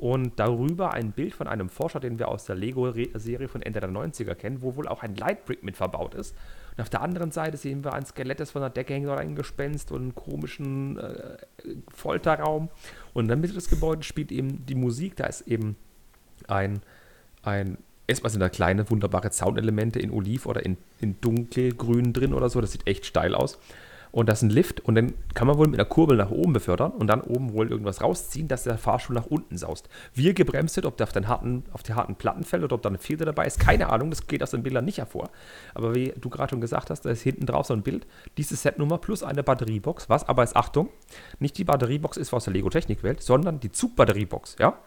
und 0.00 0.38
darüber 0.38 0.92
ein 0.92 1.12
Bild 1.12 1.34
von 1.34 1.46
einem 1.46 1.68
Forscher, 1.68 2.00
den 2.00 2.18
wir 2.18 2.28
aus 2.28 2.44
der 2.44 2.56
Lego-Serie 2.56 3.48
von 3.48 3.62
Ende 3.62 3.80
der 3.80 3.90
90er 3.90 4.34
kennen, 4.34 4.62
wo 4.62 4.76
wohl 4.76 4.88
auch 4.88 5.02
ein 5.02 5.14
Lightbrick 5.14 5.62
mit 5.62 5.76
verbaut 5.76 6.14
ist. 6.14 6.34
Und 6.80 6.84
auf 6.84 6.88
der 6.88 7.02
anderen 7.02 7.30
Seite 7.30 7.58
sehen 7.58 7.84
wir 7.84 7.92
ein 7.92 8.06
Skelett, 8.06 8.40
das 8.40 8.52
von 8.52 8.62
der 8.62 8.70
Decke 8.70 8.94
hängt 8.94 9.06
oder 9.06 9.18
ein 9.18 9.36
Gespenst 9.36 9.92
und 9.92 10.00
einen 10.00 10.14
komischen 10.14 10.98
äh, 10.98 11.36
Folterraum. 11.94 12.70
Und 13.12 13.24
in 13.24 13.28
der 13.28 13.36
Mitte 13.36 13.52
des 13.52 13.68
Gebäudes 13.68 14.06
spielt 14.06 14.32
eben 14.32 14.64
die 14.64 14.74
Musik. 14.74 15.14
Da 15.16 15.26
ist 15.26 15.42
eben 15.42 15.76
ein, 16.48 16.80
ein 17.42 17.76
erstmal 18.06 18.30
sind 18.30 18.40
da 18.40 18.48
kleine, 18.48 18.88
wunderbare 18.88 19.30
Soundelemente 19.30 19.98
in 19.98 20.10
Oliv 20.10 20.46
oder 20.46 20.64
in, 20.64 20.78
in 21.00 21.20
dunkelgrün 21.20 22.14
drin 22.14 22.32
oder 22.32 22.48
so. 22.48 22.62
Das 22.62 22.72
sieht 22.72 22.86
echt 22.86 23.04
steil 23.04 23.34
aus 23.34 23.58
und 24.12 24.28
das 24.28 24.38
ist 24.38 24.42
ein 24.42 24.50
Lift 24.50 24.80
und 24.80 24.94
dann 24.94 25.14
kann 25.34 25.46
man 25.46 25.56
wohl 25.58 25.68
mit 25.68 25.78
einer 25.78 25.88
Kurbel 25.88 26.16
nach 26.16 26.30
oben 26.30 26.52
befördern 26.52 26.92
und 26.92 27.06
dann 27.06 27.20
oben 27.20 27.52
wohl 27.52 27.70
irgendwas 27.70 28.02
rausziehen, 28.02 28.48
dass 28.48 28.64
der 28.64 28.78
Fahrstuhl 28.78 29.14
nach 29.14 29.26
unten 29.26 29.56
saust. 29.56 29.88
Wie 30.14 30.28
er 30.28 30.34
gebremst 30.34 30.76
wird, 30.76 30.86
ob 30.86 30.96
der 30.96 31.04
auf, 31.04 31.12
den 31.12 31.28
harten, 31.28 31.64
auf 31.72 31.82
die 31.82 31.94
harten 31.94 32.16
Platten 32.16 32.44
fällt 32.44 32.64
oder 32.64 32.74
ob 32.74 32.82
da 32.82 32.88
eine 32.88 32.98
Filter 32.98 33.24
dabei 33.24 33.46
ist, 33.46 33.60
keine 33.60 33.90
Ahnung, 33.90 34.10
das 34.10 34.26
geht 34.26 34.42
aus 34.42 34.50
den 34.50 34.62
Bildern 34.62 34.84
nicht 34.84 34.98
hervor. 34.98 35.30
Aber 35.74 35.94
wie 35.94 36.12
du 36.20 36.28
gerade 36.28 36.50
schon 36.50 36.60
gesagt 36.60 36.90
hast, 36.90 37.02
da 37.02 37.10
ist 37.10 37.22
hinten 37.22 37.46
drauf 37.46 37.66
so 37.66 37.74
ein 37.74 37.82
Bild, 37.82 38.06
diese 38.36 38.56
Setnummer 38.56 38.98
plus 38.98 39.22
eine 39.22 39.42
Batteriebox, 39.42 40.08
was 40.08 40.28
aber 40.28 40.42
ist, 40.42 40.56
Achtung, 40.56 40.88
nicht 41.38 41.56
die 41.58 41.64
Batteriebox 41.64 42.16
ist 42.16 42.32
aus 42.32 42.44
der 42.44 42.52
Lego-Technik-Welt, 42.54 43.22
sondern 43.22 43.60
die 43.60 43.70
Zugbatteriebox, 43.70 44.56
ja? 44.58 44.78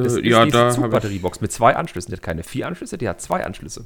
Das 0.00 0.16
äh, 0.16 0.20
ist 0.20 0.26
ja, 0.26 0.44
diese 0.44 0.70
Zugbatteriebox 0.70 1.40
mit 1.40 1.52
zwei 1.52 1.76
Anschlüssen. 1.76 2.10
Die 2.10 2.16
hat 2.16 2.22
keine 2.22 2.42
vier 2.42 2.66
Anschlüsse, 2.66 2.96
die 2.96 3.08
hat 3.08 3.20
zwei 3.20 3.44
Anschlüsse. 3.44 3.84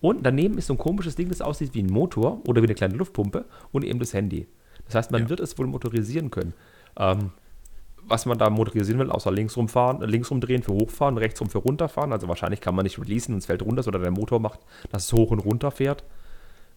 Und 0.00 0.24
daneben 0.24 0.58
ist 0.58 0.66
so 0.66 0.74
ein 0.74 0.78
komisches 0.78 1.16
Ding, 1.16 1.28
das 1.28 1.40
aussieht 1.40 1.74
wie 1.74 1.82
ein 1.82 1.90
Motor 1.90 2.40
oder 2.46 2.62
wie 2.62 2.66
eine 2.66 2.74
kleine 2.74 2.94
Luftpumpe 2.94 3.46
und 3.72 3.84
eben 3.84 3.98
das 3.98 4.12
Handy. 4.12 4.46
Das 4.86 4.94
heißt, 4.94 5.10
man 5.10 5.22
ja. 5.22 5.28
wird 5.30 5.40
es 5.40 5.58
wohl 5.58 5.66
motorisieren 5.66 6.30
können. 6.30 6.52
Ähm, 6.98 7.30
was 8.06 8.26
man 8.26 8.38
da 8.38 8.50
motorisieren 8.50 8.98
will, 8.98 9.10
außer 9.10 9.32
links 9.32 9.56
rumfahren, 9.56 10.02
links 10.02 10.30
rumdrehen 10.30 10.62
für 10.62 10.72
hochfahren, 10.72 11.16
rechts 11.16 11.40
rum 11.40 11.48
für 11.48 11.58
runterfahren. 11.58 12.12
Also 12.12 12.28
wahrscheinlich 12.28 12.60
kann 12.60 12.74
man 12.74 12.84
nicht 12.84 12.98
releasen 12.98 13.34
und 13.34 13.38
es 13.38 13.46
fällt 13.46 13.62
runter, 13.62 13.82
sondern 13.82 14.02
der 14.02 14.10
Motor 14.10 14.40
macht, 14.40 14.60
dass 14.90 15.06
es 15.06 15.12
hoch 15.12 15.30
und 15.30 15.38
runter 15.38 15.70
fährt. 15.70 16.04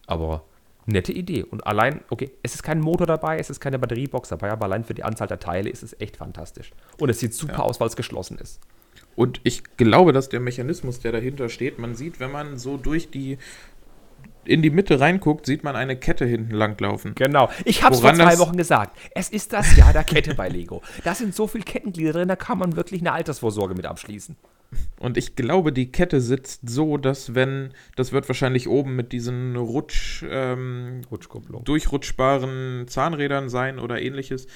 Aber 0.05 0.43
nette 0.85 1.11
Idee. 1.11 1.43
Und 1.43 1.67
allein, 1.67 2.01
okay, 2.09 2.31
es 2.43 2.55
ist 2.55 2.63
kein 2.63 2.79
Motor 2.79 3.07
dabei, 3.07 3.39
es 3.39 3.49
ist 3.49 3.59
keine 3.59 3.77
Batteriebox 3.77 4.29
dabei, 4.29 4.51
aber 4.51 4.65
allein 4.65 4.85
für 4.85 4.93
die 4.93 5.03
Anzahl 5.03 5.27
der 5.27 5.39
Teile 5.39 5.69
ist 5.69 5.83
es 5.83 5.99
echt 5.99 6.17
fantastisch. 6.17 6.71
Und 6.99 7.09
es 7.09 7.19
sieht 7.19 7.33
super 7.33 7.53
ja. 7.53 7.59
aus, 7.59 7.79
weil 7.79 7.87
es 7.87 7.95
geschlossen 7.95 8.37
ist. 8.37 8.61
Und 9.17 9.41
ich 9.43 9.63
glaube, 9.77 10.13
dass 10.13 10.29
der 10.29 10.39
Mechanismus, 10.39 10.99
der 10.99 11.11
dahinter 11.11 11.49
steht, 11.49 11.79
man 11.79 11.95
sieht, 11.95 12.19
wenn 12.19 12.31
man 12.31 12.59
so 12.59 12.77
durch 12.77 13.09
die 13.09 13.39
in 14.45 14.61
die 14.61 14.69
Mitte 14.69 14.99
reinguckt, 14.99 15.47
sieht 15.47 15.63
man 15.63 15.75
eine 15.75 15.97
Kette 15.97 16.23
hinten 16.23 16.53
langlaufen. 16.53 17.15
Genau. 17.15 17.49
Ich 17.65 17.81
habe 17.83 17.95
es 17.95 18.01
vor 18.01 18.13
zwei 18.13 18.37
Wochen 18.37 18.55
gesagt. 18.55 18.95
Es 19.15 19.29
ist 19.29 19.53
das 19.53 19.75
Jahr 19.75 19.91
der 19.91 20.03
Kette 20.03 20.35
bei 20.35 20.49
Lego. 20.49 20.83
Da 21.03 21.15
sind 21.15 21.33
so 21.33 21.47
viele 21.47 21.63
Kettenglieder 21.63 22.13
drin, 22.13 22.27
da 22.27 22.35
kann 22.35 22.59
man 22.59 22.75
wirklich 22.75 23.01
eine 23.01 23.11
Altersvorsorge 23.11 23.73
mit 23.73 23.87
abschließen. 23.87 24.37
Und 24.99 25.17
ich 25.17 25.35
glaube, 25.35 25.73
die 25.73 25.91
Kette 25.91 26.21
sitzt 26.21 26.69
so, 26.69 26.97
dass 26.97 27.33
wenn, 27.33 27.71
das 27.95 28.11
wird 28.11 28.29
wahrscheinlich 28.29 28.67
oben 28.67 28.95
mit 28.95 29.13
diesen 29.13 29.55
Rutsch, 29.55 30.23
ähm, 30.29 31.01
durchrutschbaren 31.63 32.87
Zahnrädern 32.87 33.49
sein 33.49 33.79
oder 33.79 33.99
ähnliches, 33.99 34.47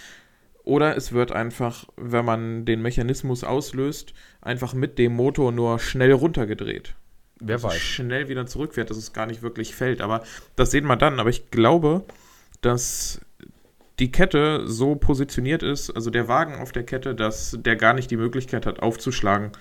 oder 0.63 0.95
es 0.95 1.11
wird 1.11 1.31
einfach, 1.31 1.85
wenn 1.97 2.25
man 2.25 2.65
den 2.65 2.81
Mechanismus 2.81 3.43
auslöst, 3.43 4.13
einfach 4.41 4.73
mit 4.73 4.97
dem 4.99 5.13
Motor 5.13 5.51
nur 5.51 5.79
schnell 5.79 6.11
runtergedreht. 6.11 6.93
Wer 7.39 7.55
also 7.55 7.69
weiß. 7.69 7.79
Schnell 7.79 8.29
wieder 8.29 8.45
zurückfährt, 8.45 8.89
dass 8.89 8.97
es 8.97 9.13
gar 9.13 9.25
nicht 9.25 9.41
wirklich 9.41 9.73
fällt. 9.75 10.01
Aber 10.01 10.23
das 10.55 10.71
sehen 10.71 10.85
wir 10.85 10.95
dann. 10.95 11.19
Aber 11.19 11.29
ich 11.29 11.49
glaube, 11.49 12.03
dass 12.61 13.21
die 13.97 14.11
Kette 14.11 14.67
so 14.67 14.95
positioniert 14.95 15.63
ist, 15.63 15.89
also 15.91 16.11
der 16.11 16.27
Wagen 16.27 16.55
auf 16.55 16.71
der 16.71 16.83
Kette, 16.83 17.15
dass 17.15 17.57
der 17.59 17.75
gar 17.75 17.93
nicht 17.93 18.11
die 18.11 18.17
Möglichkeit 18.17 18.65
hat, 18.67 18.79
aufzuschlagen, 18.81 19.51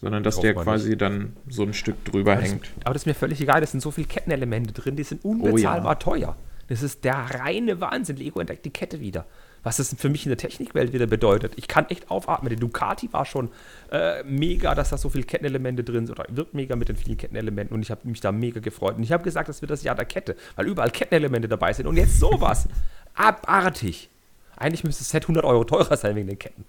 sondern 0.00 0.22
dass 0.22 0.40
der 0.40 0.54
quasi 0.54 0.90
nicht. 0.90 1.00
dann 1.00 1.36
so 1.48 1.62
ein 1.64 1.74
Stück 1.74 2.04
drüber 2.04 2.32
aber 2.32 2.42
hängt. 2.42 2.62
Das, 2.62 2.86
aber 2.86 2.94
das 2.94 3.02
ist 3.02 3.06
mir 3.06 3.14
völlig 3.14 3.40
egal, 3.40 3.62
es 3.62 3.72
sind 3.72 3.80
so 3.80 3.90
viele 3.90 4.06
Kettenelemente 4.06 4.72
drin, 4.72 4.94
die 4.94 5.02
sind 5.02 5.24
unbezahlbar 5.24 5.84
oh 5.84 5.88
ja. 5.90 5.94
teuer. 5.94 6.36
Das 6.68 6.82
ist 6.82 7.04
der 7.04 7.14
reine 7.14 7.80
Wahnsinn. 7.80 8.16
Lego 8.16 8.40
entdeckt 8.40 8.64
die 8.64 8.70
Kette 8.70 9.00
wieder 9.00 9.26
was 9.62 9.78
das 9.78 9.94
für 9.98 10.08
mich 10.08 10.24
in 10.24 10.30
der 10.30 10.38
Technikwelt 10.38 10.92
wieder 10.92 11.06
bedeutet. 11.06 11.52
Ich 11.56 11.68
kann 11.68 11.88
echt 11.88 12.10
aufatmen. 12.10 12.50
Der 12.50 12.58
Ducati 12.58 13.12
war 13.12 13.24
schon 13.24 13.50
äh, 13.90 14.22
mega, 14.24 14.74
dass 14.74 14.90
da 14.90 14.98
so 14.98 15.08
viele 15.08 15.24
Kettenelemente 15.24 15.84
drin 15.84 16.06
sind 16.06 16.18
oder 16.18 16.28
wird 16.34 16.54
mega 16.54 16.76
mit 16.76 16.88
den 16.88 16.96
vielen 16.96 17.16
Kettenelementen 17.16 17.74
und 17.74 17.82
ich 17.82 17.90
habe 17.90 18.06
mich 18.08 18.20
da 18.20 18.32
mega 18.32 18.60
gefreut. 18.60 18.96
Und 18.96 19.02
ich 19.02 19.12
habe 19.12 19.24
gesagt, 19.24 19.48
das 19.48 19.60
wird 19.60 19.70
das 19.70 19.82
Jahr 19.82 19.94
der 19.94 20.04
Kette, 20.04 20.36
weil 20.56 20.66
überall 20.66 20.90
Kettenelemente 20.90 21.48
dabei 21.48 21.72
sind 21.72 21.86
und 21.86 21.96
jetzt 21.96 22.18
sowas. 22.18 22.68
Abartig. 23.14 24.10
Eigentlich 24.56 24.84
müsste 24.84 25.02
das 25.02 25.10
Set 25.10 25.24
100 25.24 25.44
Euro 25.44 25.64
teurer 25.64 25.96
sein 25.96 26.16
wegen 26.16 26.28
den 26.28 26.38
Ketten. 26.38 26.64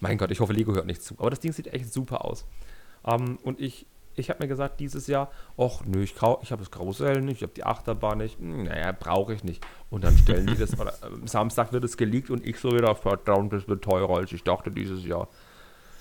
Mein 0.00 0.18
Gott, 0.18 0.30
ich 0.30 0.40
hoffe, 0.40 0.52
Lego 0.52 0.74
hört 0.74 0.86
nicht 0.86 1.02
zu. 1.02 1.14
Aber 1.18 1.30
das 1.30 1.40
Ding 1.40 1.52
sieht 1.52 1.68
echt 1.68 1.92
super 1.92 2.24
aus. 2.24 2.46
Um, 3.02 3.12
ähm, 3.12 3.38
und 3.42 3.60
ich 3.60 3.86
ich 4.16 4.30
habe 4.30 4.42
mir 4.42 4.48
gesagt, 4.48 4.80
dieses 4.80 5.06
Jahr, 5.06 5.30
ach 5.56 5.82
nö, 5.84 6.02
ich, 6.02 6.14
ich 6.14 6.20
habe 6.22 6.62
das 6.62 6.70
Karussell 6.70 7.20
nicht, 7.20 7.38
ich 7.38 7.42
habe 7.42 7.52
die 7.54 7.64
Achterbahn 7.64 8.18
nicht, 8.18 8.38
hm, 8.38 8.64
naja, 8.64 8.92
brauche 8.92 9.34
ich 9.34 9.44
nicht. 9.44 9.64
Und 9.90 10.04
dann 10.04 10.16
stellen 10.16 10.46
die 10.46 10.56
das, 10.56 10.78
oder, 10.78 10.92
äh, 11.02 11.26
Samstag 11.26 11.72
wird 11.72 11.84
es 11.84 11.96
geleakt 11.96 12.30
und 12.30 12.46
ich 12.46 12.58
so 12.58 12.72
wieder, 12.72 12.94
verdammt, 12.94 13.52
das 13.52 13.68
wird 13.68 13.82
teurer, 13.82 14.16
als 14.16 14.32
ich 14.32 14.42
dachte 14.42 14.70
dieses 14.70 15.04
Jahr. 15.04 15.28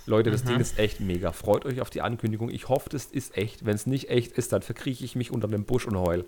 Leute, 0.06 0.32
das 0.32 0.44
mhm. 0.44 0.50
Ding 0.50 0.60
ist 0.60 0.80
echt 0.80 1.00
mega. 1.00 1.32
Freut 1.32 1.66
euch 1.66 1.80
auf 1.80 1.90
die 1.90 2.02
Ankündigung. 2.02 2.50
Ich 2.50 2.68
hoffe, 2.68 2.90
das 2.90 3.06
ist 3.06 3.38
echt. 3.38 3.66
Wenn 3.66 3.76
es 3.76 3.86
nicht 3.86 4.10
echt 4.10 4.34
ist, 4.34 4.52
dann 4.52 4.62
verkrieche 4.62 5.06
ich 5.06 5.16
mich 5.16 5.32
unter 5.32 5.48
dem 5.48 5.64
Busch 5.64 5.88
und 5.88 5.98
heul. 5.98 6.26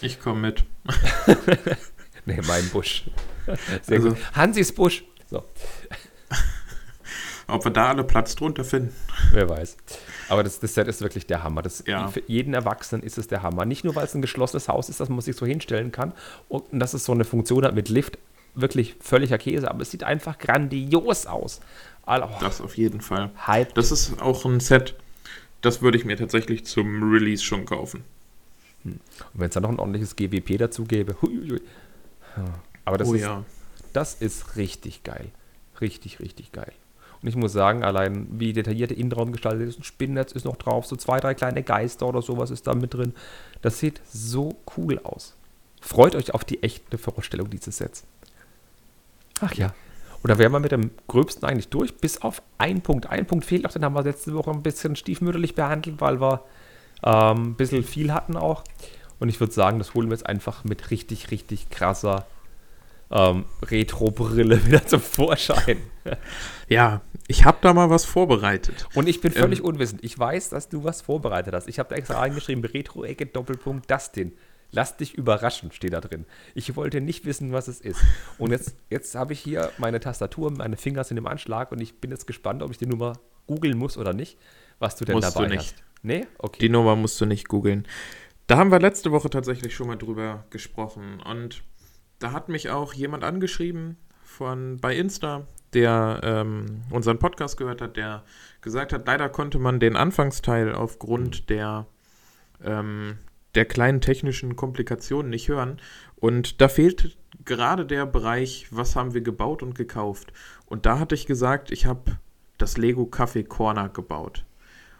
Ich 0.00 0.20
komme 0.20 0.40
mit. 0.40 0.64
nee, 2.26 2.40
mein 2.46 2.68
Busch. 2.68 3.06
Sehr 3.82 3.96
also, 3.96 4.10
gut. 4.10 4.36
Hansis 4.36 4.72
Busch. 4.72 5.04
So. 5.28 5.42
Ob 7.48 7.64
wir 7.64 7.70
da 7.70 7.88
alle 7.90 8.02
Platz 8.02 8.34
drunter 8.34 8.64
finden. 8.64 8.94
Wer 9.32 9.48
weiß. 9.48 9.76
Aber 10.28 10.42
das, 10.42 10.58
das 10.58 10.74
Set 10.74 10.88
ist 10.88 11.00
wirklich 11.00 11.26
der 11.26 11.44
Hammer. 11.44 11.62
Das, 11.62 11.84
ja. 11.86 12.08
Für 12.08 12.22
jeden 12.26 12.54
Erwachsenen 12.54 13.02
ist 13.02 13.18
es 13.18 13.28
der 13.28 13.42
Hammer. 13.42 13.64
Nicht 13.64 13.84
nur, 13.84 13.94
weil 13.94 14.04
es 14.04 14.14
ein 14.14 14.22
geschlossenes 14.22 14.68
Haus 14.68 14.88
ist, 14.88 14.98
dass 14.98 15.08
man 15.08 15.20
sich 15.20 15.36
so 15.36 15.46
hinstellen 15.46 15.92
kann 15.92 16.12
und 16.48 16.64
dass 16.72 16.94
es 16.94 17.04
so 17.04 17.12
eine 17.12 17.24
Funktion 17.24 17.64
hat 17.64 17.74
mit 17.74 17.88
Lift. 17.88 18.18
Wirklich 18.54 18.96
völliger 19.00 19.38
Käse, 19.38 19.70
aber 19.70 19.82
es 19.82 19.90
sieht 19.90 20.02
einfach 20.02 20.38
grandios 20.38 21.26
aus. 21.26 21.60
Oh, 22.06 22.20
das 22.40 22.60
auf 22.60 22.76
jeden 22.76 23.00
Fall. 23.00 23.30
Hype. 23.46 23.74
Das 23.74 23.92
ist 23.92 24.20
auch 24.20 24.44
ein 24.46 24.60
Set, 24.60 24.94
das 25.60 25.82
würde 25.82 25.98
ich 25.98 26.04
mir 26.04 26.16
tatsächlich 26.16 26.64
zum 26.64 27.12
Release 27.12 27.42
schon 27.42 27.64
kaufen. 27.64 28.04
Hm. 28.84 28.92
Und 28.92 29.00
wenn 29.40 29.48
es 29.48 29.54
dann 29.54 29.64
noch 29.64 29.70
ein 29.70 29.78
ordentliches 29.78 30.16
GWP 30.16 30.58
dazu 30.58 30.84
gäbe. 30.84 31.20
Huiuiui. 31.20 31.60
Aber 32.84 32.98
das, 32.98 33.08
oh, 33.08 33.14
ist, 33.14 33.22
ja. 33.22 33.44
das 33.92 34.14
ist 34.14 34.56
richtig 34.56 35.02
geil. 35.02 35.30
Richtig, 35.80 36.20
richtig 36.20 36.52
geil. 36.52 36.72
Und 37.22 37.28
ich 37.28 37.36
muss 37.36 37.52
sagen, 37.52 37.82
allein 37.82 38.26
wie 38.30 38.52
detailliert 38.52 38.90
der 38.90 38.98
Innenraum 38.98 39.32
gestaltet 39.32 39.68
ist, 39.68 39.80
ein 39.80 39.84
Spinnnetz 39.84 40.32
ist 40.32 40.44
noch 40.44 40.56
drauf, 40.56 40.86
so 40.86 40.96
zwei, 40.96 41.18
drei 41.18 41.34
kleine 41.34 41.62
Geister 41.62 42.06
oder 42.06 42.22
sowas 42.22 42.50
ist 42.50 42.66
da 42.66 42.74
mit 42.74 42.94
drin. 42.94 43.14
Das 43.62 43.78
sieht 43.78 44.00
so 44.12 44.56
cool 44.76 45.00
aus. 45.02 45.34
Freut 45.80 46.14
euch 46.14 46.34
auf 46.34 46.44
die 46.44 46.62
echte 46.62 46.98
Vorstellung 46.98 47.50
dieses 47.50 47.78
Sets. 47.78 48.04
Ach 49.40 49.54
ja. 49.54 49.74
Oder 50.24 50.38
wären 50.38 50.52
wir 50.52 50.60
mit 50.60 50.72
dem 50.72 50.90
Gröbsten 51.06 51.48
eigentlich 51.48 51.68
durch? 51.68 51.96
Bis 51.96 52.22
auf 52.22 52.42
einen 52.58 52.80
Punkt. 52.80 53.06
Ein 53.06 53.26
Punkt 53.26 53.44
fehlt 53.44 53.62
noch, 53.62 53.72
den 53.72 53.84
haben 53.84 53.94
wir 53.94 54.02
letzte 54.02 54.34
Woche 54.34 54.50
ein 54.50 54.62
bisschen 54.62 54.96
stiefmütterlich 54.96 55.54
behandelt, 55.54 56.00
weil 56.00 56.20
wir 56.20 56.42
ähm, 57.04 57.50
ein 57.50 57.54
bisschen 57.54 57.84
viel 57.84 58.12
hatten 58.12 58.36
auch. 58.36 58.64
Und 59.18 59.28
ich 59.28 59.40
würde 59.40 59.52
sagen, 59.52 59.78
das 59.78 59.94
holen 59.94 60.08
wir 60.08 60.16
jetzt 60.16 60.26
einfach 60.26 60.64
mit 60.64 60.90
richtig, 60.90 61.30
richtig 61.30 61.70
krasser 61.70 62.26
ähm, 63.10 63.44
Retro-Brille 63.62 64.64
wieder 64.66 64.86
zum 64.86 65.00
Vorschein. 65.00 65.78
Ja, 66.68 67.02
ich 67.28 67.44
habe 67.44 67.58
da 67.60 67.72
mal 67.72 67.90
was 67.90 68.04
vorbereitet. 68.04 68.88
Und 68.94 69.08
ich 69.08 69.20
bin 69.20 69.32
völlig 69.32 69.60
ähm, 69.60 69.66
unwissend. 69.66 70.04
Ich 70.04 70.18
weiß, 70.18 70.50
dass 70.50 70.68
du 70.68 70.84
was 70.84 71.02
vorbereitet 71.02 71.54
hast. 71.54 71.68
Ich 71.68 71.78
habe 71.78 71.88
da 71.88 71.96
extra 71.96 72.20
eingeschrieben, 72.20 72.64
Retro-Ecke, 72.64 73.26
Doppelpunkt, 73.26 73.90
Dustin. 73.90 74.32
Lass 74.72 74.96
dich 74.96 75.14
überraschen, 75.14 75.70
steht 75.70 75.92
da 75.92 76.00
drin. 76.00 76.26
Ich 76.54 76.74
wollte 76.74 77.00
nicht 77.00 77.24
wissen, 77.24 77.52
was 77.52 77.68
es 77.68 77.80
ist. 77.80 78.00
Und 78.38 78.50
jetzt, 78.50 78.74
jetzt 78.90 79.14
habe 79.14 79.32
ich 79.32 79.40
hier 79.40 79.70
meine 79.78 80.00
Tastatur, 80.00 80.50
meine 80.50 80.76
Finger 80.76 81.04
sind 81.04 81.16
im 81.16 81.26
Anschlag 81.26 81.70
und 81.72 81.80
ich 81.80 82.00
bin 82.00 82.10
jetzt 82.10 82.26
gespannt, 82.26 82.62
ob 82.62 82.72
ich 82.72 82.78
die 82.78 82.86
Nummer 82.86 83.14
googeln 83.46 83.78
muss 83.78 83.96
oder 83.96 84.12
nicht, 84.12 84.38
was 84.78 84.96
du 84.96 85.04
denn 85.04 85.14
musst 85.14 85.36
dabei 85.36 85.46
du 85.46 85.54
nicht. 85.54 85.74
hast. 85.74 85.84
Nee? 86.02 86.26
Okay. 86.38 86.58
Die 86.60 86.68
Nummer 86.68 86.96
musst 86.96 87.20
du 87.20 87.26
nicht 87.26 87.48
googeln. 87.48 87.86
Da 88.48 88.58
haben 88.58 88.70
wir 88.70 88.78
letzte 88.78 89.12
Woche 89.12 89.30
tatsächlich 89.30 89.74
schon 89.74 89.86
mal 89.88 89.96
drüber 89.96 90.44
gesprochen 90.50 91.20
und 91.20 91.62
da 92.18 92.32
hat 92.32 92.48
mich 92.48 92.70
auch 92.70 92.92
jemand 92.92 93.24
angeschrieben 93.24 93.96
von 94.22 94.78
bei 94.78 94.96
Insta, 94.96 95.46
der 95.72 96.20
ähm, 96.22 96.82
unseren 96.90 97.18
Podcast 97.18 97.56
gehört 97.56 97.80
hat, 97.80 97.96
der 97.96 98.22
gesagt 98.60 98.92
hat, 98.92 99.06
leider 99.06 99.28
konnte 99.28 99.58
man 99.58 99.80
den 99.80 99.96
Anfangsteil 99.96 100.74
aufgrund 100.74 101.50
der, 101.50 101.86
ähm, 102.64 103.18
der 103.54 103.64
kleinen 103.64 104.00
technischen 104.00 104.56
Komplikationen 104.56 105.30
nicht 105.30 105.48
hören. 105.48 105.80
Und 106.16 106.60
da 106.60 106.68
fehlt 106.68 107.16
gerade 107.44 107.86
der 107.86 108.06
Bereich, 108.06 108.66
was 108.70 108.96
haben 108.96 109.14
wir 109.14 109.20
gebaut 109.20 109.62
und 109.62 109.74
gekauft. 109.74 110.32
Und 110.66 110.86
da 110.86 110.98
hatte 110.98 111.14
ich 111.14 111.26
gesagt, 111.26 111.70
ich 111.70 111.86
habe 111.86 112.18
das 112.58 112.76
Lego 112.76 113.02
Café 113.02 113.46
Corner 113.46 113.88
gebaut. 113.88 114.44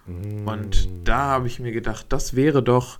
Mm. 0.07 0.47
Und 0.47 0.89
da 1.05 1.19
habe 1.19 1.47
ich 1.47 1.59
mir 1.59 1.73
gedacht, 1.73 2.07
das 2.11 2.37
wäre 2.37 2.63
doch 2.63 2.99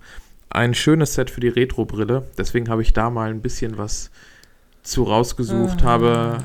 ein 0.49 0.73
schönes 0.73 1.13
Set 1.13 1.29
für 1.29 1.41
die 1.41 1.49
Retro-Brille. 1.49 2.27
Deswegen 2.37 2.69
habe 2.69 2.81
ich 2.81 2.93
da 2.93 3.09
mal 3.09 3.29
ein 3.29 3.41
bisschen 3.41 3.77
was 3.77 4.11
zu 4.83 5.03
rausgesucht, 5.03 5.83
ah. 5.83 5.85
habe. 5.85 6.37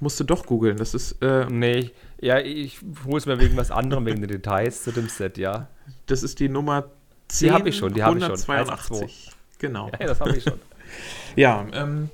Musste 0.00 0.24
doch 0.24 0.46
googeln. 0.46 0.76
Das 0.76 0.94
ist. 0.94 1.22
Äh, 1.22 1.46
nee, 1.48 1.92
ja, 2.20 2.38
ich 2.38 2.80
hole 3.04 3.18
es 3.18 3.26
mir 3.26 3.38
wegen 3.38 3.56
was 3.56 3.70
anderem, 3.70 4.06
wegen 4.06 4.20
den 4.20 4.28
Details 4.28 4.82
zu 4.82 4.92
dem 4.92 5.08
Set, 5.08 5.38
ja. 5.38 5.68
Das 6.06 6.22
ist 6.22 6.40
die 6.40 6.48
Nummer 6.48 6.90
10. 7.28 7.48
Die 7.48 7.54
habe 7.54 7.68
ich 7.68 7.76
schon, 7.76 7.94
die 7.94 8.02
habe 8.02 8.18
ich 8.18 8.24
schon. 8.24 8.32
182. 8.32 9.30
Genau. 9.58 9.90
Ja, 9.98 10.06
das 10.06 10.20
habe 10.20 10.36
ich 10.36 10.44
schon. 10.44 10.58
ja, 11.36 11.64
ähm, 11.72 12.10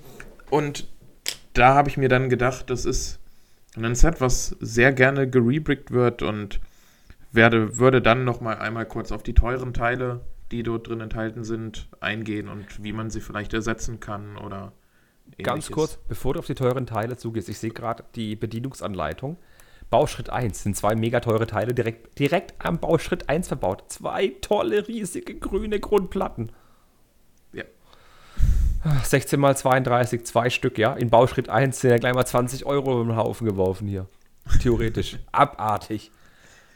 und 0.51 0.87
da 1.55 1.75
habe 1.75 1.89
ich 1.89 1.97
mir 1.97 2.09
dann 2.09 2.29
gedacht, 2.29 2.71
das 2.71 2.85
ist 2.85 3.19
ein 3.77 3.95
Set, 3.95 4.21
was 4.21 4.57
sehr 4.61 4.93
gerne 4.93 5.29
gerebrickt 5.29 5.91
wird 5.91 6.23
und 6.23 6.61
werde, 7.33 7.79
würde 7.79 8.01
dann 8.01 8.25
noch 8.25 8.41
mal 8.41 8.59
einmal 8.59 8.87
kurz 8.87 9.13
auf 9.13 9.23
die 9.23 9.35
teuren 9.35 9.75
Teile 9.75 10.21
die 10.51 10.63
dort 10.63 10.89
drin 10.89 11.01
enthalten 11.01 11.45
sind, 11.45 11.89
eingehen 12.01 12.49
und 12.49 12.83
wie 12.83 12.93
man 12.93 13.11
sie 13.11 13.21
vielleicht 13.21 13.53
ersetzen 13.53 14.01
kann 14.01 14.37
oder 14.37 14.73
ähnliches. 15.27 15.45
Ganz 15.45 15.71
kurz, 15.71 15.99
bevor 16.09 16.35
du 16.35 16.41
auf 16.41 16.47
die 16.47 16.55
teuren 16.55 16.87
Teile 16.87 17.17
zugehst, 17.17 17.49
ich 17.49 17.59
sehe 17.59 17.71
gerade 17.71 18.05
die 18.15 18.37
Bedienungsanleitung. 18.37 19.37
Bauschritt 19.91 20.29
1 20.29 20.63
sind 20.63 20.77
zwei 20.77 20.95
mega 20.95 21.21
teure 21.21 21.47
Teile 21.47 21.73
direkt, 21.73 22.19
direkt 22.19 22.55
am 22.59 22.79
Bauschritt 22.79 23.29
1 23.29 23.49
verbaut. 23.49 23.85
Zwei 23.89 24.35
tolle, 24.43 24.87
riesige 24.87 25.35
grüne 25.35 25.81
Grundplatten. 25.81 26.53
Ja. 27.53 27.65
16 29.03 29.41
mal 29.41 29.57
32, 29.57 30.27
zwei 30.27 30.51
Stück, 30.51 30.77
ja. 30.77 30.93
In 30.93 31.09
Bauschritt 31.09 31.49
1 31.49 31.81
sind 31.81 31.91
ja 31.91 31.99
gleich 31.99 32.15
mal 32.15 32.27
20 32.27 32.67
Euro 32.67 33.01
im 33.01 33.17
Haufen 33.17 33.47
geworfen 33.47 33.89
hier. 33.89 34.07
Theoretisch. 34.61 35.19
Abartig. 35.33 36.11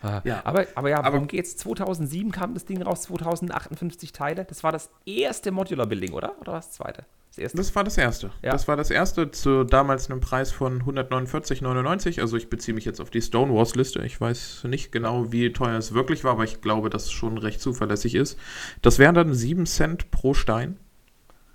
Ah, 0.03 0.21
ja. 0.25 0.41
Aber, 0.45 0.67
aber 0.75 0.91
ja, 0.91 0.99
worum 0.99 1.15
aber, 1.15 1.27
geht's? 1.27 1.57
2007 1.57 2.33
kam 2.33 2.55
das 2.55 2.65
Ding 2.65 2.83
raus, 2.83 3.03
2058 3.03 4.13
Teile. 4.13 4.45
Das 4.45 4.65
war 4.65 4.73
das 4.73 4.91
erste 5.07 5.53
Modular 5.53 5.87
Building, 5.87 6.13
oder? 6.13 6.35
Oder 6.41 6.53
was 6.53 6.69
das 6.69 6.77
zweite? 6.77 7.05
Das, 7.29 7.39
erste? 7.39 7.57
das 7.57 7.75
war 7.75 7.85
das 7.85 7.97
erste. 7.97 8.31
Ja. 8.43 8.53
Das 8.53 8.69
war 8.69 8.77
das 8.77 8.91
erste 8.91 9.31
zu 9.31 9.65
damals 9.65 10.11
einem 10.11 10.21
Preis 10.21 10.51
von 10.51 10.83
149,99. 10.83 12.21
Also 12.21 12.37
ich 12.37 12.51
beziehe 12.51 12.75
mich 12.75 12.85
jetzt 12.85 13.01
auf 13.01 13.11
die 13.11 13.23
Stonewalls-Liste. 13.23 14.05
Ich 14.05 14.21
weiß 14.21 14.65
nicht 14.65 14.93
genau, 14.93 15.33
wie 15.33 15.53
teuer 15.53 15.79
es 15.79 15.95
wirklich 15.95 16.25
war, 16.25 16.33
aber 16.33 16.45
ich 16.45 16.61
glaube, 16.61 16.91
dass 16.91 17.05
es 17.05 17.13
schon 17.13 17.39
recht 17.39 17.61
zuverlässig 17.61 18.17
ist. 18.17 18.39
Das 18.83 18.99
wären 18.99 19.15
dann 19.15 19.33
7 19.33 19.65
Cent 19.67 20.11
pro 20.11 20.35
Stein. 20.35 20.79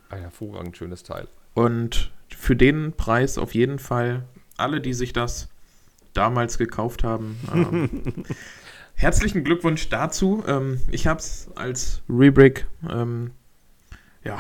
Ein 0.10 0.22
hervorragend 0.22 0.78
schönes 0.78 1.04
Teil. 1.04 1.28
Und 1.54 2.12
für 2.30 2.56
den 2.56 2.94
Preis 2.94 3.38
auf 3.38 3.54
jeden 3.54 3.78
Fall 3.78 4.24
alle, 4.58 4.82
die 4.82 4.94
sich 4.94 5.14
das 5.14 5.50
damals 6.18 6.58
gekauft 6.58 7.04
haben. 7.04 7.40
Ähm, 7.54 7.90
herzlichen 8.96 9.44
Glückwunsch 9.44 9.90
dazu. 9.90 10.44
Ähm, 10.48 10.82
ich 10.92 11.08
habe 11.08 11.20
es 11.20 11.50
als 11.56 12.02
Rebrick. 12.10 12.66
Ähm, 12.90 13.32
ja, 14.24 14.40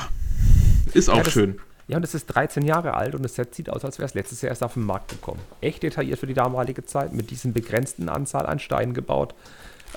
ist 0.93 1.09
auch 1.09 1.17
ja, 1.17 1.23
das, 1.23 1.33
schön. 1.33 1.59
Ja, 1.87 1.97
und 1.97 2.03
es 2.03 2.13
ist 2.13 2.25
13 2.27 2.65
Jahre 2.65 2.95
alt 2.95 3.15
und 3.15 3.23
das 3.23 3.35
Set 3.35 3.55
sieht 3.55 3.69
aus, 3.69 3.85
als 3.85 3.97
wäre 3.99 4.07
es 4.07 4.13
letztes 4.13 4.41
Jahr 4.41 4.49
erst 4.49 4.63
auf 4.63 4.73
den 4.73 4.83
Markt 4.83 5.09
gekommen. 5.09 5.39
Echt 5.61 5.83
detailliert 5.83 6.19
für 6.19 6.27
die 6.27 6.33
damalige 6.33 6.83
Zeit, 6.83 7.13
mit 7.13 7.29
diesen 7.31 7.53
begrenzten 7.53 8.09
Anzahl 8.09 8.45
an 8.45 8.59
Steinen 8.59 8.93
gebaut 8.93 9.33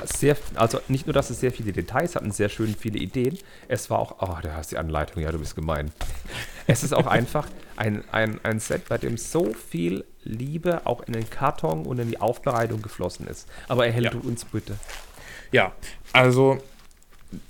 sehr, 0.05 0.37
also 0.55 0.81
nicht 0.89 1.07
nur, 1.07 1.15
dass 1.15 1.31
es 1.31 1.41
sehr 1.41 1.53
viele 1.53 1.73
Details 1.73 2.17
hatten, 2.17 2.31
sehr 2.31 2.49
schön 2.49 2.75
viele 2.75 2.99
Ideen. 2.99 3.39
Es 3.69 3.91
war 3.91 3.99
auch, 3.99 4.17
oh, 4.21 4.39
da 4.43 4.55
hast 4.55 4.71
du 4.71 4.77
die 4.77 4.79
Anleitung, 4.79 5.23
ja, 5.23 5.31
du 5.33 5.39
bist 5.39 5.55
gemein. 5.55 5.91
Es 6.67 6.85
ist 6.85 6.93
auch 6.93 7.07
einfach 7.07 7.49
ein, 7.77 8.05
ein, 8.13 8.39
ein 8.45 8.61
Set, 8.61 8.89
bei 8.89 8.99
dem 8.99 9.17
so 9.17 9.53
viel 9.53 10.05
Liebe 10.23 10.87
auch 10.87 11.03
in 11.03 11.15
den 11.15 11.29
Karton 11.29 11.85
und 11.85 11.99
in 11.99 12.09
die 12.09 12.21
Aufbereitung 12.21 12.83
geflossen 12.83 13.27
ist. 13.27 13.49
Aber 13.69 13.87
erhält 13.87 14.05
ja. 14.07 14.11
du 14.13 14.21
uns 14.21 14.45
bitte. 14.45 14.77
Ja, 15.51 15.73
also 16.13 16.59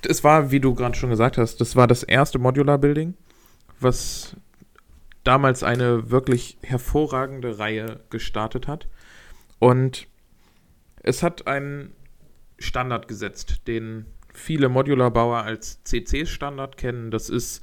es 0.06 0.24
war, 0.24 0.50
wie 0.50 0.60
du 0.60 0.74
gerade 0.74 0.94
schon 0.94 1.10
gesagt 1.10 1.38
hast, 1.38 1.60
das 1.60 1.76
war 1.76 1.86
das 1.86 2.02
erste 2.02 2.38
Modular 2.38 2.78
Building, 2.78 3.14
was 3.78 4.36
damals 5.24 5.62
eine 5.62 6.10
wirklich 6.10 6.56
hervorragende 6.62 7.58
Reihe 7.58 8.00
gestartet 8.10 8.68
hat. 8.68 8.88
Und 9.58 10.06
es 11.02 11.22
hat 11.22 11.46
einen 11.46 11.92
Standard 12.60 13.08
gesetzt, 13.08 13.66
den 13.66 14.06
viele 14.32 14.68
Modularbauer 14.68 15.42
als 15.42 15.82
CC-Standard 15.82 16.76
kennen. 16.76 17.10
Das 17.10 17.28
ist 17.28 17.62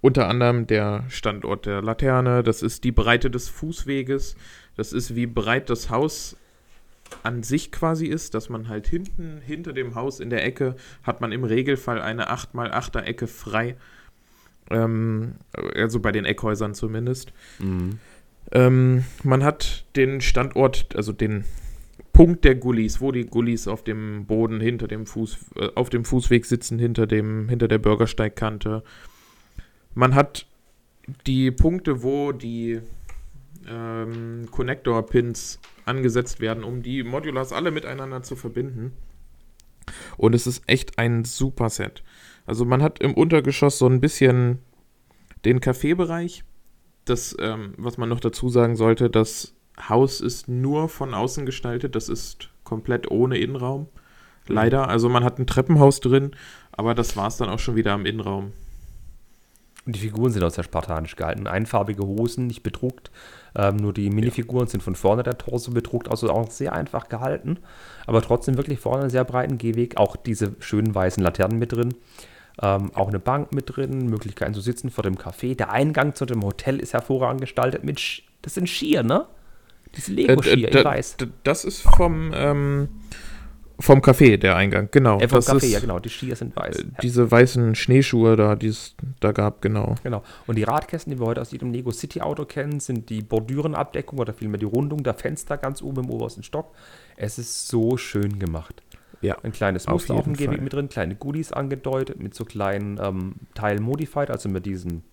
unter 0.00 0.28
anderem 0.28 0.66
der 0.66 1.04
Standort 1.08 1.66
der 1.66 1.82
Laterne, 1.82 2.42
das 2.42 2.62
ist 2.62 2.84
die 2.84 2.92
Breite 2.92 3.30
des 3.30 3.48
Fußweges, 3.48 4.36
das 4.76 4.92
ist 4.92 5.14
wie 5.14 5.26
breit 5.26 5.70
das 5.70 5.90
Haus 5.90 6.36
an 7.22 7.42
sich 7.42 7.72
quasi 7.72 8.06
ist, 8.06 8.34
dass 8.34 8.48
man 8.48 8.68
halt 8.68 8.86
hinten, 8.86 9.40
hinter 9.44 9.72
dem 9.72 9.94
Haus 9.94 10.18
in 10.18 10.30
der 10.30 10.44
Ecke, 10.44 10.76
hat 11.02 11.20
man 11.20 11.30
im 11.32 11.44
Regelfall 11.44 12.00
eine 12.00 12.30
8x8er 12.32 13.02
Ecke 13.02 13.26
frei. 13.26 13.76
Ähm, 14.70 15.34
also 15.74 16.00
bei 16.00 16.12
den 16.12 16.24
Eckhäusern 16.24 16.74
zumindest. 16.74 17.32
Mhm. 17.58 17.98
Ähm, 18.52 19.04
man 19.24 19.44
hat 19.44 19.84
den 19.94 20.20
Standort, 20.20 20.96
also 20.96 21.12
den 21.12 21.44
Punkt 22.12 22.44
der 22.44 22.54
Gullis, 22.54 23.00
wo 23.00 23.10
die 23.10 23.26
Gullis 23.26 23.66
auf 23.66 23.84
dem 23.84 24.26
Boden 24.26 24.60
hinter 24.60 24.86
dem 24.86 25.06
Fuß, 25.06 25.38
äh, 25.56 25.68
auf 25.74 25.90
dem 25.90 26.04
Fußweg 26.04 26.44
sitzen, 26.44 26.78
hinter 26.78 27.06
dem, 27.06 27.48
hinter 27.48 27.68
der 27.68 27.78
Bürgersteigkante. 27.78 28.82
Man 29.94 30.14
hat 30.14 30.46
die 31.26 31.50
Punkte, 31.50 32.02
wo 32.02 32.32
die 32.32 32.80
ähm, 33.68 34.46
Connector-Pins 34.50 35.60
angesetzt 35.84 36.40
werden, 36.40 36.64
um 36.64 36.82
die 36.82 37.02
Modulars 37.02 37.52
alle 37.52 37.70
miteinander 37.70 38.22
zu 38.22 38.36
verbinden. 38.36 38.92
Und 40.16 40.34
es 40.34 40.46
ist 40.46 40.62
echt 40.66 40.98
ein 40.98 41.24
super 41.24 41.70
Set. 41.70 42.02
Also 42.46 42.64
man 42.64 42.82
hat 42.82 43.00
im 43.00 43.14
Untergeschoss 43.14 43.78
so 43.78 43.86
ein 43.86 44.00
bisschen 44.00 44.58
den 45.44 45.60
Kaffeebereich. 45.60 46.44
Das, 47.04 47.36
ähm, 47.40 47.74
was 47.78 47.98
man 47.98 48.08
noch 48.08 48.20
dazu 48.20 48.48
sagen 48.48 48.76
sollte, 48.76 49.10
das 49.10 49.54
Haus 49.88 50.20
ist 50.20 50.48
nur 50.48 50.88
von 50.88 51.14
außen 51.14 51.46
gestaltet. 51.46 51.94
Das 51.96 52.08
ist 52.08 52.48
komplett 52.64 53.10
ohne 53.10 53.38
Innenraum. 53.38 53.88
Leider. 54.48 54.88
Also 54.88 55.08
man 55.08 55.24
hat 55.24 55.38
ein 55.38 55.46
Treppenhaus 55.46 56.00
drin, 56.00 56.32
aber 56.72 56.94
das 56.94 57.16
war 57.16 57.28
es 57.28 57.36
dann 57.36 57.48
auch 57.48 57.58
schon 57.58 57.76
wieder 57.76 57.92
am 57.92 58.06
Innenraum. 58.06 58.52
Und 59.84 59.96
die 59.96 60.00
Figuren 60.00 60.30
sind 60.30 60.44
auch 60.44 60.50
sehr 60.50 60.64
spartanisch 60.64 61.16
gehalten. 61.16 61.48
Einfarbige 61.48 62.04
Hosen, 62.04 62.46
nicht 62.46 62.62
bedruckt. 62.62 63.10
Ähm, 63.56 63.76
nur 63.76 63.92
die 63.92 64.10
Minifiguren 64.10 64.66
ja. 64.66 64.70
sind 64.70 64.82
von 64.82 64.94
vorne 64.94 65.24
der 65.24 65.38
Torso 65.38 65.72
bedruckt, 65.72 66.08
also 66.08 66.30
auch 66.30 66.50
sehr 66.50 66.72
einfach 66.72 67.08
gehalten. 67.08 67.58
Aber 68.06 68.22
trotzdem 68.22 68.56
wirklich 68.56 68.78
vorne 68.78 69.02
einen 69.02 69.10
sehr 69.10 69.24
breiten 69.24 69.58
Gehweg. 69.58 69.96
Auch 69.96 70.14
diese 70.14 70.54
schönen 70.60 70.94
weißen 70.94 71.22
Laternen 71.22 71.58
mit 71.58 71.72
drin. 71.72 71.94
Ähm, 72.60 72.92
auch 72.94 73.08
eine 73.08 73.18
Bank 73.18 73.52
mit 73.52 73.76
drin, 73.76 74.06
Möglichkeiten 74.06 74.54
zu 74.54 74.60
sitzen 74.60 74.90
vor 74.90 75.02
dem 75.02 75.16
Café. 75.16 75.56
Der 75.56 75.72
Eingang 75.72 76.14
zu 76.14 76.26
dem 76.26 76.44
Hotel 76.44 76.78
ist 76.78 76.92
hervorragend 76.92 77.40
gestaltet 77.40 77.82
mit, 77.82 77.98
Sch 77.98 78.22
das 78.42 78.54
sind 78.54 78.68
Skier, 78.68 79.02
ne? 79.02 79.26
Diese 79.96 80.12
Lego-Skier, 80.12 80.74
äh, 80.74 80.78
ich 80.78 80.84
weiß. 80.84 81.16
Das 81.44 81.64
ist 81.64 81.82
vom, 81.82 82.32
ähm, 82.34 82.88
vom 83.78 84.00
Café, 84.00 84.36
der 84.36 84.56
Eingang, 84.56 84.88
genau. 84.90 85.18
Äh, 85.18 85.28
vom 85.28 85.36
das 85.36 85.48
Café, 85.48 85.56
ist, 85.56 85.72
ja 85.72 85.80
genau, 85.80 85.98
die 85.98 86.08
Skier 86.08 86.36
sind 86.36 86.56
weiß. 86.56 86.76
Äh, 86.76 86.84
diese 87.02 87.30
weißen 87.30 87.74
Schneeschuhe 87.74 88.36
da, 88.36 88.54
die 88.56 88.68
es 88.68 88.94
da 89.20 89.32
gab, 89.32 89.60
genau. 89.60 89.96
Genau. 90.02 90.22
Und 90.46 90.56
die 90.56 90.62
Radkästen, 90.62 91.12
die 91.12 91.20
wir 91.20 91.26
heute 91.26 91.40
aus 91.40 91.52
jedem 91.52 91.72
Lego 91.72 91.90
City 91.90 92.20
Auto 92.20 92.44
kennen, 92.44 92.80
sind 92.80 93.10
die 93.10 93.22
Bordürenabdeckung 93.22 94.18
oder 94.18 94.32
vielmehr 94.32 94.58
die 94.58 94.66
Rundung 94.66 95.02
der 95.02 95.14
Fenster 95.14 95.56
ganz 95.58 95.82
oben 95.82 96.04
im 96.04 96.10
obersten 96.10 96.42
Stock. 96.42 96.74
Es 97.16 97.38
ist 97.38 97.68
so 97.68 97.96
schön 97.96 98.38
gemacht. 98.38 98.82
Ja. 99.20 99.36
Ein 99.42 99.52
kleines 99.52 99.86
Muster 99.86 100.14
auf 100.14 100.24
dem 100.24 100.34
Gehweg 100.34 100.60
mit 100.60 100.72
drin, 100.72 100.88
kleine 100.88 101.14
Goodies 101.14 101.52
angedeutet, 101.52 102.20
mit 102.20 102.34
so 102.34 102.44
kleinen 102.44 102.98
ähm, 103.00 103.34
Teilen 103.54 103.82
modified, 103.82 104.30
also 104.30 104.48
mit 104.48 104.66
diesen. 104.66 105.04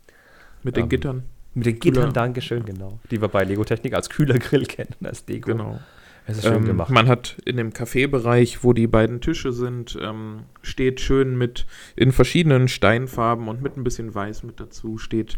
Mit 0.63 0.75
den 0.75 0.84
ähm, 0.84 0.89
Gittern. 0.89 1.23
Mit 1.60 1.68
den 1.68 1.80
Gittern, 1.80 2.03
Kühler. 2.03 2.14
Dankeschön, 2.14 2.66
genau. 2.66 2.99
Die 3.12 3.22
wir 3.22 3.28
bei 3.28 3.43
Lego 3.43 3.64
Technik 3.64 3.93
als 3.93 4.10
Kühlergrill 4.10 4.66
kennen, 4.68 4.95
als 5.03 5.26
Deko. 5.26 5.51
Genau. 5.51 5.80
Es 6.26 6.38
ist 6.38 6.43
schön 6.43 6.57
ähm, 6.57 6.66
gemacht. 6.66 6.91
Man 6.91 7.07
hat 7.07 7.38
in 7.45 7.57
dem 7.57 7.74
Kaffeebereich, 7.74 8.64
wo 8.64 8.74
die 8.74 8.88
beiden 8.88 9.20
Tische 9.20 9.51
sind, 9.51 9.97
ähm, 9.99 10.43
steht 10.62 10.99
schön 11.01 11.38
mit 11.38 11.66
in 11.95 12.12
verschiedenen 12.12 12.68
Steinfarben 12.68 13.47
und 13.47 13.62
mit 13.62 13.78
ein 13.78 13.84
bisschen 13.84 14.14
Weiß 14.14 14.43
mit 14.43 14.60
dazu, 14.60 14.99
steht 14.99 15.38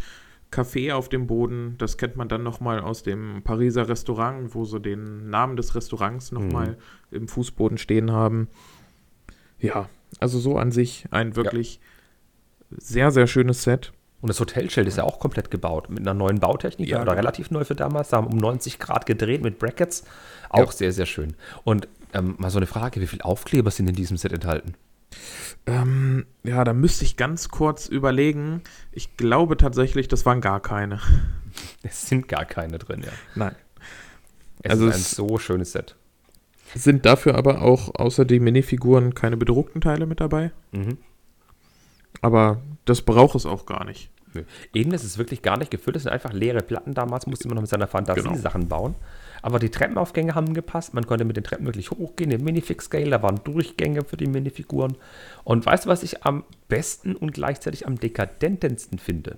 Kaffee 0.49 0.91
auf 0.91 1.07
dem 1.07 1.27
Boden. 1.27 1.75
Das 1.77 1.97
kennt 1.97 2.17
man 2.17 2.27
dann 2.27 2.43
nochmal 2.43 2.81
aus 2.81 3.03
dem 3.03 3.41
Pariser 3.43 3.87
Restaurant, 3.87 4.53
wo 4.53 4.65
sie 4.65 4.81
den 4.81 5.29
Namen 5.29 5.55
des 5.55 5.75
Restaurants 5.75 6.33
nochmal 6.33 6.77
mhm. 7.09 7.17
im 7.17 7.27
Fußboden 7.29 7.77
stehen 7.77 8.11
haben. 8.11 8.49
Ja, 9.59 9.87
also 10.19 10.39
so 10.39 10.57
an 10.57 10.71
sich 10.71 11.05
ein 11.11 11.37
wirklich 11.37 11.79
ja. 12.69 12.77
sehr, 12.79 13.11
sehr 13.11 13.27
schönes 13.27 13.63
Set. 13.63 13.93
Und 14.21 14.29
das 14.29 14.39
Hotelschild 14.39 14.87
ist 14.87 14.97
ja 14.97 15.03
auch 15.03 15.19
komplett 15.19 15.49
gebaut 15.49 15.89
mit 15.89 15.99
einer 15.99 16.13
neuen 16.13 16.39
Bautechnik 16.39 16.89
ja, 16.89 17.01
oder 17.01 17.15
relativ 17.15 17.49
neu 17.49 17.63
für 17.63 17.75
damals. 17.75 18.09
Da 18.09 18.17
haben 18.17 18.27
um 18.27 18.37
90 18.37 18.79
Grad 18.79 19.05
gedreht 19.05 19.41
mit 19.41 19.57
Brackets. 19.57 20.03
Auch 20.49 20.67
ja. 20.67 20.71
sehr, 20.71 20.93
sehr 20.93 21.05
schön. 21.07 21.35
Und 21.63 21.87
ähm, 22.13 22.35
mal 22.37 22.51
so 22.51 22.59
eine 22.59 22.67
Frage: 22.67 23.01
Wie 23.01 23.07
viele 23.07 23.25
Aufkleber 23.25 23.71
sind 23.71 23.89
in 23.89 23.95
diesem 23.95 24.17
Set 24.17 24.31
enthalten? 24.31 24.75
Ähm, 25.65 26.25
ja, 26.43 26.63
da 26.63 26.73
müsste 26.73 27.05
ich 27.05 27.17
ganz 27.17 27.49
kurz 27.49 27.87
überlegen. 27.87 28.61
Ich 28.91 29.17
glaube 29.17 29.57
tatsächlich, 29.57 30.07
das 30.07 30.25
waren 30.25 30.41
gar 30.41 30.61
keine. 30.61 30.99
Es 31.83 32.07
sind 32.07 32.29
gar 32.29 32.45
keine 32.45 32.77
drin, 32.77 33.01
ja. 33.03 33.11
Nein. 33.35 33.55
Es 34.63 34.71
also 34.71 34.87
ist 34.87 34.95
ein 34.95 35.01
so 35.01 35.37
schönes 35.37 35.73
Set. 35.73 35.97
Sind 36.73 37.05
dafür 37.05 37.35
aber 37.35 37.61
auch 37.61 37.93
außer 37.95 38.23
die 38.23 38.39
Minifiguren 38.39 39.13
keine 39.13 39.35
bedruckten 39.35 39.81
Teile 39.81 40.05
mit 40.05 40.21
dabei? 40.21 40.51
Mhm. 40.71 40.97
Aber 42.21 42.61
das 42.85 43.01
braucht 43.01 43.35
es 43.35 43.45
auch 43.45 43.65
gar 43.65 43.85
nicht. 43.85 44.09
Nö. 44.33 44.43
Eben, 44.73 44.91
das 44.91 45.03
ist 45.03 45.17
wirklich 45.17 45.41
gar 45.41 45.57
nicht 45.57 45.71
gefüllt. 45.71 45.95
Das 45.95 46.03
sind 46.03 46.11
einfach 46.11 46.33
leere 46.33 46.61
Platten. 46.61 46.93
Damals 46.93 47.27
musste 47.27 47.47
man 47.47 47.55
noch 47.55 47.61
mit 47.61 47.69
seiner 47.69 47.87
Fantasie 47.87 48.21
genau. 48.21 48.35
Sachen 48.35 48.67
bauen. 48.67 48.95
Aber 49.41 49.59
die 49.59 49.69
Treppenaufgänge 49.69 50.35
haben 50.35 50.53
gepasst. 50.53 50.93
Man 50.93 51.05
konnte 51.05 51.25
mit 51.25 51.35
den 51.35 51.43
Treppen 51.43 51.65
wirklich 51.65 51.91
hochgehen. 51.91 52.31
Im 52.31 52.43
Minifix-Scale, 52.43 53.09
da 53.09 53.23
waren 53.23 53.41
Durchgänge 53.43 54.03
für 54.03 54.17
die 54.17 54.27
Minifiguren. 54.27 54.97
Und 55.43 55.65
weißt 55.65 55.85
du, 55.85 55.89
was 55.89 56.03
ich 56.03 56.23
am 56.23 56.43
besten 56.67 57.15
und 57.15 57.33
gleichzeitig 57.33 57.87
am 57.87 57.99
dekadentesten 57.99 58.99
finde? 58.99 59.37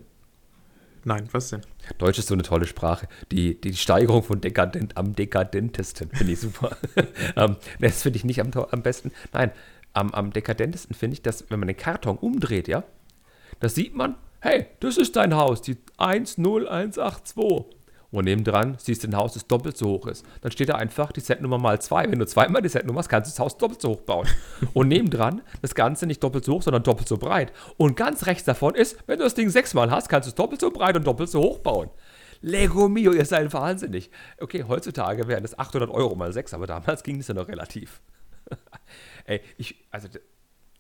Nein, 1.06 1.28
was 1.32 1.50
denn? 1.50 1.62
Deutsch 1.98 2.20
ist 2.20 2.28
so 2.28 2.34
eine 2.34 2.44
tolle 2.44 2.66
Sprache. 2.66 3.08
Die, 3.32 3.60
die 3.60 3.74
Steigerung 3.76 4.24
von 4.24 4.40
dekadent 4.40 4.96
am 4.96 5.16
dekadentesten 5.16 6.10
finde 6.10 6.34
ich 6.34 6.40
super. 6.40 6.78
ähm, 7.36 7.58
das 7.80 8.04
finde 8.04 8.18
ich 8.18 8.24
nicht 8.24 8.40
am, 8.40 8.52
am 8.54 8.82
besten. 8.84 9.12
Nein, 9.34 9.52
am, 9.94 10.14
am 10.14 10.34
dekadentesten 10.34 10.96
finde 10.96 11.16
ich, 11.16 11.22
dass, 11.22 11.50
wenn 11.50 11.60
man 11.60 11.68
den 11.68 11.78
Karton 11.78 12.18
umdreht, 12.18 12.68
ja, 12.68 12.84
da 13.60 13.70
sieht 13.70 13.96
man, 13.96 14.16
hey, 14.42 14.68
das 14.80 14.98
ist 14.98 15.16
dein 15.16 15.36
Haus, 15.36 15.62
die 15.62 15.78
10182. 15.98 17.66
Und 18.12 18.26
nebendran 18.26 18.76
siehst 18.78 19.04
du 19.04 19.08
ein 19.08 19.16
Haus, 19.16 19.34
das 19.34 19.48
doppelt 19.48 19.76
so 19.76 19.88
hoch 19.88 20.06
ist. 20.06 20.24
Dann 20.42 20.52
steht 20.52 20.70
da 20.70 20.76
einfach 20.76 21.12
die 21.12 21.20
Setnummer 21.20 21.58
mal 21.58 21.82
zwei. 21.82 22.04
Wenn 22.12 22.20
du 22.20 22.28
zweimal 22.28 22.62
die 22.62 22.70
Setnummer 22.70 23.00
hast, 23.00 23.10
kannst 23.10 23.32
du 23.32 23.32
das 23.32 23.40
Haus 23.40 23.58
doppelt 23.58 23.82
so 23.82 23.90
hoch 23.90 24.02
bauen. 24.02 24.28
Und 24.74 24.90
nebendran 24.90 25.42
das 25.64 25.74
Ganze 25.74 26.06
nicht 26.06 26.24
doppelt 26.24 26.46
so 26.46 26.54
hoch, 26.54 26.62
sondern 26.62 26.84
doppelt 26.84 27.08
so 27.08 27.18
breit. 27.18 27.52
Und 27.76 27.98
ganz 27.98 28.28
rechts 28.28 28.44
davon 28.44 28.76
ist, 28.76 28.98
wenn 29.08 29.18
du 29.18 29.24
das 29.24 29.34
Ding 29.34 29.50
sechsmal 29.50 29.90
hast, 29.90 30.10
kannst 30.10 30.28
du 30.28 30.30
es 30.30 30.36
doppelt 30.36 30.62
so 30.62 30.70
breit 30.70 30.96
und 30.96 31.08
doppelt 31.08 31.30
so 31.30 31.42
hoch 31.42 31.58
bauen. 31.60 31.90
Lego 32.42 32.88
Mio, 32.88 33.14
ihr 33.14 33.26
seid 33.26 33.52
wahnsinnig. 33.52 34.12
Okay, 34.40 34.66
heutzutage 34.68 35.28
wären 35.28 35.42
das 35.42 35.58
800 35.58 35.90
Euro 35.90 36.14
mal 36.14 36.34
sechs, 36.34 36.54
aber 36.54 36.68
damals 36.68 37.02
ging 37.02 37.20
es 37.20 37.30
ja 37.30 37.34
noch 37.34 37.48
relativ. 37.48 38.00
Ey, 39.26 39.42
ich, 39.58 39.86
also 39.92 40.08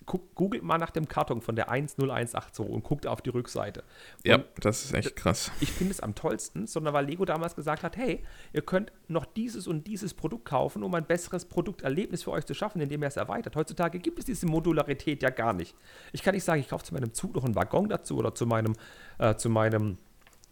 guck, 0.06 0.36
googelt 0.36 0.64
mal 0.64 0.78
nach 0.78 0.92
dem 0.92 1.08
Karton 1.08 1.42
von 1.42 1.56
der 1.56 1.70
10182 1.70 2.66
und 2.66 2.84
guckt 2.84 3.08
auf 3.08 3.22
die 3.22 3.30
Rückseite. 3.30 3.82
Und 4.18 4.28
ja, 4.28 4.44
das 4.60 4.86
ist 4.86 4.94
echt 4.94 5.16
krass. 5.16 5.52
Ich 5.60 5.72
finde 5.72 5.92
es 5.92 6.00
am 6.00 6.16
tollsten, 6.16 6.68
sondern 6.68 6.94
weil 6.94 7.06
Lego 7.06 7.26
damals 7.26 7.56
gesagt 7.56 7.84
hat, 7.84 7.98
hey, 7.98 8.24
ihr 8.52 8.62
könnt 8.62 8.92
noch 9.08 9.26
dieses 9.26 9.68
und 9.68 9.88
dieses 9.88 10.14
Produkt 10.14 10.46
kaufen, 10.46 10.84
um 10.84 10.94
ein 10.96 11.06
besseres 11.06 11.46
Produkterlebnis 11.46 12.24
für 12.24 12.32
euch 12.32 12.46
zu 12.46 12.54
schaffen, 12.54 12.82
indem 12.82 13.02
ihr 13.04 13.08
es 13.08 13.18
erweitert. 13.18 13.56
Heutzutage 13.56 14.00
gibt 14.00 14.20
es 14.20 14.26
diese 14.26 14.46
Modularität 14.46 15.24
ja 15.24 15.30
gar 15.30 15.54
nicht. 15.54 15.76
Ich 16.12 16.24
kann 16.24 16.36
nicht 16.36 16.44
sagen, 16.44 16.62
ich 16.62 16.70
kaufe 16.70 16.84
zu 16.84 16.94
meinem 16.94 17.14
Zug 17.14 17.36
noch 17.36 17.44
einen 17.44 17.56
Waggon 17.56 17.90
dazu 17.90 18.18
oder 18.18 18.36
zu 18.36 18.46
meinem, 18.46 18.74
äh, 19.20 19.36
zu 19.36 19.50
meinem 19.50 19.98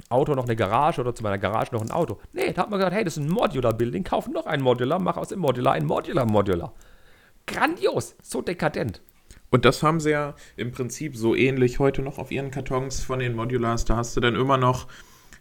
Auto 0.10 0.34
noch 0.34 0.45
eine 0.45 0.56
Garage 0.56 1.02
oder 1.02 1.14
zu 1.14 1.22
meiner 1.24 1.38
Garage 1.38 1.74
noch 1.74 1.82
ein 1.82 1.91
Auto. 1.91 2.20
Nee, 2.34 2.54
da 2.54 2.64
hat 2.64 2.70
man 2.70 2.80
gesagt, 2.80 2.95
hey, 2.95 3.04
das 3.04 3.18
ist 3.18 3.24
ein 3.24 3.30
Modular-Building, 3.30 4.04
kauf 4.04 4.28
noch 4.28 4.45
ein 4.45 4.62
Modular, 4.62 4.99
mach 4.99 5.18
aus 5.18 5.30
dem 5.30 5.39
Modular 5.39 5.74
ein 5.74 5.86
Modular-Modular. 5.86 6.74
Grandios, 7.47 8.15
so 8.21 8.41
dekadent. 8.41 9.01
Und 9.49 9.65
das 9.65 9.83
haben 9.83 9.99
sie 9.99 10.11
ja 10.11 10.35
im 10.55 10.71
Prinzip 10.71 11.15
so 11.17 11.35
ähnlich 11.35 11.79
heute 11.79 12.01
noch 12.01 12.17
auf 12.17 12.31
ihren 12.31 12.51
Kartons 12.51 13.03
von 13.03 13.19
den 13.19 13.35
Modulars. 13.35 13.85
Da 13.85 13.97
hast 13.97 14.15
du 14.15 14.21
dann 14.21 14.35
immer 14.35 14.57
noch 14.57 14.87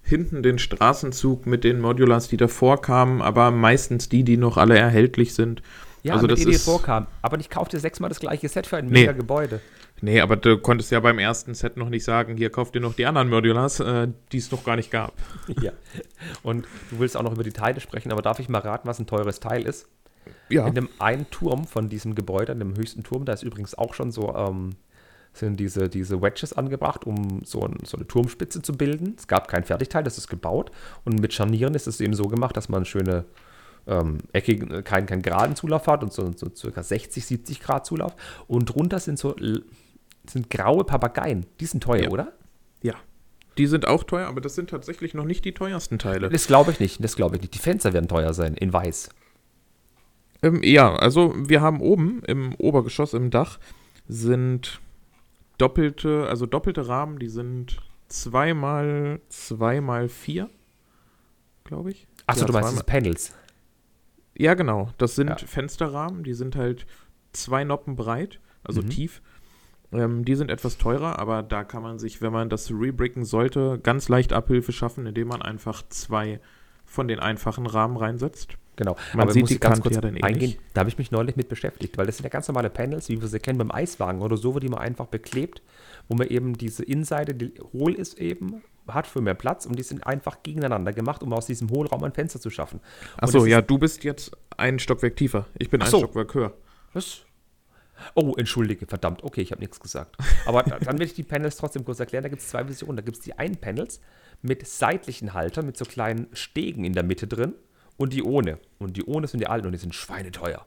hinten 0.03 0.43
den 0.43 0.59
Straßenzug 0.59 1.47
mit 1.47 1.63
den 1.63 1.81
Modulars, 1.81 2.29
die 2.29 2.37
davor 2.37 2.81
kamen, 2.81 3.23
aber 3.23 3.51
meistens 3.51 4.09
die, 4.09 4.25
die 4.25 4.37
noch 4.37 4.57
alle 4.57 4.77
erhältlich 4.77 5.35
sind. 5.35 5.63
Ja, 6.03 6.15
also 6.15 6.27
das 6.27 6.41
die, 6.41 6.47
die 6.47 6.55
vorkamen. 6.55 7.07
Aber 7.23 7.39
ich 7.39 7.51
kaufte 7.51 7.79
sechsmal 7.79 8.09
das 8.09 8.21
gleiche 8.21 8.49
Set 8.49 8.67
für 8.67 8.79
ein 8.79 8.87
nee. 8.87 9.01
mega 9.01 9.13
Gebäude. 9.13 9.61
Nee, 10.01 10.21
aber 10.21 10.37
du 10.37 10.57
konntest 10.57 10.91
ja 10.91 11.01
beim 11.01 11.19
ersten 11.19 11.55
Set 11.55 11.77
noch 11.77 11.91
nicht 11.91 12.05
sagen, 12.05 12.37
hier 12.37 12.51
kauft 12.51 12.75
ihr 12.75 12.81
noch 12.81 12.95
die 12.95 13.05
anderen 13.05 13.29
Modulars, 13.29 13.81
äh, 13.81 14.09
die 14.33 14.39
es 14.39 14.51
noch 14.51 14.65
gar 14.65 14.77
nicht 14.77 14.91
gab. 14.91 15.15
Ja. 15.61 15.73
Und 16.43 16.67
du 16.91 17.01
willst 17.01 17.17
auch 17.17 17.23
noch 17.23 17.33
über 17.33 17.43
die 17.43 17.53
Teile 17.53 17.81
sprechen, 17.81 18.11
aber 18.13 18.23
darf 18.23 18.39
ich 18.39 18.49
mal 18.49 18.61
raten, 18.61 18.89
was 18.89 18.99
ein 18.99 19.07
teures 19.07 19.41
Teil 19.41 19.67
ist? 19.67 19.89
Ja. 20.49 20.67
In 20.67 20.75
dem 20.75 20.89
einen 20.99 21.31
Turm 21.31 21.65
von 21.65 21.89
diesem 21.89 22.15
Gebäude, 22.15 22.53
in 22.53 22.59
dem 22.59 22.77
höchsten 22.77 23.03
Turm, 23.03 23.25
da 23.25 23.33
ist 23.33 23.43
übrigens 23.43 23.77
auch 23.77 23.95
schon 23.95 24.11
so, 24.11 24.35
ähm, 24.35 24.71
sind 25.33 25.59
diese, 25.59 25.89
diese 25.89 26.21
Wedges 26.23 26.53
angebracht, 26.53 27.07
um 27.07 27.43
so, 27.45 27.63
ein, 27.63 27.79
so, 27.85 27.97
eine 27.97 28.07
Turmspitze 28.07 28.63
zu 28.63 28.73
bilden. 28.73 29.15
Es 29.17 29.29
gab 29.29 29.49
kein 29.49 29.65
Fertigteil, 29.65 30.03
das 30.03 30.19
ist 30.19 30.29
gebaut. 30.29 30.71
Und 31.05 31.21
mit 31.21 31.33
Scharnieren 31.33 31.75
ist 31.75 31.87
es 31.87 32.01
eben 32.01 32.15
so 32.15 32.27
gemacht, 32.29 32.57
dass 32.57 32.69
man 32.69 32.85
schöne 32.85 33.25
ähm, 33.87 34.19
eckig, 34.33 34.85
keinen 34.85 35.07
kein 35.07 35.23
geraden 35.23 35.57
Zulauf 35.57 35.87
hat 35.87 36.03
und 36.03 36.13
so, 36.13 36.31
so 36.35 36.49
circa 36.55 36.83
60, 36.83 37.25
70 37.25 37.61
Grad 37.61 37.87
Zulauf. 37.87 38.15
Und 38.49 38.75
drunter 38.75 38.99
sind 38.99 39.19
so 39.19 39.35
sind 40.29 40.51
graue 40.51 40.85
Papageien. 40.85 41.47
Die 41.61 41.67
sind 41.67 41.83
teuer, 41.83 42.05
ja. 42.05 42.11
oder? 42.11 42.33
Ja. 42.83 42.95
Die 43.59 43.67
sind 43.67 43.87
auch 43.87 44.05
teuer, 44.05 44.27
aber 44.27 44.41
das 44.41 44.55
sind 44.55 44.71
tatsächlich 44.71 45.15
noch 45.15 45.25
nicht 45.25 45.45
die 45.45 45.53
teuersten 45.53 45.99
Teile. 45.99 46.29
Das 46.29 46.47
glaube 46.47 46.71
ich 46.73 46.81
nicht. 46.81 47.03
Das 47.03 47.17
glaube 47.17 47.37
ich 47.37 47.43
nicht. 47.43 47.55
Die 47.55 47.59
Fenster 47.59 47.93
werden 47.93 48.09
teuer 48.09 48.33
sein, 48.33 48.55
in 48.55 48.73
weiß. 48.73 49.11
Ähm, 50.43 50.63
ja, 50.63 50.95
also 50.95 51.35
wir 51.37 51.61
haben 51.61 51.81
oben 51.81 52.23
im 52.27 52.55
Obergeschoss 52.57 53.15
im 53.15 53.31
Dach 53.31 53.59
sind 54.09 54.81
doppelte, 55.59 56.27
also 56.29 56.47
doppelte 56.47 56.89
Rahmen, 56.89 57.19
die 57.19 57.29
sind 57.29 57.81
zweimal 58.09 59.21
zweimal 59.29 60.09
vier, 60.09 60.51
glaube 61.65 61.91
ich. 61.91 62.07
Achso, 62.27 62.43
ja, 62.43 62.47
du 62.47 62.53
meinst 62.53 62.87
Panels. 62.87 63.35
Ja, 64.37 64.55
genau. 64.55 64.91
Das 64.99 65.15
sind 65.15 65.29
ja. 65.29 65.37
Fensterrahmen, 65.37 66.25
die 66.25 66.35
sind 66.35 66.57
halt 66.57 66.87
zwei 67.33 67.65
Noppen 67.65 67.97
breit, 67.97 68.41
also 68.65 68.83
mhm. 68.83 68.91
tief. 68.91 69.23
Ähm, 69.93 70.25
die 70.25 70.35
sind 70.35 70.51
etwas 70.51 70.79
teurer, 70.79 71.19
aber 71.19 71.43
da 71.43 71.65
kann 71.65 71.83
man 71.83 71.99
sich, 71.99 72.23
wenn 72.23 72.33
man 72.33 72.49
das 72.49 72.71
rebricken 72.71 73.25
sollte, 73.25 73.79
ganz 73.83 74.09
leicht 74.09 74.33
Abhilfe 74.33 74.73
schaffen, 74.73 75.07
indem 75.07 75.29
man 75.29 75.43
einfach 75.43 75.83
zwei 75.89 76.41
von 76.85 77.09
den 77.09 77.19
einfachen 77.19 77.67
Rahmen 77.67 77.97
reinsetzt. 77.97 78.57
Genau. 78.81 78.97
Man 79.13 79.25
Aber 79.25 79.33
sieht 79.35 79.43
muss 79.43 79.49
die 79.49 79.57
ich 79.57 79.61
ganz 79.61 79.75
Kante 79.75 79.83
kurz 79.83 79.95
ja 79.97 80.01
dann 80.01 80.17
eh 80.17 80.23
eingehen. 80.23 80.57
Da 80.73 80.81
habe 80.81 80.89
ich 80.89 80.97
mich 80.97 81.11
neulich 81.11 81.37
mit 81.37 81.51
beschäftigt, 81.51 81.99
weil 81.99 82.07
das 82.07 82.17
sind 82.17 82.25
ja 82.25 82.31
ganz 82.31 82.49
normale 82.49 82.71
Panels, 82.71 83.11
wie 83.11 83.21
wir 83.21 83.29
sie 83.29 83.39
kennen 83.39 83.59
beim 83.59 83.71
Eiswagen 83.71 84.23
oder 84.23 84.39
so, 84.39 84.55
wo 84.55 84.59
die 84.59 84.69
man 84.71 84.79
einfach 84.81 85.05
beklebt, 85.05 85.61
wo 86.09 86.15
man 86.17 86.27
eben 86.29 86.55
diese 86.57 86.83
Innenseite, 86.83 87.35
die 87.35 87.53
hohl 87.75 87.93
ist 87.93 88.19
eben, 88.19 88.63
hat 88.89 89.07
für 89.07 89.21
mehr 89.21 89.35
Platz 89.35 89.67
und 89.67 89.79
die 89.79 89.83
sind 89.83 90.07
einfach 90.07 90.43
gegeneinander 90.43 90.95
gemacht, 90.95 91.23
um 91.23 91.31
aus 91.35 91.45
diesem 91.45 91.69
Hohlraum 91.69 92.03
ein 92.05 92.13
Fenster 92.13 92.41
zu 92.41 92.49
schaffen. 92.49 92.81
Achso, 93.19 93.45
ja, 93.45 93.61
du 93.61 93.77
bist 93.77 94.03
jetzt 94.03 94.35
ein 94.57 94.79
Stockwerk 94.79 95.15
tiefer. 95.15 95.45
Ich 95.59 95.69
bin 95.69 95.83
Ach 95.83 95.87
ein 95.87 95.91
so. 95.91 95.99
Stockwerk 95.99 96.33
höher. 96.33 96.55
Was? 96.95 97.21
Oh, 98.15 98.33
entschuldige, 98.39 98.87
verdammt. 98.87 99.23
Okay, 99.23 99.43
ich 99.43 99.53
habe 99.53 99.61
nichts 99.61 99.79
gesagt. 99.79 100.17
Aber 100.47 100.63
da- 100.63 100.79
dann 100.79 100.99
will 100.99 101.05
ich 101.07 101.13
die 101.13 101.23
Panels 101.23 101.59
trotzdem 101.59 101.85
kurz 101.85 102.01
erklären. 102.01 102.23
Da 102.23 102.31
gibt 102.31 102.41
es 102.41 102.49
zwei 102.49 102.65
Versionen. 102.65 102.97
Da 102.97 103.03
gibt 103.03 103.19
es 103.19 103.23
die 103.23 103.39
einen 103.39 103.57
Panels 103.57 104.01
mit 104.41 104.67
seitlichen 104.67 105.35
Haltern, 105.35 105.67
mit 105.67 105.77
so 105.77 105.85
kleinen 105.85 106.27
Stegen 106.33 106.85
in 106.85 106.95
der 106.95 107.03
Mitte 107.03 107.27
drin 107.27 107.53
und 108.01 108.13
die 108.13 108.23
ohne. 108.23 108.59
Und 108.79 108.97
die 108.97 109.05
ohne 109.05 109.27
sind 109.27 109.41
die 109.41 109.47
alten 109.47 109.67
und 109.67 109.73
die 109.73 109.79
sind 109.79 109.95
schweineteuer. 109.95 110.65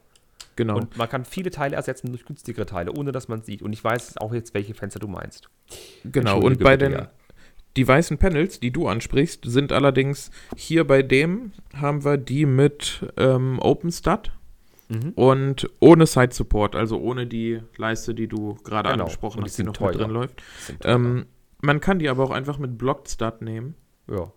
Genau. 0.56 0.76
Und 0.76 0.96
man 0.96 1.08
kann 1.08 1.24
viele 1.24 1.50
Teile 1.50 1.74
ersetzen 1.74 2.08
durch 2.08 2.24
günstigere 2.24 2.64
Teile, 2.64 2.92
ohne 2.92 3.10
dass 3.10 3.26
man 3.26 3.42
sieht. 3.42 3.60
Und 3.60 3.72
ich 3.72 3.82
weiß 3.82 4.18
auch 4.18 4.32
jetzt, 4.32 4.54
welche 4.54 4.72
Fenster 4.74 5.00
du 5.00 5.08
meinst. 5.08 5.48
genau. 6.04 6.38
Und 6.40 6.60
bei 6.60 6.76
bitte, 6.76 6.90
den, 6.90 6.98
ja. 7.00 7.10
die 7.76 7.88
weißen 7.88 8.18
Panels, 8.18 8.60
die 8.60 8.70
du 8.70 8.86
ansprichst, 8.86 9.44
sind 9.46 9.72
allerdings 9.72 10.30
hier 10.56 10.86
bei 10.86 11.02
dem 11.02 11.50
haben 11.74 12.04
wir 12.04 12.16
die 12.18 12.46
mit 12.46 13.04
ähm, 13.16 13.58
OpenStat 13.60 14.30
Mhm. 14.90 15.12
und 15.14 15.70
ohne 15.80 16.06
Side 16.06 16.34
Support, 16.34 16.76
also 16.76 17.00
ohne 17.00 17.26
die 17.26 17.58
Leiste, 17.78 18.12
die 18.14 18.28
du 18.28 18.54
gerade 18.64 18.90
Genau. 18.90 19.04
angesprochen 19.04 19.42
hast, 19.42 19.56
die 19.58 19.62
noch 19.62 19.72
teuer. 19.72 19.92
mit 19.92 20.00
drin 20.00 20.10
läuft. 20.10 20.42
Ähm, 20.84 21.24
man 21.62 21.80
kann 21.80 21.98
die 21.98 22.08
aber 22.10 22.22
auch 22.22 22.30
einfach 22.30 22.58
mit 22.58 22.76
Blocked 22.76 23.08
Stat 23.08 23.40
nehmen, 23.40 23.74
ja. 24.08 24.30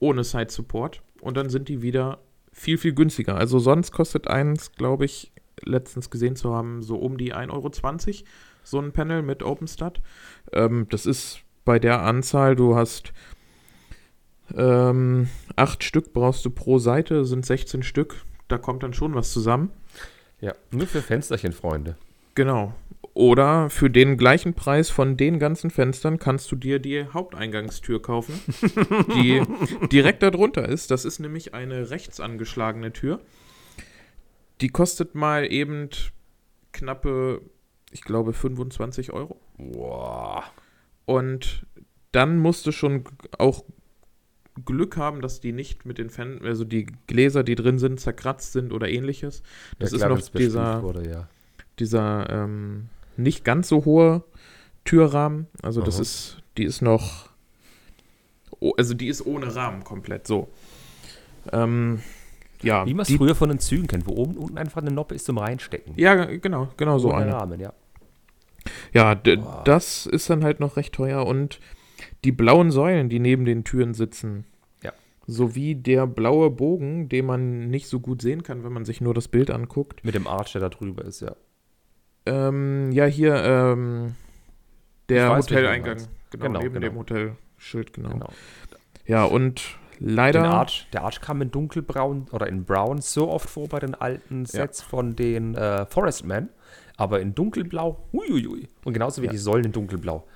ohne 0.00 0.24
Side 0.24 0.50
Support. 0.50 1.00
Und 1.20 1.36
dann 1.36 1.48
sind 1.48 1.68
die 1.68 1.82
wieder 1.82 2.18
viel, 2.52 2.78
viel 2.78 2.94
günstiger. 2.94 3.36
Also 3.36 3.58
sonst 3.58 3.92
kostet 3.92 4.28
eins, 4.28 4.72
glaube 4.72 5.04
ich, 5.04 5.32
letztens 5.62 6.10
gesehen 6.10 6.36
zu 6.36 6.54
haben, 6.54 6.82
so 6.82 6.96
um 6.96 7.18
die 7.18 7.34
1,20 7.34 7.50
Euro 7.52 7.70
so 8.62 8.80
ein 8.80 8.92
Panel 8.92 9.22
mit 9.22 9.42
OpenStat. 9.42 10.00
Ähm, 10.52 10.86
das 10.90 11.06
ist 11.06 11.40
bei 11.64 11.78
der 11.78 12.02
Anzahl, 12.02 12.56
du 12.56 12.76
hast 12.76 13.12
ähm, 14.54 15.28
acht 15.56 15.82
Stück 15.82 16.12
brauchst 16.12 16.44
du 16.44 16.50
pro 16.50 16.78
Seite, 16.78 17.24
sind 17.24 17.44
16 17.44 17.82
Stück. 17.82 18.24
Da 18.48 18.58
kommt 18.58 18.82
dann 18.82 18.94
schon 18.94 19.14
was 19.14 19.32
zusammen. 19.32 19.70
ja. 20.40 20.52
Nur 20.70 20.86
für 20.86 21.02
Fensterchen, 21.02 21.52
Freunde. 21.52 21.96
Genau. 22.34 22.74
Oder 23.16 23.70
für 23.70 23.88
den 23.88 24.18
gleichen 24.18 24.52
Preis 24.52 24.90
von 24.90 25.16
den 25.16 25.38
ganzen 25.38 25.70
Fenstern 25.70 26.18
kannst 26.18 26.52
du 26.52 26.56
dir 26.56 26.78
die 26.78 27.06
Haupteingangstür 27.06 28.02
kaufen, 28.02 28.38
die 29.14 29.40
direkt 29.90 30.22
darunter 30.22 30.68
ist. 30.68 30.90
Das 30.90 31.06
ist 31.06 31.18
nämlich 31.18 31.54
eine 31.54 31.88
rechts 31.88 32.20
angeschlagene 32.20 32.92
Tür. 32.92 33.22
Die 34.60 34.68
kostet 34.68 35.14
mal 35.14 35.50
eben 35.50 35.88
knappe, 36.72 37.40
ich 37.90 38.02
glaube, 38.02 38.34
25 38.34 39.14
Euro. 39.14 39.40
Boah. 39.56 40.44
Und 41.06 41.64
dann 42.12 42.36
musst 42.36 42.66
du 42.66 42.70
schon 42.72 43.04
auch 43.38 43.64
Glück 44.66 44.98
haben, 44.98 45.22
dass 45.22 45.40
die 45.40 45.52
nicht 45.52 45.86
mit 45.86 45.96
den 45.96 46.10
Fen 46.10 46.42
also 46.44 46.64
die 46.64 46.84
Gläser, 47.06 47.44
die 47.44 47.54
drin 47.54 47.78
sind, 47.78 47.98
zerkratzt 47.98 48.52
sind 48.52 48.74
oder 48.74 48.90
ähnliches. 48.90 49.42
Das 49.78 49.92
Ja, 49.92 49.96
ist 49.96 50.00
klar, 50.00 50.10
noch 50.10 50.16
wenn's 50.18 50.28
bestuft 50.28 50.50
dieser, 50.50 50.82
Wurde, 50.82 51.08
ja. 51.08 51.28
dieser 51.78 52.28
ähm, 52.28 52.90
nicht 53.18 53.44
ganz 53.44 53.68
so 53.68 53.84
hohe 53.84 54.22
Türrahmen. 54.84 55.46
Also 55.62 55.82
das 55.82 55.96
Aha. 55.96 56.02
ist, 56.02 56.38
die 56.56 56.64
ist 56.64 56.82
noch, 56.82 57.28
oh, 58.60 58.72
also 58.76 58.94
die 58.94 59.08
ist 59.08 59.24
ohne 59.26 59.54
Rahmen 59.54 59.84
komplett 59.84 60.26
so. 60.26 60.48
Ähm, 61.52 62.00
ja, 62.62 62.86
Wie 62.86 62.94
man 62.94 63.02
es 63.04 63.12
früher 63.12 63.34
von 63.34 63.48
den 63.50 63.58
Zügen 63.58 63.86
kennt, 63.86 64.06
wo 64.06 64.12
oben 64.12 64.36
unten 64.36 64.58
einfach 64.58 64.80
eine 64.82 64.90
Noppe 64.90 65.14
ist 65.14 65.26
zum 65.26 65.38
Reinstecken. 65.38 65.94
ja, 65.96 66.24
genau, 66.24 66.68
genau 66.76 66.98
so 66.98 67.08
Ohne 67.08 67.18
eine. 67.18 67.34
Rahmen, 67.34 67.60
ja. 67.60 67.72
Ja, 68.92 69.14
Boah. 69.14 69.62
das 69.64 70.06
ist 70.06 70.28
dann 70.30 70.42
halt 70.42 70.58
noch 70.58 70.76
recht 70.76 70.92
teuer 70.94 71.24
und 71.26 71.60
die 72.24 72.32
blauen 72.32 72.70
Säulen, 72.70 73.08
die 73.08 73.20
neben 73.20 73.44
den 73.44 73.62
Türen 73.62 73.94
sitzen, 73.94 74.44
Ja. 74.82 74.92
sowie 75.26 75.74
der 75.76 76.06
blaue 76.06 76.50
Bogen, 76.50 77.08
den 77.08 77.26
man 77.26 77.68
nicht 77.68 77.86
so 77.88 78.00
gut 78.00 78.22
sehen 78.22 78.42
kann, 78.42 78.64
wenn 78.64 78.72
man 78.72 78.84
sich 78.84 79.00
nur 79.00 79.14
das 79.14 79.28
Bild 79.28 79.50
anguckt. 79.50 80.04
Mit 80.04 80.14
dem 80.16 80.26
Arch, 80.26 80.52
der 80.52 80.62
da 80.62 80.68
drüber 80.68 81.04
ist, 81.04 81.20
ja. 81.20 81.36
Ähm, 82.26 82.90
ja, 82.92 83.04
hier 83.06 83.34
ähm, 83.36 84.14
der 85.08 85.30
weiß, 85.30 85.44
Hoteleingang, 85.46 85.96
genau, 86.30 86.44
Genau, 86.46 86.60
neben 86.60 86.74
genau. 86.74 86.86
dem 86.88 86.96
Hotelschild, 86.98 87.92
genau. 87.92 88.10
Genau. 88.10 88.28
Ja, 89.06 89.24
und 89.24 89.62
leider, 90.00 90.44
Arch, 90.44 90.88
der 90.92 91.02
Arch 91.04 91.20
kam 91.20 91.40
in 91.42 91.50
dunkelbraun 91.52 92.26
oder 92.32 92.48
in 92.48 92.64
brown 92.64 93.00
so 93.00 93.30
oft 93.30 93.48
vor 93.48 93.68
bei 93.68 93.78
den 93.78 93.94
alten 93.94 94.44
Sets 94.44 94.82
von 94.82 95.14
den 95.14 95.54
äh, 95.54 95.86
Forestman, 95.86 96.48
aber 96.96 97.20
in 97.20 97.34
dunkelblau, 97.34 97.96
huiuiui. 98.12 98.68
Und 98.84 98.92
genauso 98.92 99.22
wie 99.22 99.26
Ja. 99.26 99.32
die 99.32 99.38
Säulen 99.38 99.66
in 99.66 99.72
dunkelblau. 99.72 100.26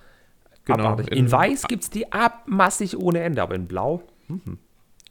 Genau, 0.67 0.85
Abartig. 0.85 1.11
In, 1.13 1.27
in- 1.27 1.33
weiß 1.33 1.65
gibt 1.67 1.83
es 1.83 1.91
die 1.91 2.13
abmassig 2.13 2.97
ohne 2.97 3.21
Ende, 3.21 3.43
aber 3.43 3.57
in 3.57 3.67
blau, 3.67 4.03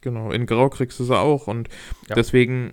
genau, 0.00 0.30
in 0.30 0.46
Grau 0.46 0.70
kriegst 0.70 0.98
du 1.00 1.04
sie 1.04 1.18
auch 1.18 1.46
und 1.48 1.68
Ja. 2.08 2.14
deswegen, 2.14 2.72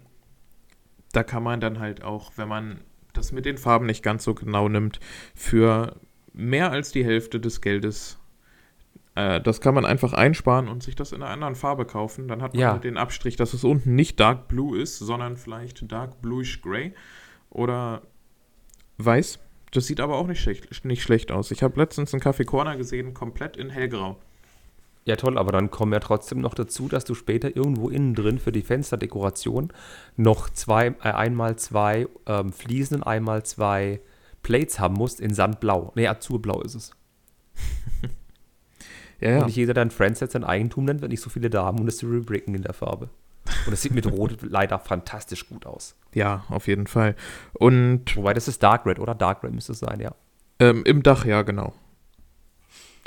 da 1.12 1.24
kann 1.24 1.44
man 1.44 1.60
dann 1.60 1.80
halt 1.80 2.04
auch, 2.04 2.32
wenn 2.38 2.48
man 2.48 2.80
das 3.18 3.32
mit 3.32 3.46
den 3.46 3.58
Farben 3.58 3.86
nicht 3.86 4.04
ganz 4.04 4.24
so 4.24 4.34
genau 4.34 4.70
nimmt, 4.70 5.00
für 5.36 5.96
mehr 6.34 6.72
als 6.72 6.92
die 6.92 7.04
Hälfte 7.04 7.40
des 7.40 7.62
Geldes, 7.62 8.20
äh, 9.16 9.42
das 9.42 9.60
kann 9.62 9.74
man 9.74 9.86
einfach 9.86 10.14
einsparen 10.14 10.68
und 10.68 10.84
sich 10.84 10.96
das 10.96 11.12
in 11.12 11.22
einer 11.24 11.32
anderen 11.32 11.56
Farbe 11.56 11.86
kaufen. 11.86 12.28
Dann 12.28 12.42
hat 12.42 12.54
man 12.54 12.62
Ja. 12.62 12.72
halt 12.74 12.84
den 12.84 12.98
Abstrich, 12.98 13.36
dass 13.36 13.54
es 13.54 13.64
unten 13.64 13.96
nicht 13.96 14.20
Dark 14.20 14.48
Blue 14.48 14.78
ist, 14.80 15.00
sondern 15.00 15.36
vielleicht 15.38 15.92
Dark 15.92 16.22
Bluish 16.22 16.62
Gray 16.62 16.94
oder 17.50 18.04
Weiß. 18.98 19.40
Das 19.72 19.86
sieht 19.86 20.00
aber 20.00 20.16
auch 20.16 20.28
nicht 20.28 20.40
schlecht, 20.42 20.86
nicht 20.86 21.02
schlecht 21.04 21.32
aus. 21.32 21.52
Ich 21.52 21.62
habe 21.64 21.80
letztens 21.80 22.14
einen 22.14 22.22
Kaffee 22.22 22.46
Corner 22.46 22.78
gesehen, 22.78 23.14
komplett 23.14 23.58
in 23.58 23.70
hellgrau. 23.70 24.18
Ja, 25.08 25.16
toll, 25.16 25.38
aber 25.38 25.54
dann 25.54 25.72
kommen 25.72 25.94
ja 25.94 26.02
trotzdem 26.02 26.42
noch 26.42 26.54
dazu, 26.54 26.90
dass 26.90 27.06
du 27.06 27.16
später 27.16 27.56
irgendwo 27.56 27.88
innen 27.88 28.14
drin 28.14 28.40
für 28.40 28.52
die 28.52 28.62
Fensterdekoration 28.62 29.72
noch 30.18 30.50
zwei, 30.50 30.88
äh, 31.02 31.12
einmal 31.12 31.56
zwei 31.56 32.10
ähm, 32.26 32.52
Fliesen 32.52 32.98
und 32.98 33.04
einmal 33.04 33.44
zwei 33.44 34.02
Plates 34.44 34.82
haben 34.82 34.96
musst 34.96 35.22
in 35.22 35.34
Sandblau. 35.34 35.94
Nee, 35.96 36.10
Azurblau 36.10 36.62
ist 36.62 36.76
es. 36.76 36.92
Ja, 39.20 39.40
Und 39.40 39.48
nicht 39.48 39.56
jeder, 39.56 39.74
der 39.74 39.84
ein 39.84 39.90
Friendset 39.90 40.32
sein 40.32 40.44
Eigentum 40.44 40.86
nennt, 40.86 41.02
wird 41.02 41.10
nicht 41.10 41.24
so 41.24 41.32
viele 41.32 41.50
da 41.50 41.66
haben 41.66 41.80
und 41.80 41.88
es 41.88 41.98
zu 41.98 42.08
rebricken 42.08 42.54
in 42.54 42.62
der 42.62 42.76
Farbe. 42.76 43.10
Und 43.66 43.74
es 43.74 43.82
sieht 43.82 43.92
mit 43.96 44.06
Rot 44.06 44.38
leider 44.44 44.78
fantastisch 44.78 45.50
gut 45.50 45.66
aus. 45.66 45.96
Ja, 46.14 46.44
auf 46.50 46.68
jeden 46.68 46.86
Fall. 46.86 47.16
Und 47.54 48.16
Wobei 48.16 48.36
das 48.36 48.48
ist 48.48 48.62
Dark 48.62 48.86
Red, 48.86 49.00
oder? 49.00 49.16
Dark 49.16 49.44
Red 49.44 49.54
müsste 49.54 49.72
es 49.72 49.80
sein, 49.80 50.00
ja. 50.02 50.12
ähm, 50.60 50.84
im 50.86 51.02
Dach, 51.02 51.26
ja, 51.26 51.42
genau. 51.42 51.74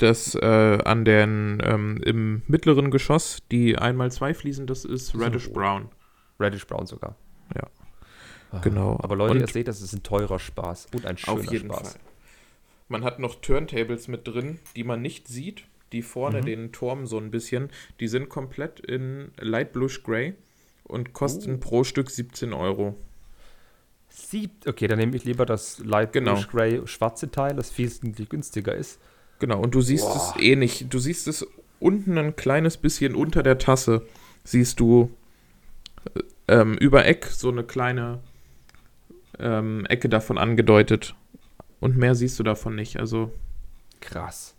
Das 0.01 0.33
äh, 0.33 0.79
an 0.83 1.05
den, 1.05 1.61
ähm, 1.63 2.01
im 2.03 2.41
mittleren 2.47 2.89
Geschoss, 2.89 3.37
die 3.51 3.77
einmal 3.77 4.11
zwei 4.11 4.33
Fliesen, 4.33 4.65
das 4.65 4.83
ist 4.83 5.13
Reddish. 5.15 5.51
Brown. 5.51 5.89
Reddish 6.39 6.65
Brown 6.65 6.87
sogar. 6.87 7.15
Ja. 7.55 7.67
Ah, 8.51 8.59
Genau. 8.63 8.97
Aber 9.03 9.15
Leute, 9.15 9.33
Und- 9.35 9.41
ihr 9.41 9.47
seht, 9.47 9.67
das 9.67 9.79
ist 9.81 9.93
ein 9.93 10.01
teurer 10.01 10.39
Spaß 10.39 10.87
und 10.95 11.05
ein 11.05 11.17
schöner 11.17 11.37
Auf 11.37 11.51
jeden 11.51 11.69
Spaß. 11.71 11.91
Fall. 11.93 12.01
Man 12.89 13.03
hat 13.03 13.19
noch 13.19 13.35
Turntables 13.41 14.07
mit 14.07 14.27
drin, 14.27 14.57
die 14.75 14.83
man 14.83 15.03
nicht 15.03 15.27
sieht, 15.27 15.65
die 15.91 16.01
vorne 16.01 16.41
Mhm. 16.41 16.45
den 16.45 16.71
Turm 16.71 17.05
so 17.05 17.19
ein 17.19 17.29
bisschen, 17.29 17.69
die 17.99 18.07
sind 18.07 18.27
komplett 18.27 18.79
in 18.79 19.31
Light 19.39 19.71
Bluish 19.71 20.01
Gray 20.01 20.33
und 20.83 21.13
kosten 21.13 21.55
Oh. 21.55 21.59
pro 21.59 21.83
Stück 21.83 22.09
17 22.09 22.53
Euro. 22.53 22.97
Siebt, 24.09 24.67
okay, 24.67 24.87
dann 24.87 24.97
nehme 24.97 25.15
ich 25.15 25.23
lieber 25.25 25.45
das 25.45 25.77
Light 25.79 26.11
Genau. 26.11 26.31
Bluish 26.33 26.47
Gray 26.49 26.81
schwarze 26.87 27.29
Teil, 27.29 27.55
das 27.55 27.69
viel 27.71 27.89
günstiger 28.27 28.73
ist. 28.75 28.99
Genau, 29.41 29.59
und 29.59 29.73
du 29.73 29.81
siehst 29.81 30.05
Boah. 30.05 30.35
es 30.37 30.41
eh 30.43 30.55
nicht. 30.55 30.93
Du 30.93 30.99
siehst 30.99 31.27
es 31.27 31.47
unten 31.79 32.19
ein 32.19 32.35
kleines 32.35 32.77
bisschen 32.77 33.15
unter 33.15 33.41
der 33.41 33.57
Tasse. 33.57 34.05
Siehst 34.43 34.79
du 34.79 35.09
äh, 36.13 36.59
ähm, 36.59 36.75
über 36.75 37.05
Eck 37.07 37.25
so 37.25 37.49
eine 37.49 37.63
kleine 37.63 38.19
ähm, 39.39 39.87
Ecke 39.87 40.09
davon 40.09 40.37
angedeutet. 40.37 41.15
Und 41.79 41.97
mehr 41.97 42.13
siehst 42.13 42.37
du 42.37 42.43
davon 42.43 42.75
nicht. 42.75 42.99
Also, 42.99 43.33
Krass. 43.99 44.53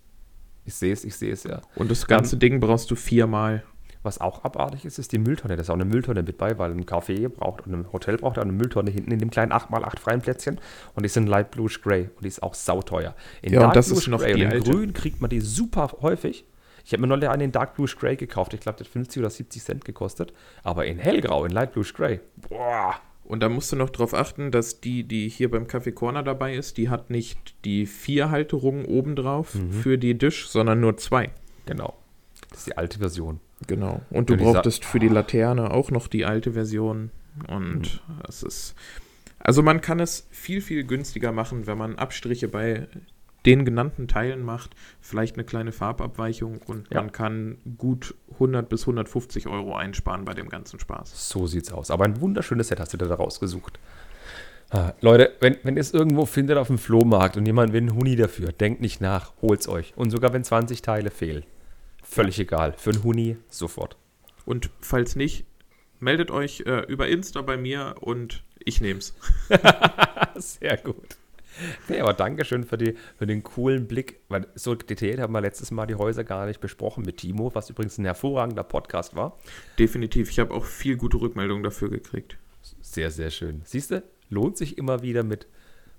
Ich 0.65 0.75
sehe 0.75 0.93
es, 0.93 1.05
ich 1.05 1.15
sehe 1.15 1.33
es, 1.33 1.45
ja. 1.45 1.61
und 1.77 1.91
das 1.91 2.07
ganze 2.07 2.37
Ding 2.37 2.59
brauchst 2.59 2.91
du 2.91 2.97
viermal. 2.97 3.63
Was 4.05 4.21
auch 4.21 4.43
abartig 4.45 4.85
ist, 4.85 4.99
ist 4.99 5.13
die 5.13 5.19
Mülltonne. 5.19 5.55
Da 5.57 5.63
ist 5.63 5.71
auch 5.71 5.75
eine 5.75 5.85
Mülltonne 5.85 6.23
mit 6.23 6.37
bei, 6.37 6.59
weil 6.59 6.73
ein 6.73 6.85
Café 6.85 7.29
braucht 7.29 7.67
und 7.67 7.73
ein 7.75 7.93
Hotel 7.93 8.17
braucht 8.17 8.39
auch 8.39 8.43
eine 8.43 8.53
Mülltonne 8.53 8.91
hinten 8.91 9.13
in 9.13 9.19
dem 9.21 9.31
kleinen 9.31 9.53
8x8 9.53 9.99
freien 9.99 10.21
Plätzchen. 10.21 10.61
Und 10.95 11.05
die 11.05 11.09
sind 11.09 11.29
Light 11.29 11.51
Bluish 11.53 11.81
Gray 11.83 12.11
und 12.17 12.23
die 12.25 12.29
ist 12.29 12.43
auch 12.43 12.55
sauteuer. 12.55 13.15
In 13.43 13.53
Ja, 13.53 13.67
und 13.69 13.77
das 13.77 13.91
ist 13.91 14.09
noch 14.09 14.21
Gray 14.21 14.35
die 14.35 14.45
und 14.45 14.53
in. 14.53 14.63
Grün 14.65 14.93
kriegt 14.93 15.21
man 15.21 15.31
die 15.31 15.41
super 15.41 15.91
häufig. 16.03 16.45
Ich 16.85 16.93
habe 16.93 17.01
mir 17.03 17.07
neulich 17.07 17.29
einen 17.29 17.43
in 17.43 17.53
Dark 17.53 17.75
Bluish 17.77 17.97
Gray 17.97 18.17
gekauft. 18.17 18.55
Ich 18.55 18.61
glaube, 18.61 18.77
der 18.79 18.87
hat 18.87 18.93
50 18.93 19.21
oder 19.21 19.31
70 19.31 19.63
Cent 19.63 19.85
gekostet. 19.85 20.33
Aber 20.65 20.85
in 20.85 20.99
Hellgrau, 20.99 21.45
in 21.45 21.53
Light 21.53 21.73
Bluish 21.73 21.95
Gray. 21.95 22.19
Boah. 22.49 22.97
Und 23.25 23.41
da 23.41 23.49
musst 23.49 23.71
du 23.71 23.77
noch 23.77 23.91
drauf 23.91 24.15
achten, 24.15 24.51
dass 24.51 24.81
die, 24.81 25.05
die 25.05 25.29
hier 25.29 25.49
beim 25.49 25.67
Café 25.67 25.93
Corner 25.93 26.25
dabei 26.25 26.57
ist, 26.57 26.77
die 26.77 26.89
hat 26.91 27.09
nicht 27.09 27.55
die 27.65 27.87
vier 27.87 28.31
Halterungen 28.33 28.85
obendrauf 28.85 29.55
Mhm. 29.55 29.71
für 29.73 29.97
die 29.97 30.19
Dish, 30.19 30.49
sondern 30.49 30.81
nur 30.81 30.97
zwei. 30.97 31.31
Genau. 31.67 31.95
Das 32.53 32.61
ist 32.61 32.67
die 32.69 32.77
alte 32.79 32.99
Version. 32.99 33.41
Genau. 33.67 34.01
Und 34.11 34.31
du 34.31 34.37
brauchtest 34.37 34.85
für 34.85 34.99
die 34.99 35.09
Laterne 35.09 35.71
auch 35.71 35.91
noch 35.91 36.09
die 36.09 36.25
alte 36.25 36.53
Version. 36.53 37.11
Und 37.49 38.03
es 38.29 38.43
ist. 38.43 38.75
Also 39.39 39.63
man 39.63 39.81
kann 39.81 39.99
es 40.01 40.27
viel, 40.31 40.61
viel 40.61 40.85
günstiger 40.85 41.33
machen, 41.33 41.67
wenn 41.67 41.79
man 41.79 41.97
Abstriche 41.97 42.49
bei 42.49 42.87
den 43.45 43.65
genannten 43.65 44.07
Teilen 44.07 44.45
macht, 44.45 44.71
vielleicht 45.01 45.35
eine 45.35 45.45
kleine 45.45 45.73
Farbabweichung 45.73 46.61
und 46.67 46.89
Ja. 46.93 47.01
man 47.01 47.11
kann 47.11 47.59
gut 47.77 48.15
100 48.35 48.69
bis 48.69 48.83
150 48.83 49.49
Euro 49.49 49.75
einsparen 49.75 50.25
bei 50.25 50.35
dem 50.35 50.49
ganzen 50.49 50.79
Spaß. 50.79 51.29
So 51.29 51.49
sieht's 51.49 51.73
aus. 51.73 51.91
Aber 51.91 52.05
ein 52.05 52.21
wunderschönes 52.21 52.69
Set 52.69 52.79
hast 52.79 52.93
du 52.93 52.99
da 52.99 53.13
rausgesucht. 53.13 53.81
Ah, 54.71 54.93
Leute, 55.01 55.33
wenn, 55.41 55.57
wenn 55.65 55.75
ihr 55.77 55.81
es 55.81 55.93
irgendwo 55.93 56.25
findet 56.25 56.57
auf 56.57 56.69
dem 56.69 56.79
Flohmarkt 56.79 57.37
und 57.37 57.45
jemand 57.45 57.73
will 57.73 57.81
einen 57.83 57.95
Huni 57.95 58.17
dafür, 58.17 58.53
denkt 58.53 58.81
nicht 58.81 59.01
nach, 59.01 59.33
holt's 59.43 59.69
euch. 59.69 59.93
Und 59.97 60.11
sogar 60.11 60.33
wenn 60.33 60.45
20 60.45 60.81
Teile 60.81 61.11
fehlen. 61.11 61.43
Völlig 62.13 62.39
egal. 62.39 62.75
Für 62.77 62.91
einen 62.91 63.05
Huni 63.05 63.39
sofort. 63.49 63.97
Und 64.45 64.69
falls 64.81 65.17
nicht, 65.17 65.47
meldet 65.99 66.31
euch 66.31 66.61
äh, 66.67 66.81
über 66.87 67.09
Insta 67.09 67.41
bei 67.41 67.57
mir 67.57 67.95
und 68.01 68.45
ich 68.63 68.83
nehm's. 68.83 69.15
Sehr 70.37 70.77
gut. 70.77 71.17
Nee, 71.89 72.01
aber 72.01 72.13
Dankeschön 72.13 72.65
für, 72.65 72.77
die, 72.77 72.97
für 73.17 73.27
den 73.27 73.43
coolen 73.43 73.89
Blick, 73.89 74.21
weil 74.29 74.47
so 74.55 74.75
detailliert 74.75 75.21
haben 75.21 75.33
wir 75.33 75.41
letztes 75.41 75.71
Mal 75.71 75.87
die 75.87 75.95
Häuser 75.95 76.23
gar 76.23 76.45
nicht 76.45 76.61
besprochen 76.61 77.03
mit 77.07 77.17
Timo, 77.17 77.55
was 77.55 77.71
übrigens 77.71 77.97
ein 77.97 78.05
hervorragender 78.05 78.65
Podcast 78.65 79.17
war. 79.17 79.39
Definitiv. 79.79 80.29
Ich 80.29 80.39
habe 80.39 80.53
auch 80.53 80.67
viel 80.67 80.99
gute 80.99 81.19
Rückmeldungen 81.19 81.63
dafür 81.63 81.89
gekriegt. 81.89 82.37
Sehr, 82.83 83.11
sehr 83.11 83.31
schön. 83.31 83.63
Siehst 83.65 83.91
du, 83.91 84.03
lohnt 84.29 84.59
sich 84.59 84.77
immer 84.77 85.01
wieder 85.01 85.23
mit, 85.23 85.47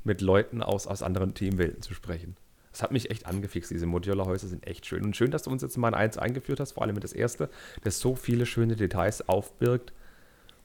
mit 0.04 0.22
Leuten 0.22 0.62
aus, 0.62 0.86
aus 0.86 1.02
anderen 1.02 1.34
Teamwelten 1.34 1.82
zu 1.82 1.96
sprechen. 1.96 2.38
Das 2.74 2.84
hat 2.84 2.92
mich 2.92 3.10
echt 3.10 3.26
angefixt. 3.26 3.72
Diese 3.72 3.86
Modularhäuser 3.86 4.48
sind 4.48 4.68
echt 4.68 4.86
schön. 4.86 5.04
Und 5.06 5.16
schön, 5.16 5.32
dass 5.32 5.44
du 5.44 5.52
uns 5.52 5.62
jetzt 5.62 5.78
mal 5.78 5.90
in 5.90 5.94
eins 5.94 6.18
eingeführt 6.18 6.60
hast, 6.60 6.74
vor 6.74 6.84
allem 6.84 6.96
mit 6.96 7.04
das 7.04 7.14
erste, 7.14 7.50
das 7.84 8.00
so 8.00 8.16
viele 8.16 8.46
schöne 8.46 8.76
Details 8.76 9.30
aufbirgt 9.30 9.94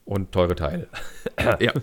und 0.05 0.33
teure 0.33 0.57
Teile. 0.57 0.89
Ja. 1.61 1.73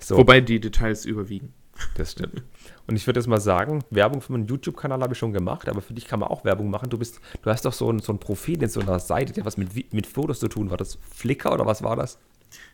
So. 0.00 0.16
Wobei 0.16 0.40
die 0.40 0.58
Details 0.58 1.04
überwiegen. 1.04 1.52
Das 1.96 2.12
stimmt. 2.12 2.42
Und 2.86 2.96
ich 2.96 3.06
würde 3.06 3.20
jetzt 3.20 3.26
mal 3.26 3.40
sagen, 3.40 3.84
Werbung 3.90 4.22
für 4.22 4.32
meinen 4.32 4.46
YouTube-Kanal 4.46 5.02
habe 5.02 5.12
ich 5.12 5.18
schon 5.18 5.32
gemacht, 5.32 5.68
aber 5.68 5.82
für 5.82 5.92
dich 5.92 6.06
kann 6.06 6.20
man 6.20 6.30
auch 6.30 6.44
Werbung 6.44 6.70
machen. 6.70 6.88
Du 6.88 6.96
bist, 6.98 7.20
du 7.42 7.50
hast 7.50 7.64
doch 7.64 7.72
so 7.72 7.90
ein, 7.90 7.98
so 7.98 8.12
ein 8.12 8.18
Profil 8.18 8.62
in 8.62 8.68
so 8.68 8.80
einer 8.80 8.98
Seite, 8.98 9.34
der 9.34 9.44
was 9.44 9.56
mit, 9.56 9.92
mit 9.92 10.06
Fotos 10.06 10.40
zu 10.40 10.48
tun. 10.48 10.70
War 10.70 10.78
das 10.78 10.98
Flickr 11.02 11.52
oder 11.52 11.66
was 11.66 11.82
war 11.82 11.96
das? 11.96 12.18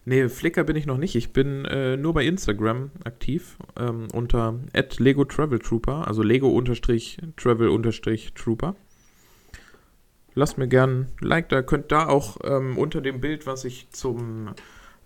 Nee, 0.05 0.28
Flickr 0.28 0.64
bin 0.64 0.74
ich 0.76 0.87
noch 0.87 0.99
nicht. 0.99 1.14
Ich 1.14 1.33
bin 1.33 1.64
äh, 1.64 1.97
nur 1.97 2.12
bei 2.14 2.24
Instagram 2.24 2.91
aktiv 3.05 3.57
ähm, 3.78 4.09
unter 4.12 4.59
Lego 4.99 5.24
Travel 5.24 5.61
Trooper, 5.61 6.09
also 6.09 6.22
Lego-Travel-Trooper. 6.22 8.74
Lasst 10.35 10.57
mir 10.59 10.66
gern 10.66 10.91
ein 10.91 11.07
Like 11.20 11.49
da. 11.51 11.62
Könnt 11.62 11.93
da 11.93 12.09
auch 12.09 12.39
ähm, 12.43 12.76
unter 12.78 13.01
dem 13.01 13.20
Bild, 13.20 13.47
was 13.47 13.64
ich 13.64 13.91
zum, 13.91 14.51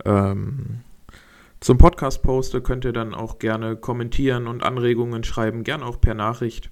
ähm, 0.04 0.80
zum 1.60 1.78
Podcast 1.78 2.22
poste, 2.22 2.60
könnt 2.62 2.84
ihr 2.84 2.92
dann 2.92 3.14
auch 3.14 3.38
gerne 3.38 3.76
kommentieren 3.76 4.46
und 4.46 4.62
Anregungen 4.62 5.24
schreiben. 5.24 5.64
Gern 5.64 5.82
auch 5.82 6.00
per 6.00 6.14
Nachricht. 6.14 6.70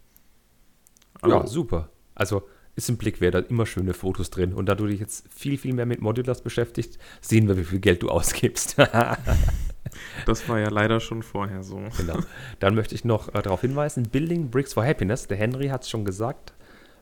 Ja, 1.27 1.41
Also, 1.41 1.53
super. 1.53 1.89
Also 2.15 2.47
ist 2.77 2.89
ein 2.89 2.97
Blick 2.97 3.21
wert, 3.21 3.35
da 3.35 3.39
immer 3.41 3.67
schöne 3.67 3.95
Fotos 3.95 4.31
drin. 4.31 4.53
Und 4.53 4.67
da 4.67 4.75
du 4.75 4.87
dich 4.87 5.01
jetzt 5.01 5.27
viel, 5.33 5.59
viel 5.59 5.75
mehr 5.75 5.87
mit 5.87 6.01
Modulars 6.01 6.43
beschäftigst, 6.43 6.99
sehen 7.21 7.49
wir, 7.49 7.57
wie 7.57 7.65
viel 7.65 7.81
Geld 7.81 8.03
du 8.03 8.09
ausgibst. 8.11 8.77
das 10.27 10.49
war 10.49 10.59
ja 10.59 10.69
leider 10.71 11.01
schon 11.01 11.23
vorher 11.23 11.63
so. 11.63 11.83
genau. 11.97 12.19
Dann 12.59 12.75
möchte 12.75 12.95
ich 12.95 13.05
noch 13.05 13.29
äh, 13.35 13.43
darauf 13.43 13.61
hinweisen, 13.61 14.05
Building 14.05 14.51
Bricks 14.51 14.75
for 14.75 14.85
Happiness, 14.85 15.27
der 15.27 15.37
Henry 15.37 15.69
hat 15.69 15.83
es 15.83 15.91
schon 15.91 16.05
gesagt, 16.05 16.55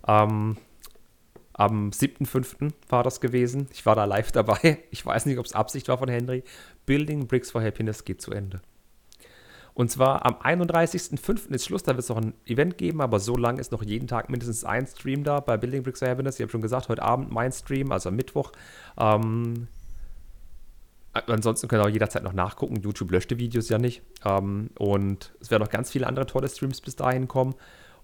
ähm, 0.06 0.56
am 1.54 1.90
7.5. 1.90 2.72
war 2.88 3.02
das 3.02 3.20
gewesen. 3.20 3.68
Ich 3.72 3.84
war 3.84 3.94
da 3.94 4.04
live 4.04 4.32
dabei. 4.32 4.78
Ich 4.90 5.04
weiß 5.04 5.26
nicht, 5.26 5.38
ob 5.38 5.44
es 5.44 5.52
Absicht 5.52 5.88
war 5.88 5.98
von 5.98 6.08
Henry. 6.08 6.44
Building 6.86 7.26
Bricks 7.26 7.50
for 7.50 7.62
Happiness 7.62 8.04
geht 8.04 8.22
zu 8.22 8.32
Ende. 8.32 8.62
Und 9.74 9.90
zwar 9.90 10.26
am 10.26 10.34
31.05. 10.34 11.50
ist 11.50 11.64
Schluss, 11.64 11.82
da 11.82 11.92
wird 11.92 12.00
es 12.00 12.08
noch 12.08 12.18
ein 12.18 12.34
Event 12.46 12.76
geben, 12.76 13.00
aber 13.00 13.18
so 13.20 13.36
lange 13.36 13.60
ist 13.60 13.72
noch 13.72 13.82
jeden 13.82 14.06
Tag 14.06 14.28
mindestens 14.28 14.64
ein 14.64 14.86
Stream 14.86 15.24
da 15.24 15.40
bei 15.40 15.56
Building 15.56 15.82
Bricks 15.82 16.00
for 16.00 16.08
Happiness. 16.08 16.36
Ich 16.36 16.42
habe 16.42 16.52
schon 16.52 16.62
gesagt, 16.62 16.88
heute 16.88 17.02
Abend 17.02 17.30
mein 17.30 17.52
Stream, 17.52 17.90
also 17.90 18.10
am 18.10 18.16
Mittwoch. 18.16 18.52
Ähm, 18.98 19.68
ansonsten 21.12 21.68
könnt 21.68 21.82
ihr 21.82 21.86
auch 21.86 21.92
jederzeit 21.92 22.22
noch 22.22 22.34
nachgucken. 22.34 22.76
YouTube 22.82 23.10
löscht 23.10 23.30
die 23.30 23.38
Videos 23.38 23.70
ja 23.70 23.78
nicht. 23.78 24.02
Ähm, 24.24 24.70
und 24.78 25.32
es 25.40 25.50
werden 25.50 25.62
noch 25.62 25.70
ganz 25.70 25.90
viele 25.90 26.06
andere 26.06 26.26
tolle 26.26 26.48
Streams 26.48 26.80
bis 26.82 26.96
dahin 26.96 27.26
kommen. 27.26 27.54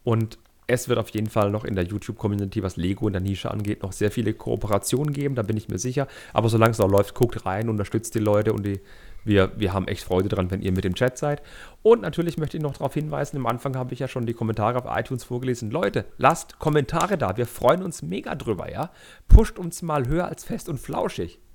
Und 0.05 0.39
es 0.71 0.89
wird 0.89 0.99
auf 0.99 1.09
jeden 1.09 1.29
Fall 1.29 1.51
noch 1.51 1.65
in 1.65 1.75
der 1.75 1.85
YouTube-Community, 1.85 2.63
was 2.63 2.77
Lego 2.77 3.07
in 3.07 3.15
der 3.15 3.23
Nische 3.23 3.51
angeht, 3.51 3.83
noch 3.83 3.93
sehr 3.93 4.11
viele 4.11 4.35
Kooperationen 4.35 5.15
geben, 5.15 5.35
da 5.35 5.43
bin 5.43 5.57
ich 5.57 5.69
mir 5.69 5.79
sicher. 5.79 6.07
Aber 6.35 6.51
solange 6.51 6.73
es 6.73 6.79
noch 6.79 6.91
läuft, 6.91 7.15
guckt 7.15 7.47
rein, 7.47 7.71
unterstützt 7.71 8.15
die 8.15 8.19
Leute 8.19 8.53
und 8.53 8.67
die, 8.67 8.79
wir, 9.25 9.53
wir 9.57 9.73
haben 9.73 9.89
echt 9.89 10.05
Freude 10.05 10.29
dran, 10.29 10.51
wenn 10.51 10.63
ihr 10.63 10.73
mit 10.73 10.85
dem 10.85 10.95
Chat 10.95 11.19
seid. 11.19 11.43
Und 11.83 12.03
natürlich 12.03 12.39
möchte 12.39 12.57
ich 12.57 12.63
noch 12.63 12.75
darauf 12.75 12.95
hinweisen, 12.95 13.37
am 13.37 13.47
Anfang 13.47 13.77
habe 13.77 13.93
ich 13.93 14.01
ja 14.01 14.09
schon 14.09 14.27
die 14.27 14.35
Kommentare 14.35 14.79
auf 14.79 14.99
iTunes 14.99 15.25
vorgelesen. 15.25 15.71
Leute, 15.71 16.05
lasst 16.17 16.59
Kommentare 16.59 17.19
da, 17.19 17.37
wir 17.37 17.47
freuen 17.47 17.83
uns 17.83 18.03
mega 18.03 18.35
drüber, 18.35 18.71
ja? 18.71 18.91
Pusht 19.29 19.59
uns 19.59 19.83
mal 19.83 20.07
höher 20.07 20.27
als 20.27 20.45
fest 20.45 20.69
und 20.69 20.79
flauschig. 20.79 21.41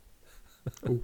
Oh, 0.88 1.00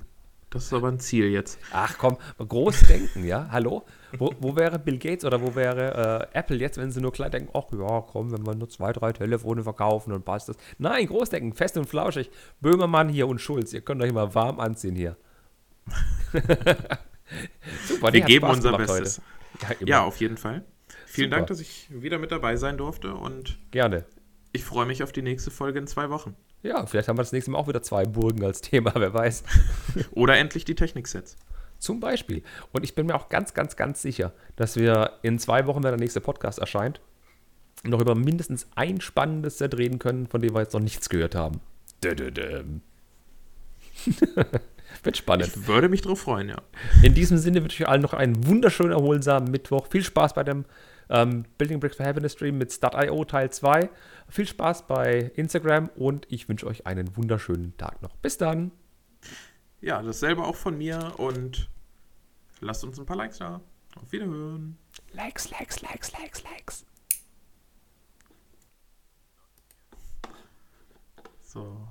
das 0.49 0.65
ist 0.65 0.73
aber 0.73 0.87
ein 0.87 0.99
Ziel 0.99 1.25
jetzt. 1.25 1.59
Ach 1.71 1.97
komm, 1.97 2.17
groß 2.39 2.81
denken, 2.87 3.23
ja? 3.23 3.49
Hallo? 3.51 3.83
Wo, 4.17 4.33
wo 4.39 4.55
wäre 4.55 4.79
Bill 4.79 4.97
Gates 4.97 5.23
oder 5.23 5.41
wo 5.41 5.53
wäre 5.53 6.29
äh, 6.33 6.37
Apple 6.39 6.57
jetzt, 6.57 6.77
wenn 6.77 6.91
sie 6.91 7.01
nur 7.01 7.11
klein 7.11 7.29
denken, 7.29 7.51
ach 7.53 7.65
ja, 7.71 8.01
komm, 8.01 8.31
wenn 8.31 8.45
wir 8.45 8.55
nur 8.55 8.69
zwei, 8.69 8.91
drei 8.91 9.11
Telefone 9.11 9.63
verkaufen 9.63 10.11
und 10.11 10.25
passt 10.25 10.49
das. 10.49 10.57
Nein, 10.79 11.05
groß 11.05 11.29
denken, 11.29 11.53
fest 11.53 11.77
und 11.77 11.85
flauschig. 11.85 12.31
Böhmermann 12.61 13.09
hier 13.09 13.27
und 13.27 13.39
Schulz, 13.39 13.73
ihr 13.73 13.81
könnt 13.81 14.01
euch 14.01 14.11
mal 14.11 14.33
warm 14.33 14.59
anziehen 14.59 14.95
hier. 14.95 15.17
Super, 17.87 18.13
Wir 18.13 18.21
geben 18.21 18.45
Spaß 18.45 18.57
unser 18.57 18.77
Bestes. 18.77 19.21
Ja. 19.61 19.87
Ja, 19.87 20.03
auf 20.03 20.19
jeden 20.19 20.37
Fall. 20.37 20.63
Vielen 21.05 21.29
Super. 21.29 21.37
Dank, 21.37 21.47
dass 21.47 21.59
ich 21.59 21.87
wieder 21.89 22.19
mit 22.19 22.31
dabei 22.31 22.55
sein 22.55 22.77
durfte 22.77 23.13
und 23.13 23.57
Gerne. 23.71 24.05
ich 24.51 24.63
freue 24.63 24.85
mich 24.85 25.03
auf 25.03 25.11
die 25.11 25.21
nächste 25.21 25.51
Folge 25.51 25.79
in 25.79 25.87
zwei 25.87 26.09
Wochen. 26.09 26.35
Ja, 26.61 26.85
vielleicht 26.85 27.07
haben 27.07 27.17
wir 27.17 27.23
das 27.23 27.31
nächste 27.31 27.51
Mal 27.51 27.57
auch 27.57 27.67
wieder 27.67 27.81
zwei 27.81 28.03
Burgen 28.03 28.43
als 28.43 28.61
Thema, 28.61 28.93
wer 28.95 29.13
weiß. 29.13 29.43
Oder 30.11 30.37
endlich 30.37 30.65
die 30.65 30.75
Techniksets. 30.75 31.37
Zum 31.77 31.99
Beispiel. 31.99 32.43
Und 32.73 32.83
ich 32.83 32.93
bin 32.93 33.05
mir 33.05 33.15
auch 33.15 33.29
ganz, 33.29 33.53
ganz, 33.53 33.75
ganz 33.75 34.01
sicher, 34.01 34.33
dass 34.57 34.75
wir 34.75 35.13
in 35.21 35.39
zwei 35.39 35.65
Wochen, 35.65 35.83
wenn 35.83 35.91
der 35.91 35.99
nächste 35.99 36.19
Podcast 36.19 36.59
erscheint, 36.59 36.99
noch 37.83 38.01
über 38.01 38.15
mindestens 38.15 38.67
ein 38.75 38.99
spannendes 38.99 39.57
Set 39.57 39.77
reden 39.77 39.99
können, 39.99 40.27
von 40.27 40.41
dem 40.41 40.53
wir 40.53 40.61
jetzt 40.61 40.73
noch 40.73 40.81
nichts 40.81 41.07
gehört 41.07 41.35
haben. 41.35 41.61
Dödödöm. 42.03 42.81
Wird 45.03 45.17
spannend. 45.17 45.47
Ich 45.47 45.67
würde 45.67 45.89
mich 45.89 46.01
drauf 46.01 46.21
freuen, 46.21 46.49
ja. 46.49 46.61
In 47.03 47.13
diesem 47.13 47.37
Sinne 47.37 47.61
wünsche 47.61 47.75
ich 47.75 47.87
euch 47.87 47.91
allen 47.91 48.01
noch 48.01 48.13
einen 48.13 48.45
wunderschönen, 48.47 48.91
erholsamen 48.91 49.49
Mittwoch. 49.49 49.87
Viel 49.87 50.03
Spaß 50.03 50.33
bei 50.33 50.43
dem 50.43 50.65
ähm, 51.09 51.45
Building 51.57 51.79
Bricks 51.79 51.97
for 51.97 52.05
Happiness 52.05 52.33
Stream 52.33 52.57
mit 52.57 52.71
Stat.io 52.71 53.25
Teil 53.25 53.49
2. 53.49 53.89
Viel 54.29 54.47
Spaß 54.47 54.87
bei 54.87 55.31
Instagram 55.35 55.89
und 55.95 56.27
ich 56.29 56.49
wünsche 56.49 56.67
euch 56.67 56.85
einen 56.85 57.15
wunderschönen 57.15 57.75
Tag 57.77 58.01
noch. 58.01 58.15
Bis 58.17 58.37
dann. 58.37 58.71
Ja, 59.81 60.01
dasselbe 60.01 60.43
auch 60.43 60.55
von 60.55 60.77
mir 60.77 61.13
und 61.17 61.69
lasst 62.59 62.83
uns 62.83 62.99
ein 62.99 63.05
paar 63.05 63.17
Likes 63.17 63.37
da. 63.37 63.61
Auf 63.95 64.11
Wiederhören. 64.11 64.77
Likes, 65.13 65.49
Likes, 65.49 65.81
Likes, 65.81 66.11
Likes, 66.11 66.43
Likes. 66.43 66.85
So. 71.41 71.87